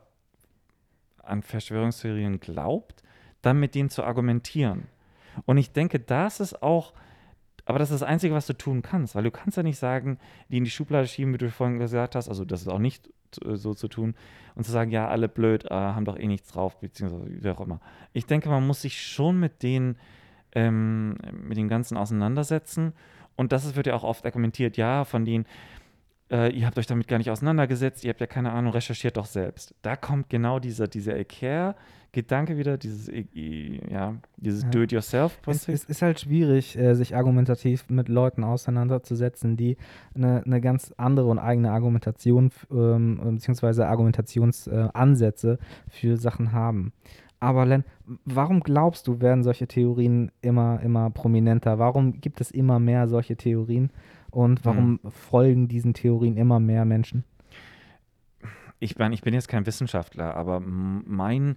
an 1.24 1.44
Verschwörungstheorien 1.44 2.40
glaubt, 2.40 3.04
dann 3.42 3.60
mit 3.60 3.76
denen 3.76 3.90
zu 3.90 4.04
argumentieren. 4.04 4.88
Und 5.46 5.58
ich 5.58 5.72
denke, 5.72 6.00
das 6.00 6.40
ist 6.40 6.62
auch, 6.62 6.94
aber 7.72 7.80
das 7.80 7.90
ist 7.90 8.02
das 8.02 8.08
Einzige, 8.08 8.34
was 8.34 8.48
du 8.48 8.54
tun 8.54 8.82
kannst, 8.82 9.16
weil 9.16 9.24
du 9.24 9.32
kannst 9.32 9.56
ja 9.56 9.64
nicht 9.64 9.78
sagen, 9.78 10.20
die 10.50 10.58
in 10.58 10.66
die 10.66 10.70
Schublade 10.70 11.08
schieben, 11.08 11.34
wie 11.34 11.38
du 11.38 11.50
vorhin 11.50 11.80
gesagt 11.80 12.16
hast, 12.16 12.28
also 12.28 12.44
das 12.44 12.64
ist 12.64 12.68
auch 12.68 12.80
nicht 12.80 13.10
äh, 13.46 13.56
so 13.56 13.74
zu 13.74 13.88
tun 13.88 14.14
und 14.56 14.66
zu 14.66 14.74
sagen, 14.74 14.92
ja, 14.92 15.08
alle 15.08 15.30
blöd, 15.30 15.64
äh, 15.72 15.74
haben 15.74 16.04
doch 16.04 16.20
eh 16.20 16.28
nichts 16.28 16.52
drauf, 16.52 16.78
beziehungsweise 16.82 17.26
wie 17.30 17.50
auch 17.50 17.62
immer. 17.62 17.80
Ich 18.12 18.26
denke, 18.26 18.50
man 18.50 18.68
muss 18.68 18.82
sich 18.82 19.02
schon 19.02 19.40
mit 19.40 19.64
denen, 19.64 19.96
ähm, 20.52 21.18
mit 21.32 21.58
dem 21.58 21.70
Ganzen 21.70 21.96
auseinandersetzen 21.96 22.92
und 23.38 23.54
das 23.54 23.74
wird 23.78 23.88
ja 23.88 23.96
auch 23.96 24.04
oft 24.04 24.26
argumentiert, 24.26 24.76
ja, 24.76 25.06
von 25.06 25.24
denen, 25.24 25.46
äh, 26.32 26.50
ihr 26.50 26.66
habt 26.66 26.78
euch 26.78 26.88
damit 26.88 27.08
gar 27.08 27.18
nicht 27.18 27.30
auseinandergesetzt, 27.30 28.04
ihr 28.04 28.10
habt 28.10 28.22
ja 28.22 28.28
keine 28.28 28.52
Ahnung, 28.52 28.72
recherchiert 28.72 29.18
doch 29.18 29.26
selbst. 29.26 29.76
Da 29.82 29.96
kommt 29.96 30.30
genau 30.30 30.60
dieser, 30.60 30.88
dieser 30.88 31.22
Care-Gedanke 31.26 32.58
wieder, 32.58 32.78
dieses, 32.78 33.10
äh, 33.10 33.26
ja, 33.90 34.16
dieses 34.38 34.64
Ja. 34.64 34.70
do 34.70 34.82
it 34.82 34.94
Es, 34.94 35.68
es 35.68 35.84
ist 35.84 36.02
halt 36.02 36.22
schwierig, 36.22 36.78
äh, 36.78 36.96
sich 36.96 37.16
argumentativ 37.16 37.90
mit 37.90 38.08
Leuten 38.08 38.44
auseinanderzusetzen, 38.44 39.58
die 39.58 39.78
eine, 40.16 40.44
eine 40.46 40.62
ganz 40.62 40.94
andere 40.98 41.28
und 41.28 41.40
eigene 41.40 41.72
Argumentation 41.72 42.52
ähm, 42.72 43.20
äh, 43.22 43.32
beziehungsweise 43.32 43.88
Argumentationsansätze 43.88 45.60
für 45.90 46.16
Sachen 46.16 46.54
haben. 46.54 46.94
Aber 47.42 47.66
Len, 47.66 47.84
warum 48.24 48.60
glaubst 48.60 49.08
du, 49.08 49.20
werden 49.20 49.44
solche 49.44 49.68
Theorien 49.68 50.32
immer, 50.42 50.80
immer 50.82 51.10
prominenter? 51.10 51.80
Warum 51.80 52.22
gibt 52.22 52.40
es 52.40 52.52
immer 52.52 52.80
mehr 52.80 53.08
solche 53.08 53.36
Theorien? 53.36 53.90
Und 54.32 54.66
warum 54.66 55.00
folgen 55.10 55.68
diesen 55.68 55.94
Theorien 55.94 56.38
immer 56.38 56.60
mehr 56.60 56.86
Menschen? 56.86 57.26
ich 58.82 58.98
meine, 58.98 59.14
ich 59.14 59.22
bin 59.22 59.34
jetzt 59.34 59.48
kein 59.48 59.66
Wissenschaftler, 59.66 60.36
aber 60.36 60.60
mein, 60.60 61.56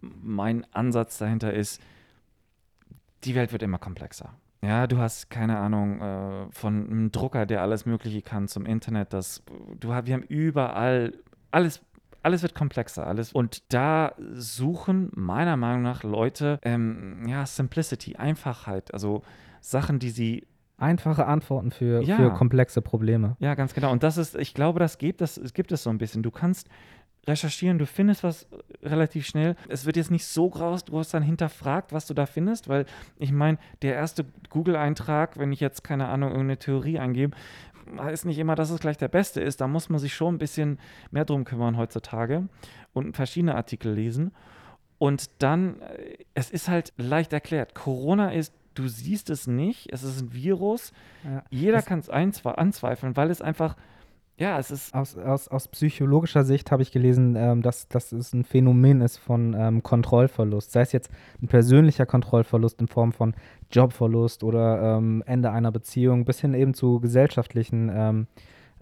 mein 0.00 0.66
Ansatz 0.72 1.18
dahinter 1.18 1.52
ist, 1.52 1.80
die 3.24 3.34
Welt 3.34 3.52
wird 3.52 3.62
immer 3.62 3.78
komplexer. 3.78 4.30
Ja, 4.62 4.86
du 4.86 4.96
hast 4.96 5.28
keine 5.28 5.58
Ahnung 5.58 6.00
äh, 6.00 6.46
von 6.50 6.90
einem 6.90 7.12
Drucker, 7.12 7.44
der 7.44 7.60
alles 7.60 7.84
Mögliche 7.84 8.22
kann, 8.22 8.48
zum 8.48 8.64
Internet. 8.64 9.12
Das, 9.12 9.42
du, 9.78 9.88
wir 9.88 10.14
haben 10.14 10.22
überall 10.22 11.12
alles. 11.50 11.82
Alles 12.22 12.40
wird 12.40 12.54
komplexer, 12.54 13.06
alles. 13.06 13.34
Und 13.34 13.74
da 13.74 14.14
suchen 14.32 15.10
meiner 15.14 15.58
Meinung 15.58 15.82
nach 15.82 16.02
Leute, 16.02 16.58
ähm, 16.62 17.26
ja, 17.28 17.44
Simplicity, 17.44 18.16
Einfachheit, 18.16 18.94
also 18.94 19.22
Sachen, 19.60 19.98
die 19.98 20.08
sie 20.08 20.46
Einfache 20.84 21.26
Antworten 21.26 21.70
für, 21.70 22.02
Ja. 22.02 22.16
für 22.16 22.30
komplexe 22.30 22.82
Probleme. 22.82 23.36
ja, 23.40 23.54
ganz 23.54 23.74
genau. 23.74 23.90
Und 23.92 24.02
das 24.02 24.16
ist, 24.18 24.36
ich 24.36 24.54
glaube, 24.54 24.78
das 24.78 24.98
gibt, 24.98 25.20
das 25.20 25.36
es 25.36 25.54
gibt 25.54 25.72
es 25.72 25.82
so 25.82 25.90
ein 25.90 25.98
bisschen. 25.98 26.22
Du 26.22 26.30
kannst 26.30 26.68
recherchieren, 27.26 27.78
du 27.78 27.86
findest 27.86 28.22
was 28.22 28.46
relativ 28.82 29.24
schnell. 29.26 29.56
Es 29.68 29.86
wird 29.86 29.96
jetzt 29.96 30.10
nicht 30.10 30.26
so 30.26 30.50
graus, 30.50 30.84
du 30.84 30.98
hast 30.98 31.14
dann 31.14 31.22
hinterfragt, 31.22 31.92
was 31.92 32.06
du 32.06 32.12
da 32.12 32.26
findest, 32.26 32.68
weil 32.68 32.84
ich 33.18 33.32
meine, 33.32 33.56
der 33.80 33.94
erste 33.94 34.26
Google-Eintrag, 34.50 35.38
wenn 35.38 35.50
ich 35.50 35.60
jetzt 35.60 35.82
keine 35.84 36.08
Ahnung, 36.08 36.30
irgendeine 36.30 36.58
Theorie 36.58 36.98
eingebe, 36.98 37.34
heißt 37.98 38.26
nicht 38.26 38.38
immer, 38.38 38.54
dass 38.54 38.70
es 38.70 38.78
gleich 38.80 38.98
der 38.98 39.08
beste 39.08 39.40
ist. 39.40 39.60
Da 39.60 39.68
muss 39.68 39.88
man 39.88 39.98
sich 40.00 40.14
schon 40.14 40.34
ein 40.34 40.38
bisschen 40.38 40.78
mehr 41.10 41.24
drum 41.24 41.44
kümmern 41.44 41.76
heutzutage 41.78 42.48
und 42.92 43.16
verschiedene 43.16 43.54
Artikel 43.54 43.92
lesen. 43.94 44.32
Und 44.98 45.30
dann, 45.42 45.80
äh, 45.80 46.16
es 46.34 46.50
ist 46.50 46.68
halt 46.68 46.92
leicht 46.96 47.32
erklärt. 47.32 47.74
Corona 47.74 48.30
ist, 48.32 48.52
du 48.74 48.88
siehst 48.88 49.30
es 49.30 49.46
nicht, 49.46 49.92
es 49.92 50.02
ist 50.02 50.20
ein 50.20 50.32
Virus. 50.32 50.92
Ja. 51.24 51.42
Jeder 51.50 51.78
Es- 51.78 51.86
kann 51.86 51.98
es 52.00 52.08
anzweifeln, 52.10 53.16
weil 53.16 53.30
es 53.30 53.40
einfach, 53.42 53.76
ja, 54.36 54.58
es 54.58 54.70
ist, 54.72 54.92
Aus, 54.94 55.16
aus, 55.16 55.46
aus 55.48 55.68
psychologischer 55.68 56.42
Sicht 56.44 56.70
habe 56.72 56.82
ich 56.82 56.90
gelesen, 56.90 57.36
ähm, 57.36 57.62
dass, 57.62 57.86
dass 57.88 58.10
es 58.12 58.32
ein 58.34 58.42
Phänomen 58.44 59.00
ist 59.00 59.16
von 59.18 59.54
ähm, 59.56 59.82
Kontrollverlust. 59.82 60.72
Sei 60.72 60.80
es 60.80 60.90
jetzt 60.92 61.10
ein 61.40 61.46
persönlicher 61.46 62.04
Kontrollverlust 62.04 62.80
in 62.80 62.88
Form 62.88 63.12
von 63.12 63.34
Jobverlust 63.70 64.42
oder 64.42 64.96
ähm, 64.98 65.22
Ende 65.26 65.50
einer 65.52 65.70
Beziehung, 65.70 66.24
bis 66.24 66.40
hin 66.40 66.52
eben 66.54 66.74
zu 66.74 66.98
gesellschaftlichen 67.00 68.26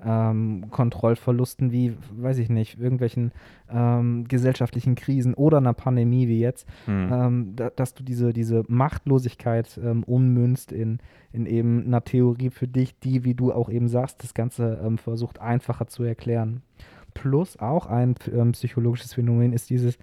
ähm, 0.04 0.66
Kontrollverlusten 0.70 1.72
wie, 1.72 1.94
weiß 2.16 2.38
ich 2.38 2.48
nicht, 2.48 2.78
irgendwelchen 2.78 3.32
ähm, 3.70 4.26
gesellschaftlichen 4.28 4.94
Krisen 4.94 5.34
oder 5.34 5.58
einer 5.58 5.72
Pandemie 5.72 6.28
wie 6.28 6.40
jetzt, 6.40 6.66
hm, 6.86 7.08
ähm, 7.12 7.52
da, 7.56 7.70
dass 7.70 7.94
du 7.94 8.02
diese, 8.02 8.32
diese 8.32 8.64
Machtlosigkeit 8.68 9.78
ähm, 9.82 10.02
ummünzt 10.04 10.72
in, 10.72 10.98
in 11.32 11.46
eben 11.46 11.86
einer 11.86 12.04
Theorie 12.04 12.50
für 12.50 12.68
dich, 12.68 12.98
die, 13.00 13.24
wie 13.24 13.34
du 13.34 13.52
auch 13.52 13.68
eben 13.68 13.88
sagst, 13.88 14.22
das 14.22 14.34
Ganze 14.34 14.80
ähm, 14.84 14.98
versucht 14.98 15.40
einfacher 15.40 15.86
zu 15.86 16.02
erklären. 16.02 16.62
Plus 17.14 17.58
auch 17.58 17.86
ein 17.86 18.14
ähm, 18.32 18.52
psychologisches 18.52 19.14
Phänomen 19.14 19.52
ist 19.52 19.70
dieses, 19.70 19.98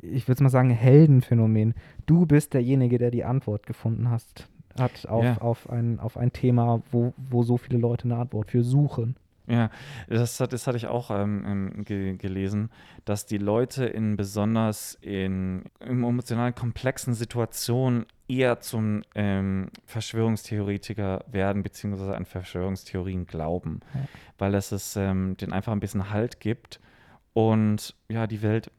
ich 0.00 0.28
würde 0.28 0.42
mal 0.44 0.48
sagen, 0.48 0.70
Heldenphänomen. 0.70 1.74
Du 2.06 2.24
bist 2.24 2.54
derjenige, 2.54 2.98
der 2.98 3.10
die 3.10 3.24
Antwort 3.24 3.66
gefunden 3.66 4.10
hast, 4.10 4.48
hat 4.78 5.06
auf, 5.06 5.24
Ja. 5.24 5.38
auf, 5.38 5.68
ein, 5.70 6.00
auf 6.00 6.16
ein 6.16 6.32
Thema, 6.32 6.82
wo, 6.90 7.12
wo 7.16 7.42
so 7.42 7.56
viele 7.56 7.78
Leute 7.78 8.04
eine 8.04 8.16
Antwort 8.16 8.50
für 8.50 8.62
suchen. 8.64 9.16
ja, 9.46 9.70
das, 10.08 10.38
hat, 10.40 10.52
das 10.52 10.66
hatte 10.66 10.76
ich 10.76 10.86
auch 10.86 11.10
ähm, 11.10 11.82
ge 11.84 12.16
gelesen, 12.16 12.70
dass 13.04 13.26
die 13.26 13.38
Leute 13.38 13.84
in 13.84 14.16
besonders 14.16 14.94
in, 15.00 15.64
in 15.80 16.04
emotional 16.04 16.52
komplexen 16.52 17.12
Situationen 17.14 18.06
eher 18.28 18.60
zum 18.60 19.02
ähm, 19.16 19.68
Verschwörungstheoretiker 19.84 21.24
werden, 21.30 21.62
beziehungsweise 21.62 22.16
an 22.16 22.24
Verschwörungstheorien 22.24 23.26
glauben, 23.26 23.80
Ja. 23.94 24.00
weil 24.38 24.54
es 24.54 24.72
es 24.72 24.96
ähm, 24.96 25.36
den 25.36 25.52
einfach 25.52 25.72
ein 25.72 25.80
bisschen 25.80 26.10
Halt 26.10 26.40
gibt 26.40 26.80
und 27.34 27.94
ja, 28.08 28.26
die 28.26 28.42
Welt 28.42 28.70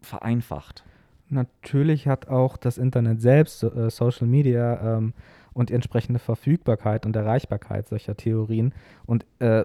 vereinfacht. 0.00 0.84
Natürlich 1.30 2.06
hat 2.08 2.28
auch 2.28 2.56
das 2.56 2.78
Internet 2.78 3.20
selbst, 3.20 3.62
äh, 3.62 3.90
Social 3.90 4.26
Media 4.26 4.96
ähm, 4.98 5.12
und 5.52 5.70
die 5.70 5.74
entsprechende 5.74 6.18
Verfügbarkeit 6.18 7.04
und 7.04 7.16
Erreichbarkeit 7.16 7.88
solcher 7.88 8.16
Theorien 8.16 8.72
und 9.06 9.26
äh, 9.40 9.64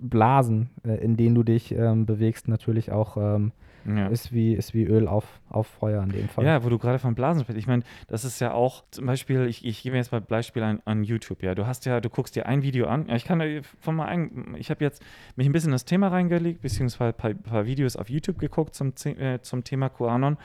Blasen, 0.00 0.70
äh, 0.84 0.96
in 0.96 1.16
denen 1.16 1.34
du 1.34 1.42
dich 1.42 1.72
ähm, 1.72 2.06
bewegst, 2.06 2.48
natürlich 2.48 2.90
auch 2.92 3.16
ähm, 3.16 3.52
Ja. 3.86 4.08
ist, 4.08 4.32
wie, 4.32 4.54
ist 4.54 4.74
wie 4.74 4.84
Öl 4.84 5.06
auf, 5.06 5.40
auf 5.50 5.66
Feuer 5.66 6.02
in 6.02 6.10
dem 6.10 6.28
Fall. 6.28 6.44
Ja, 6.44 6.64
wo 6.64 6.68
du 6.68 6.78
gerade 6.78 6.98
von 6.98 7.14
Blasen 7.14 7.42
sprichst. 7.42 7.58
Ich 7.58 7.66
meine, 7.66 7.82
das 8.06 8.24
ist 8.24 8.40
ja 8.40 8.52
auch 8.52 8.84
zum 8.90 9.06
Beispiel, 9.06 9.46
ich, 9.46 9.64
ich 9.64 9.82
gebe 9.82 9.92
mir 9.92 9.98
jetzt 9.98 10.12
mal 10.12 10.20
Beispiel 10.20 10.62
an, 10.62 10.80
an 10.84 11.04
YouTube. 11.04 11.42
Ja, 11.42 11.54
du 11.54 11.66
hast 11.66 11.84
ja, 11.86 12.00
du 12.00 12.08
guckst 12.10 12.34
dir 12.34 12.46
ein 12.46 12.62
Video 12.62 12.86
an. 12.86 13.06
Ja, 13.08 13.14
ich 13.14 13.24
kann 13.24 13.62
von 13.80 13.96
mal 13.96 14.06
ein, 14.06 14.56
ich 14.58 14.70
habe 14.70 14.82
jetzt 14.84 15.02
mich 15.36 15.46
ein 15.46 15.52
bisschen 15.52 15.68
in 15.68 15.72
das 15.72 15.84
Thema 15.84 16.08
reingelegt, 16.08 16.62
beziehungsweise 16.62 17.14
ein 17.14 17.14
paar, 17.14 17.34
paar 17.34 17.66
Videos 17.66 17.96
auf 17.96 18.08
YouTube 18.10 18.38
geguckt 18.38 18.74
zum, 18.74 18.92
äh, 19.04 19.40
zum 19.42 19.62
Thema 19.62 19.88
QAnon. 19.90 20.36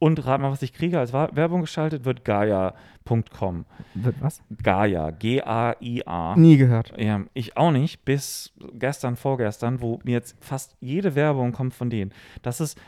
Und 0.00 0.26
rat 0.26 0.40
mal, 0.40 0.50
was 0.50 0.62
ich 0.62 0.72
kriege 0.72 0.98
als 0.98 1.12
Werbung 1.12 1.60
geschaltet 1.60 2.04
wird, 2.06 2.24
Gaia.com. 2.24 3.66
Wird 3.94 4.16
was? 4.20 4.42
Gaia, 4.62 5.10
G-A-I-A. 5.10 6.36
Nie 6.36 6.56
gehört. 6.56 6.94
Ja, 6.98 7.20
ich 7.34 7.58
auch 7.58 7.70
nicht, 7.70 8.06
bis 8.06 8.54
gestern, 8.72 9.16
vorgestern, 9.16 9.82
wo 9.82 10.00
mir 10.02 10.12
jetzt 10.12 10.42
fast 10.42 10.74
jede 10.80 11.14
Werbung 11.14 11.52
kommt 11.52 11.74
von 11.74 11.90
denen. 11.90 12.14
Das 12.40 12.62
ist, 12.62 12.80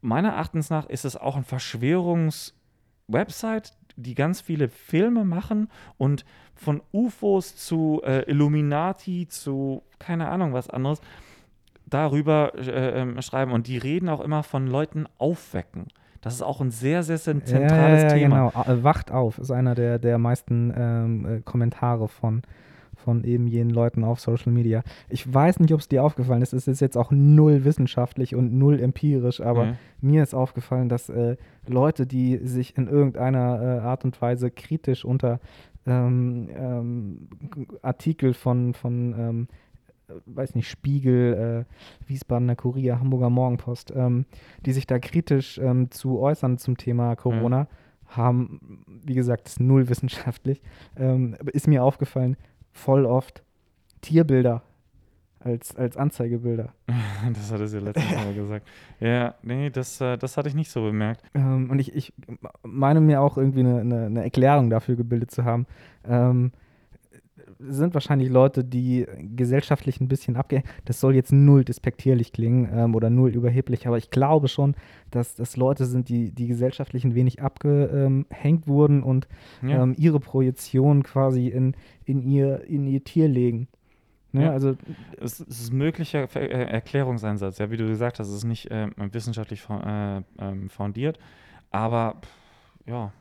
meiner 0.00 0.30
Erachtens 0.30 0.68
nach, 0.68 0.86
ist 0.86 1.04
es 1.04 1.16
auch 1.16 1.36
ein 1.36 1.44
Verschwörungs-Website, 1.44 3.74
die 3.94 4.16
ganz 4.16 4.40
viele 4.40 4.68
Filme 4.68 5.24
machen 5.24 5.68
und 5.96 6.24
von 6.56 6.82
UFOs 6.92 7.54
zu 7.54 8.02
äh, 8.04 8.28
Illuminati 8.28 9.28
zu 9.28 9.84
keine 10.00 10.28
Ahnung 10.28 10.52
was 10.52 10.68
anderes 10.68 11.00
darüber 11.86 12.52
äh, 12.56 13.00
ähm, 13.00 13.20
schreiben. 13.22 13.52
Und 13.52 13.66
die 13.66 13.78
reden 13.78 14.08
auch 14.08 14.20
immer 14.20 14.42
von 14.42 14.66
Leuten 14.66 15.06
aufwecken. 15.18 15.86
Das 16.22 16.34
ist 16.34 16.42
auch 16.42 16.60
ein 16.62 16.70
sehr, 16.70 17.02
sehr 17.02 17.18
zent- 17.18 17.46
zentrales 17.46 18.02
ja, 18.04 18.08
ja, 18.08 18.14
Thema. 18.14 18.48
Genau. 18.50 18.64
Äh, 18.72 18.82
Wacht 18.84 19.10
auf 19.12 19.38
ist 19.38 19.50
einer 19.50 19.74
der, 19.74 19.98
der 19.98 20.16
meisten 20.18 20.72
ähm, 20.74 21.26
äh, 21.26 21.40
Kommentare 21.40 22.08
von, 22.08 22.42
von 22.94 23.24
eben 23.24 23.46
jenen 23.48 23.70
Leuten 23.70 24.04
auf 24.04 24.20
Social 24.20 24.52
Media. 24.52 24.82
Ich 25.08 25.32
weiß 25.34 25.58
nicht, 25.58 25.74
ob 25.74 25.80
es 25.80 25.88
dir 25.88 26.04
aufgefallen 26.04 26.40
ist. 26.40 26.52
Es 26.52 26.68
ist 26.68 26.80
jetzt 26.80 26.96
auch 26.96 27.10
null 27.10 27.64
wissenschaftlich 27.64 28.34
und 28.36 28.52
null 28.54 28.78
empirisch, 28.80 29.40
aber 29.40 29.64
Ja. 29.66 29.74
mir 30.00 30.22
ist 30.22 30.32
aufgefallen, 30.34 30.88
dass 30.88 31.08
äh, 31.08 31.36
Leute, 31.66 32.06
die 32.06 32.38
sich 32.38 32.76
in 32.78 32.86
irgendeiner 32.86 33.60
äh, 33.60 33.78
Art 33.80 34.04
und 34.04 34.20
Weise 34.22 34.50
kritisch 34.52 35.04
unter 35.04 35.40
ähm, 35.86 36.48
ähm, 36.56 37.28
Artikel 37.82 38.34
von, 38.34 38.72
von 38.74 39.14
ähm, 39.18 39.48
äh, 39.48 39.71
weiß 40.26 40.54
nicht, 40.54 40.68
Spiegel, 40.68 41.66
äh, 41.66 42.08
Wiesbadener 42.08 42.56
Kurier, 42.56 42.98
Hamburger 42.98 43.30
Morgenpost, 43.30 43.92
ähm, 43.94 44.26
die 44.64 44.72
sich 44.72 44.86
da 44.86 44.98
kritisch 44.98 45.58
ähm, 45.58 45.90
zu 45.90 46.20
äußern 46.20 46.58
zum 46.58 46.76
Thema 46.76 47.16
Corona, 47.16 47.66
haben, 48.08 48.84
wie 49.04 49.14
gesagt, 49.14 49.58
null 49.58 49.88
wissenschaftlich, 49.88 50.62
ähm, 50.96 51.36
ist 51.52 51.68
mir 51.68 51.82
aufgefallen, 51.82 52.36
voll 52.72 53.06
oft 53.06 53.42
Tierbilder 54.00 54.62
als, 55.40 55.76
als 55.76 55.96
Anzeigebilder. 55.96 56.72
Das 57.34 57.52
hatte 57.52 57.68
sie 57.68 57.78
letztes 57.78 58.10
Mal 58.10 58.34
gesagt. 58.34 58.66
Ja, 58.98 59.36
nee, 59.42 59.70
das, 59.70 60.00
äh, 60.00 60.18
das 60.18 60.36
hatte 60.36 60.48
ich 60.48 60.56
nicht 60.56 60.72
so 60.72 60.82
bemerkt. 60.82 61.22
Ähm, 61.34 61.70
und 61.70 61.78
ich, 61.78 61.94
ich 61.94 62.12
meine 62.64 63.00
mir 63.00 63.20
auch 63.20 63.38
irgendwie 63.38 63.60
eine, 63.60 63.80
eine, 63.80 64.06
eine 64.06 64.24
Erklärung 64.24 64.70
dafür 64.70 64.96
gebildet 64.96 65.30
zu 65.30 65.44
haben. 65.44 65.66
Ähm, 66.04 66.50
sind 67.68 67.94
wahrscheinlich 67.94 68.28
Leute, 68.28 68.64
die 68.64 69.06
gesellschaftlich 69.36 70.00
ein 70.00 70.08
bisschen 70.08 70.36
abgehen. 70.36 70.62
Das 70.84 71.00
soll 71.00 71.14
jetzt 71.14 71.32
null 71.32 71.64
despektierlich 71.64 72.32
klingen 72.32 72.68
ähm, 72.72 72.94
oder 72.94 73.10
null 73.10 73.30
überheblich, 73.30 73.86
aber 73.86 73.98
ich 73.98 74.10
glaube 74.10 74.48
schon, 74.48 74.74
dass 75.10 75.34
das 75.34 75.56
Leute 75.56 75.84
sind, 75.86 76.08
die, 76.08 76.30
die 76.30 76.46
gesellschaftlich 76.46 77.04
ein 77.04 77.14
wenig 77.14 77.42
abgehängt 77.42 78.66
wurden 78.66 79.02
und 79.02 79.28
Ja. 79.62 79.82
ähm, 79.82 79.94
ihre 79.96 80.20
Projektion 80.20 81.02
quasi 81.02 81.48
in, 81.48 81.74
in, 82.04 82.22
ihr, 82.22 82.64
in 82.64 82.86
ihr 82.86 83.04
Tier 83.04 83.28
legen. 83.28 83.68
Ne? 84.32 84.44
Ja. 84.44 84.52
Also 84.52 84.76
es, 85.20 85.40
es 85.40 85.60
ist 85.60 85.72
ein 85.72 85.76
möglicher 85.78 86.26
äh, 86.36 86.46
Erklärungseinsatz. 86.48 87.58
Ja, 87.58 87.70
wie 87.70 87.76
du 87.76 87.86
gesagt 87.86 88.18
hast, 88.18 88.28
es 88.28 88.34
ist 88.36 88.44
nicht 88.44 88.68
ähm, 88.70 88.92
wissenschaftlich 89.12 89.60
fo- 89.60 89.82
äh, 90.18 90.22
ähm, 90.38 90.68
fundiert, 90.70 91.18
aber 91.70 92.16
ja. 92.86 93.12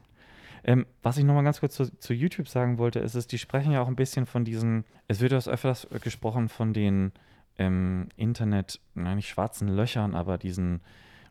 Ähm, 0.63 0.85
was 1.01 1.17
ich 1.17 1.23
nochmal 1.23 1.43
ganz 1.43 1.59
kurz 1.59 1.75
zu, 1.75 1.97
zu, 1.97 2.13
YouTube 2.13 2.47
sagen 2.47 2.77
wollte, 2.77 2.99
ist 2.99 3.15
es, 3.15 3.27
die 3.27 3.37
sprechen 3.37 3.71
ja 3.71 3.81
auch 3.81 3.87
ein 3.87 3.95
bisschen 3.95 4.25
von 4.25 4.45
diesen, 4.45 4.85
es 5.07 5.19
wird 5.19 5.31
ja 5.31 5.39
öfters 5.39 5.87
gesprochen 6.01 6.49
von 6.49 6.73
den 6.73 7.11
ähm, 7.57 8.09
Internet, 8.15 8.79
nein, 8.93 9.17
nicht 9.17 9.29
schwarzen 9.29 9.67
Löchern, 9.67 10.15
aber 10.15 10.37
diesen 10.37 10.81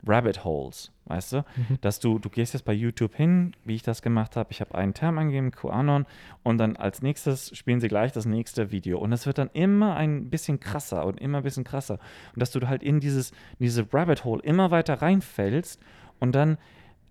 Rabbit 0.06 0.44
Holes, 0.44 0.92
weißt 1.06 1.32
du? 1.32 1.36
Mhm. 1.38 1.78
Dass 1.80 2.00
du, 2.00 2.18
du 2.18 2.30
gehst 2.30 2.54
jetzt 2.54 2.64
bei 2.64 2.72
YouTube 2.72 3.14
hin, 3.14 3.54
wie 3.64 3.74
ich 3.74 3.82
das 3.82 4.02
gemacht 4.02 4.36
habe, 4.36 4.50
ich 4.50 4.60
habe 4.60 4.74
einen 4.74 4.94
Term 4.94 5.18
eingegeben, 5.18 5.50
QAnon, 5.50 6.06
und 6.42 6.58
dann 6.58 6.76
als 6.76 7.02
nächstes 7.02 7.56
spielen 7.56 7.80
sie 7.80 7.88
gleich 7.88 8.12
das 8.12 8.26
nächste 8.26 8.70
Video. 8.70 8.98
Und 8.98 9.12
es 9.12 9.26
wird 9.26 9.38
dann 9.38 9.50
immer 9.52 9.96
ein 9.96 10.30
bisschen 10.30 10.60
krasser 10.60 11.04
und 11.04 11.20
immer 11.20 11.38
ein 11.38 11.44
bisschen 11.44 11.64
krasser. 11.64 11.98
Und 12.34 12.40
dass 12.40 12.50
du 12.50 12.66
halt 12.66 12.82
in 12.82 13.00
dieses, 13.00 13.30
in 13.30 13.64
diese 13.64 13.86
Rabbit 13.92 14.24
Hole 14.24 14.42
immer 14.42 14.70
weiter 14.70 15.02
reinfällst 15.02 15.80
und 16.18 16.34
dann 16.34 16.58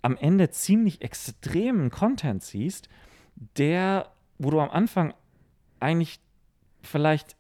am 0.02 0.18
Ende 0.18 0.50
ziemlich 0.50 1.02
extremen 1.02 1.90
Content 1.90 2.44
siehst, 2.44 2.90
der, 3.58 4.12
wo 4.38 4.50
du 4.52 4.60
am 4.60 4.70
Anfang 4.70 5.14
eigentlich 5.80 6.20
vielleicht 6.82 7.36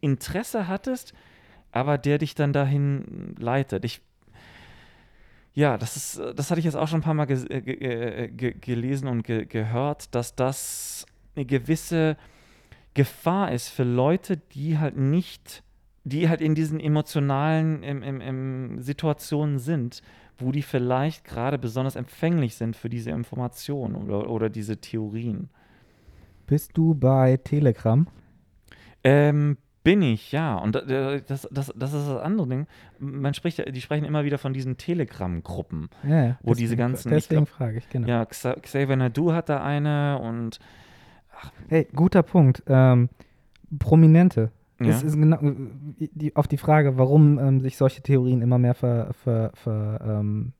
Interesse 0.00 0.68
hattest, 0.68 1.14
aber 1.72 1.98
der 1.98 2.18
dich 2.18 2.34
dann 2.34 2.52
dahin 2.52 3.34
leitet. 3.38 3.84
Ich 3.84 4.00
ja, 5.52 5.78
das 5.78 5.96
ist, 5.96 6.20
das 6.36 6.50
hatte 6.50 6.58
ich 6.58 6.66
jetzt 6.66 6.76
auch 6.76 6.86
schon 6.86 7.00
ein 7.00 7.02
paar 7.02 7.14
Mal 7.14 7.24
ge 7.24 7.42
äh, 7.48 7.62
ge 7.62 7.74
äh, 7.74 8.28
ge 8.28 8.54
gelesen 8.60 9.08
und 9.08 9.22
gehört, 9.22 10.14
dass 10.14 10.34
das 10.34 11.06
eine 11.34 11.46
gewisse 11.46 12.18
Gefahr 12.92 13.52
ist 13.52 13.70
für 13.70 13.84
Leute, 13.84 14.36
die 14.36 14.78
halt 14.78 14.98
nicht, 14.98 15.62
die 16.04 16.28
halt 16.28 16.42
in 16.42 16.54
diesen 16.54 16.78
emotionalen 16.78 17.82
im, 17.82 18.02
im, 18.02 18.20
im 18.20 18.82
Situationen 18.82 19.58
sind, 19.58 20.02
wo 20.38 20.52
die 20.52 20.62
vielleicht 20.62 21.24
gerade 21.24 21.58
besonders 21.58 21.96
empfänglich 21.96 22.56
sind 22.56 22.76
für 22.76 22.88
diese 22.88 23.10
Informationen 23.10 23.96
oder, 23.96 24.28
oder 24.30 24.50
diese 24.50 24.78
Theorien. 24.78 25.48
Bist 26.46 26.72
du 26.74 26.94
bei 26.94 27.38
Telegram? 27.38 28.06
Ähm, 29.02 29.56
bin 29.82 30.02
ich, 30.02 30.32
ja. 30.32 30.56
Und 30.56 30.74
das, 30.74 31.48
das, 31.50 31.72
das 31.76 31.92
ist 31.92 32.08
das 32.08 32.20
andere 32.20 32.48
Ding. 32.48 32.66
Man 32.98 33.34
spricht, 33.34 33.62
die 33.72 33.80
sprechen 33.80 34.04
immer 34.04 34.24
wieder 34.24 34.36
von 34.36 34.52
diesen 34.52 34.76
Telegram-Gruppen, 34.76 35.90
ja, 36.02 36.38
wo 36.42 36.50
deswegen, 36.50 36.56
diese 36.56 36.76
ganzen. 36.76 37.10
Deswegen 37.10 37.44
glaub, 37.44 37.56
frage 37.56 37.78
ich, 37.78 37.88
genau. 37.88 38.08
Ja, 38.08 38.24
Xavier 38.24 38.96
Nadu 38.96 39.32
hat 39.32 39.48
da 39.48 39.62
eine 39.62 40.18
und. 40.18 40.58
Ach. 41.38 41.52
Hey, 41.68 41.86
guter 41.94 42.24
Punkt. 42.24 42.64
Ähm, 42.66 43.10
Prominente. 43.78 44.50
Ja. 44.80 44.88
Es 44.88 45.02
ist 45.02 45.16
genau, 45.16 45.38
die, 45.98 46.36
auf 46.36 46.48
die 46.48 46.58
Frage, 46.58 46.98
warum 46.98 47.38
ähm, 47.38 47.60
sich 47.60 47.76
solche 47.76 48.02
Theorien 48.02 48.42
immer 48.42 48.58
mehr 48.58 48.74
ver, 48.74 49.14
ver, 49.14 49.52
ver, 49.54 50.00
ähm, 50.04 50.52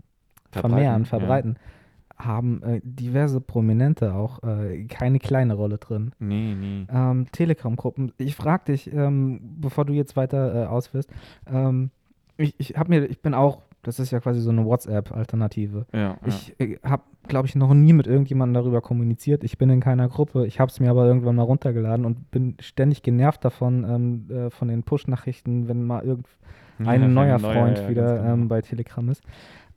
vermehren, 0.50 1.04
verbreiten. 1.04 1.56
Ja 1.56 1.70
haben 2.18 2.62
äh, 2.62 2.80
diverse 2.82 3.40
Prominente 3.40 4.14
auch 4.14 4.42
äh, 4.42 4.84
keine 4.84 5.18
kleine 5.18 5.54
Rolle 5.54 5.78
drin. 5.78 6.12
Nee, 6.18 6.54
nee. 6.54 6.86
Ähm, 6.90 7.26
Telegram-Gruppen. 7.30 8.12
Ich 8.18 8.34
frage 8.34 8.72
dich, 8.72 8.92
ähm, 8.92 9.40
bevor 9.60 9.84
du 9.84 9.92
jetzt 9.92 10.16
weiter 10.16 10.64
äh, 10.64 10.66
ausführst, 10.66 11.10
ähm, 11.46 11.90
ich, 12.38 12.54
ich 12.58 12.76
habe 12.76 12.90
mir, 12.90 13.06
ich 13.06 13.20
bin 13.20 13.34
auch, 13.34 13.62
das 13.86 14.00
ist 14.00 14.10
ja 14.10 14.18
quasi 14.18 14.40
so 14.40 14.50
eine 14.50 14.64
WhatsApp-Alternative. 14.64 15.86
Ja, 15.92 16.16
ich 16.26 16.58
äh, 16.58 16.76
habe, 16.82 17.04
glaube 17.28 17.46
ich, 17.46 17.54
noch 17.54 17.72
nie 17.72 17.92
mit 17.92 18.08
irgendjemandem 18.08 18.54
darüber 18.54 18.80
kommuniziert. 18.80 19.44
Ich 19.44 19.58
bin 19.58 19.70
in 19.70 19.80
keiner 19.80 20.08
Gruppe. 20.08 20.44
Ich 20.46 20.58
habe 20.58 20.70
es 20.70 20.80
mir 20.80 20.90
aber 20.90 21.06
irgendwann 21.06 21.36
mal 21.36 21.44
runtergeladen 21.44 22.04
und 22.04 22.32
bin 22.32 22.56
ständig 22.60 23.02
genervt 23.02 23.44
davon, 23.44 23.84
ähm, 23.84 24.36
äh, 24.36 24.50
von 24.50 24.66
den 24.66 24.82
Push-Nachrichten, 24.82 25.68
wenn 25.68 25.84
mal 25.84 26.02
irgendein 26.04 27.02
ja, 27.02 27.08
neuer 27.08 27.38
Freund 27.38 27.78
ja, 27.78 27.88
wieder 27.88 28.16
genau. 28.16 28.32
Ähm, 28.32 28.48
bei 28.48 28.60
Telegram 28.60 29.08
ist. 29.08 29.22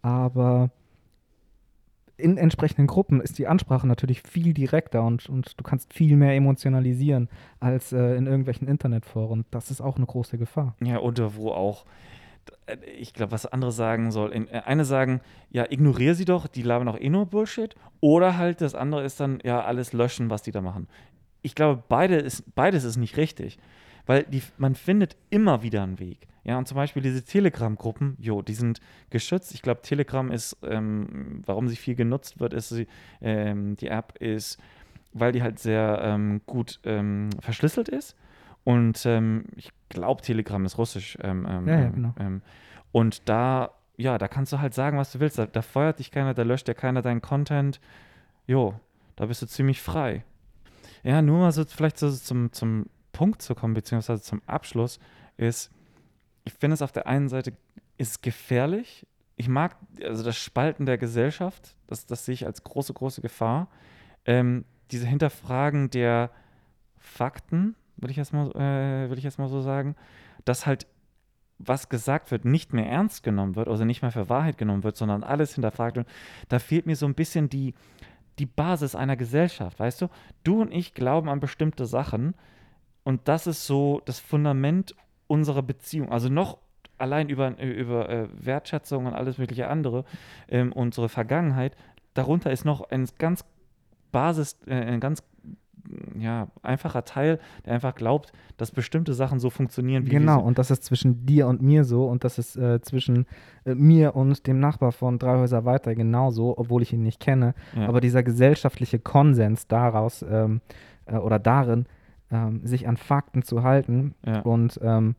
Aber 0.01 0.71
in 2.17 2.37
entsprechenden 2.37 2.87
Gruppen 2.87 3.21
ist 3.21 3.37
die 3.37 3.47
Ansprache 3.47 3.87
natürlich 3.87 4.23
viel 4.23 4.53
direkter 4.53 5.03
und, 5.03 5.29
und 5.29 5.53
du 5.57 5.63
kannst 5.63 5.93
viel 5.93 6.17
mehr 6.17 6.33
emotionalisieren 6.35 7.29
als 7.59 7.93
äh, 7.93 8.15
in 8.15 8.25
irgendwelchen 8.25 8.67
Internetforen. 8.67 9.45
Das 9.51 9.69
ist 9.69 9.81
auch 9.81 9.97
eine 9.97 10.05
große 10.07 10.39
Gefahr. 10.39 10.75
Ja, 10.83 10.99
oder 10.99 11.35
wo 11.35 11.51
auch, 11.51 11.85
ich 12.97 13.13
glaube, 13.13 13.31
was 13.31 13.45
andere 13.45 13.71
sagen 13.71 14.11
soll. 14.11 14.33
Äh, 14.33 14.61
eine 14.65 14.85
sagen, 14.85 15.21
ja, 15.51 15.65
ignoriere 15.69 16.15
sie 16.15 16.25
doch, 16.25 16.47
die 16.47 16.61
labern 16.61 16.87
auch 16.87 16.99
eh 16.99 17.09
nur 17.09 17.25
Bullshit. 17.25 17.75
Oder 17.99 18.37
halt 18.37 18.61
das 18.61 18.75
andere 18.75 19.03
ist 19.03 19.19
dann, 19.19 19.39
ja, 19.43 19.63
alles 19.63 19.93
löschen, 19.93 20.29
was 20.29 20.41
die 20.41 20.51
da 20.51 20.61
machen. 20.61 20.87
Ich 21.41 21.55
glaube, 21.55 21.83
beide 21.87 22.15
ist, 22.17 22.55
beides 22.55 22.83
ist 22.83 22.97
nicht 22.97 23.17
richtig. 23.17 23.57
Weil 24.05 24.23
die, 24.23 24.41
man 24.57 24.75
findet 24.75 25.15
immer 25.29 25.61
wieder 25.61 25.83
einen 25.83 25.99
Weg. 25.99 26.27
Ja, 26.43 26.57
und 26.57 26.67
zum 26.67 26.75
Beispiel 26.75 27.03
diese 27.03 27.23
Telegram-Gruppen, 27.23 28.17
jo, 28.19 28.41
die 28.41 28.53
sind 28.53 28.79
geschützt. 29.09 29.53
Ich 29.53 29.61
glaube, 29.61 29.81
Telegram 29.81 30.31
ist, 30.31 30.57
ähm, 30.63 31.43
warum 31.45 31.67
sie 31.67 31.75
viel 31.75 31.95
genutzt 31.95 32.39
wird, 32.39 32.53
ist, 32.53 32.73
ähm, 33.21 33.75
die 33.75 33.87
App 33.87 34.17
ist, 34.19 34.57
weil 35.13 35.31
die 35.31 35.43
halt 35.43 35.59
sehr 35.59 35.99
ähm, 36.03 36.41
gut 36.45 36.79
ähm, 36.85 37.29
verschlüsselt 37.39 37.89
ist. 37.89 38.15
Und 38.69 39.03
ähm, 39.07 39.45
ich 39.55 39.71
glaube, 39.89 40.21
Telegram 40.21 40.63
ist 40.63 40.77
russisch. 40.77 41.17
Ähm, 41.23 41.43
ja, 41.65 41.79
ja, 41.79 41.89
genau. 41.89 42.13
und 42.91 43.27
da, 43.27 43.71
ja, 43.97 44.19
da 44.19 44.27
kannst 44.27 44.53
du 44.53 44.59
halt 44.59 44.75
sagen, 44.75 44.99
was 44.99 45.11
du 45.11 45.19
willst. 45.19 45.39
Da, 45.39 45.47
da 45.47 45.63
feuert 45.63 45.97
dich 45.97 46.11
keiner, 46.11 46.35
da 46.35 46.43
löscht 46.43 46.67
dir 46.67 46.75
keiner 46.75 47.01
deinen 47.01 47.19
Content. 47.19 47.81
Jo, 48.45 48.79
da 49.15 49.25
bist 49.25 49.41
du 49.41 49.47
ziemlich 49.47 49.81
frei. 49.81 50.23
Ja, 51.01 51.23
nur 51.23 51.39
mal 51.39 51.51
so 51.51 51.65
vielleicht 51.65 51.97
so 51.97 52.11
zum, 52.11 52.53
zum 52.53 52.85
Punkt 53.11 53.41
zu 53.41 53.55
kommen, 53.55 53.73
beziehungsweise 53.73 54.21
zum 54.21 54.43
Abschluss, 54.45 54.99
ist, 55.35 55.71
ich 56.43 56.53
finde 56.53 56.75
es 56.75 56.83
auf 56.83 56.91
der 56.91 57.07
einen 57.07 57.27
Seite 57.27 57.53
ist 57.97 58.21
gefährlich. 58.21 59.07
Ich 59.35 59.47
mag 59.47 59.77
also 60.03 60.23
das 60.23 60.37
Spalten 60.37 60.85
der 60.85 60.99
Gesellschaft, 60.99 61.75
das, 61.87 62.05
das 62.05 62.23
sehe 62.23 62.33
ich 62.33 62.45
als 62.45 62.63
große, 62.63 62.93
große 62.93 63.21
Gefahr. 63.21 63.67
Ähm, 64.25 64.63
diese 64.91 65.07
Hinterfragen 65.07 65.89
der 65.89 66.29
Fakten, 66.99 67.75
würde 68.01 68.11
ich 68.11 68.17
jetzt 68.17 68.33
mal, 68.33 68.49
äh, 68.51 69.09
würde 69.09 69.17
ich 69.17 69.23
jetzt 69.23 69.39
mal 69.39 69.49
so 69.49 69.61
sagen, 69.61 69.95
dass 70.45 70.65
halt 70.65 70.87
was 71.59 71.89
gesagt 71.89 72.31
wird, 72.31 72.45
nicht 72.45 72.73
mehr 72.73 72.87
ernst 72.87 73.21
genommen 73.21 73.55
wird, 73.55 73.67
also 73.67 73.83
nicht 73.83 74.01
mehr 74.01 74.11
für 74.11 74.29
Wahrheit 74.29 74.57
genommen 74.57 74.83
wird, 74.83 74.95
sondern 74.95 75.23
alles 75.23 75.55
hinterfragt 75.55 75.97
wird. 75.97 76.07
Da 76.47 76.57
fehlt 76.57 76.85
mir 76.85 76.95
so 76.95 77.05
ein 77.05 77.15
bisschen 77.15 77.49
die, 77.49 77.73
die 78.39 78.45
Basis 78.45 78.95
einer 78.95 79.17
Gesellschaft, 79.17 79.77
weißt 79.79 80.01
du? 80.01 80.07
Du 80.43 80.61
und 80.61 80.73
ich 80.73 80.93
glauben 80.93 81.27
an 81.27 81.41
bestimmte 81.41 81.85
Sachen 81.85 82.33
und 83.03 83.27
das 83.27 83.45
ist 83.45 83.67
so 83.67 84.01
das 84.05 84.19
Fundament 84.19 84.95
unserer 85.27 85.61
Beziehung. 85.61 86.11
Also 86.11 86.29
noch 86.29 86.59
allein 86.97 87.29
über, 87.29 87.59
über 87.59 88.09
äh, 88.09 88.27
Wertschätzung 88.33 89.05
und 89.05 89.13
alles 89.13 89.37
mögliche 89.37 89.67
andere, 89.67 90.05
ähm, 90.47 90.71
unsere 90.71 91.09
Vergangenheit, 91.09 91.75
darunter 92.13 92.51
ist 92.51 92.65
noch 92.65 92.89
ein 92.89 93.07
ganz 93.17 93.45
Basis, 94.11 94.57
äh, 94.65 94.73
ein 94.73 94.99
ganz 94.99 95.23
ja, 96.17 96.47
einfacher 96.61 97.03
Teil, 97.03 97.39
der 97.65 97.73
einfach 97.73 97.95
glaubt, 97.95 98.31
dass 98.57 98.71
bestimmte 98.71 99.13
Sachen 99.13 99.39
so 99.39 99.49
funktionieren 99.49 100.05
wie 100.05 100.09
Genau, 100.09 100.41
und 100.41 100.57
das 100.57 100.71
ist 100.71 100.83
zwischen 100.83 101.25
dir 101.25 101.47
und 101.47 101.61
mir 101.61 101.83
so 101.83 102.05
und 102.05 102.23
das 102.23 102.37
ist 102.37 102.55
äh, 102.55 102.81
zwischen 102.81 103.25
äh, 103.65 103.75
mir 103.75 104.15
und 104.15 104.45
dem 104.47 104.59
Nachbar 104.59 104.91
von 104.91 105.19
drei 105.19 105.37
Häuser 105.37 105.65
weiter 105.65 105.95
genauso, 105.95 106.57
obwohl 106.57 106.81
ich 106.81 106.93
ihn 106.93 107.03
nicht 107.03 107.19
kenne. 107.19 107.53
Ja. 107.75 107.87
Aber 107.87 108.01
dieser 108.01 108.23
gesellschaftliche 108.23 108.99
Konsens 108.99 109.67
daraus 109.67 110.23
ähm, 110.29 110.61
äh, 111.05 111.15
oder 111.15 111.39
darin, 111.39 111.85
ähm, 112.31 112.65
sich 112.65 112.87
an 112.87 112.97
Fakten 112.97 113.43
zu 113.43 113.63
halten 113.63 114.15
ja. 114.25 114.41
und 114.41 114.79
ähm, 114.83 115.15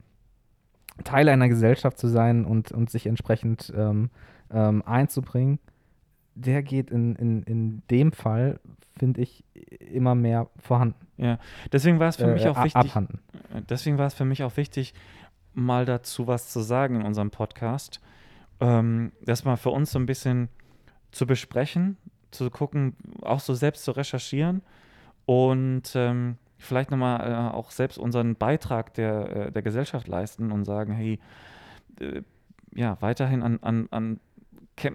Teil 1.05 1.29
einer 1.29 1.49
Gesellschaft 1.49 1.99
zu 1.99 2.09
sein 2.09 2.45
und, 2.45 2.73
und 2.73 2.91
sich 2.91 3.07
entsprechend 3.07 3.73
ähm, 3.77 4.11
ähm 4.51 4.83
einzubringen, 4.85 5.59
der 6.35 6.63
geht 6.63 6.91
in, 6.91 7.17
in, 7.17 7.43
in 7.45 7.83
dem 7.91 8.13
Fall, 8.13 8.61
finde 9.01 9.23
ich, 9.23 9.45
immer 9.91 10.15
mehr 10.15 10.51
vorhanden. 10.59 11.07
Ja, 11.17 11.39
deswegen 11.73 11.99
war 11.99 12.09
es 12.09 12.17
für 12.17 12.25
äh, 12.25 12.35
mich 12.35 12.47
auch 12.47 12.63
wichtig. 12.63 12.77
Abhanden. 12.77 13.21
Deswegen 13.71 13.97
war 13.97 14.07
es 14.07 14.15
für 14.15 14.27
mich 14.27 14.43
auch 14.43 14.59
wichtig, 14.59 14.93
mal 15.55 15.87
dazu 15.87 16.27
was 16.27 16.51
zu 16.53 16.61
sagen 16.61 16.97
in 16.97 17.03
unserem 17.07 17.31
Podcast. 17.31 18.03
Ähm, 18.61 19.13
das 19.23 19.45
mal 19.45 19.57
für 19.57 19.71
uns 19.71 19.91
so 19.91 19.99
ein 19.99 20.05
bisschen 20.05 20.51
zu 21.13 21.27
besprechen, 21.27 21.97
zu 22.31 22.51
gucken, 22.51 22.95
auch 23.23 23.41
so 23.41 23.55
selbst 23.55 23.85
zu 23.85 23.93
recherchieren 23.93 24.61
und 25.25 25.93
ähm, 25.95 26.37
vielleicht 26.59 26.91
nochmal 26.91 27.21
äh, 27.33 27.57
auch 27.57 27.71
selbst 27.71 27.97
unseren 27.97 28.37
Beitrag 28.37 28.93
der, 28.93 29.47
äh, 29.47 29.51
der 29.51 29.63
Gesellschaft 29.63 30.09
leisten 30.09 30.53
und 30.53 30.67
sagen, 30.67 30.93
hey, 30.93 31.19
äh, 32.01 32.21
ja, 32.75 32.99
weiterhin 33.01 33.43
an, 33.43 33.61
an, 33.63 33.89
an 33.91 34.21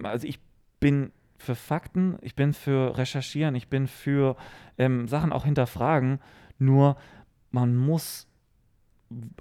also 0.04 0.28
ich 0.28 0.38
bin 0.78 1.10
für 1.38 1.54
Fakten, 1.54 2.16
ich 2.22 2.34
bin 2.34 2.52
für 2.52 2.96
Recherchieren, 2.96 3.54
ich 3.54 3.68
bin 3.68 3.86
für 3.86 4.36
ähm, 4.78 5.08
Sachen 5.08 5.32
auch 5.32 5.44
hinterfragen, 5.44 6.20
nur 6.58 6.96
man 7.50 7.76
muss 7.76 8.26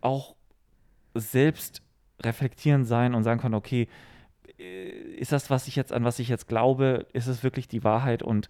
auch 0.01 0.35
selbst 1.13 1.81
reflektieren 2.21 2.85
sein 2.85 3.13
und 3.13 3.23
sagen 3.23 3.39
können, 3.39 3.55
okay, 3.55 3.87
äh, 4.59 4.89
ist 5.17 5.31
das, 5.31 5.49
was 5.49 5.67
ich 5.67 5.75
jetzt, 5.75 5.93
an 5.93 6.03
was 6.03 6.19
ich 6.19 6.29
jetzt 6.29 6.47
glaube, 6.47 7.07
ist 7.13 7.27
es 7.27 7.43
wirklich 7.43 7.67
die 7.67 7.83
Wahrheit 7.83 8.23
und 8.23 8.47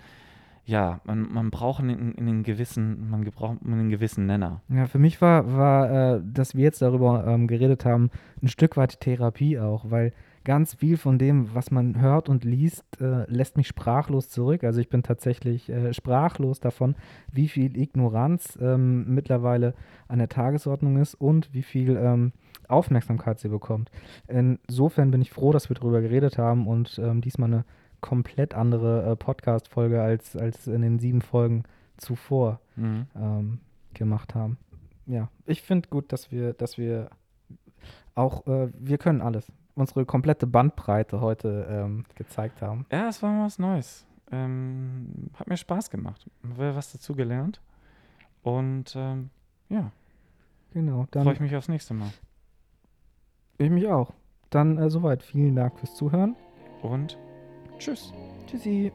ja, 0.67 0.99
man, 1.03 1.31
man 1.31 1.51
braucht 1.51 1.83
einen, 1.83 2.17
einen 2.17 2.41
gewissen, 2.41 3.09
man 3.09 3.23
braucht 3.23 3.59
einen 3.63 3.89
gewissen 3.89 4.25
Nenner. 4.25 4.61
Ja, 4.67 4.87
für 4.87 4.97
mich 4.97 5.21
war, 5.21 5.55
war 5.55 6.15
äh, 6.15 6.21
dass 6.23 6.55
wir 6.55 6.63
jetzt 6.63 6.81
darüber 6.81 7.25
ähm, 7.27 7.47
geredet 7.47 7.85
haben, 7.85 8.09
ein 8.41 8.47
Stück 8.47 8.75
weit 8.75 8.99
Therapie 8.99 9.59
auch, 9.59 9.91
weil 9.91 10.11
ganz 10.45 10.75
viel 10.75 10.95
von 10.97 11.19
dem, 11.19 11.53
was 11.53 11.71
man 11.71 11.99
hört 11.99 12.29
und 12.29 12.45
liest, 12.45 12.85
äh, 13.01 13.29
lässt 13.29 13.57
mich 13.57 13.67
sprachlos 13.67 14.29
zurück. 14.29 14.63
Also 14.63 14.79
ich 14.79 14.87
bin 14.89 15.03
tatsächlich 15.03 15.69
äh, 15.69 15.93
sprachlos 15.93 16.59
davon, 16.61 16.95
wie 17.31 17.49
viel 17.49 17.75
Ignoranz 17.77 18.57
ähm, 18.61 19.13
mittlerweile 19.13 19.73
an 20.07 20.19
der 20.19 20.29
Tagesordnung 20.29 20.97
ist 20.97 21.15
und 21.15 21.53
wie 21.53 21.63
viel 21.63 21.97
ähm, 21.97 22.31
Aufmerksamkeit 22.67 23.39
sie 23.39 23.49
bekommt. 23.49 23.91
Insofern 24.27 25.11
bin 25.11 25.21
ich 25.21 25.31
froh, 25.31 25.51
dass 25.51 25.69
wir 25.69 25.75
darüber 25.75 26.01
geredet 26.01 26.37
haben 26.37 26.67
und 26.67 26.97
ähm, 27.03 27.21
diesmal 27.21 27.51
eine 27.53 27.65
komplett 27.99 28.53
andere 28.53 29.11
äh, 29.11 29.15
Podcast-Folge 29.15 30.01
als, 30.01 30.35
als 30.37 30.67
in 30.67 30.81
den 30.81 30.99
sieben 30.99 31.21
Folgen 31.21 31.63
zuvor 31.97 32.59
Mhm. 32.75 33.07
ähm, 33.15 33.59
gemacht 33.93 34.35
haben. 34.35 34.57
Ja, 35.05 35.29
ich 35.45 35.61
finde 35.61 35.87
gut, 35.89 36.11
dass 36.11 36.31
wir, 36.31 36.53
dass 36.53 36.77
wir 36.77 37.09
auch, 38.15 38.45
äh, 38.47 38.69
wir 38.77 38.97
können 38.97 39.21
alles. 39.21 39.51
Unsere 39.75 40.05
komplette 40.05 40.47
Bandbreite 40.47 41.19
heute 41.21 41.67
ähm, 41.69 42.05
gezeigt 42.15 42.61
haben. 42.61 42.85
Ja, 42.91 43.09
es 43.09 43.21
war 43.21 43.31
mal 43.31 43.45
was 43.45 43.59
Neues. 43.59 44.05
Ähm, 44.31 45.29
hat 45.35 45.47
mir 45.47 45.57
Spaß 45.57 45.89
gemacht. 45.89 46.25
Habe 46.49 46.75
was 46.75 46.91
dazu 46.91 47.13
gelernt. 47.13 47.61
Und 48.41 48.95
ähm, 48.95 49.29
ja, 49.69 49.91
Genau, 50.75 51.07
dann 51.11 51.23
freue 51.23 51.35
ich 51.35 51.39
mich 51.39 51.55
aufs 51.55 51.69
nächste 51.69 51.93
Mal. 51.93 52.11
ich 53.57 53.69
mich 53.69 53.87
auch. 53.87 54.11
Dann 54.49 54.77
äh, 54.77 54.89
soweit. 54.89 55.23
Vielen 55.23 55.55
Dank 55.55 55.79
fürs 55.79 55.95
Zuhören. 55.95 56.35
Und 56.81 57.17
tschüss. 57.79 58.11
Tschüssi. 58.45 58.91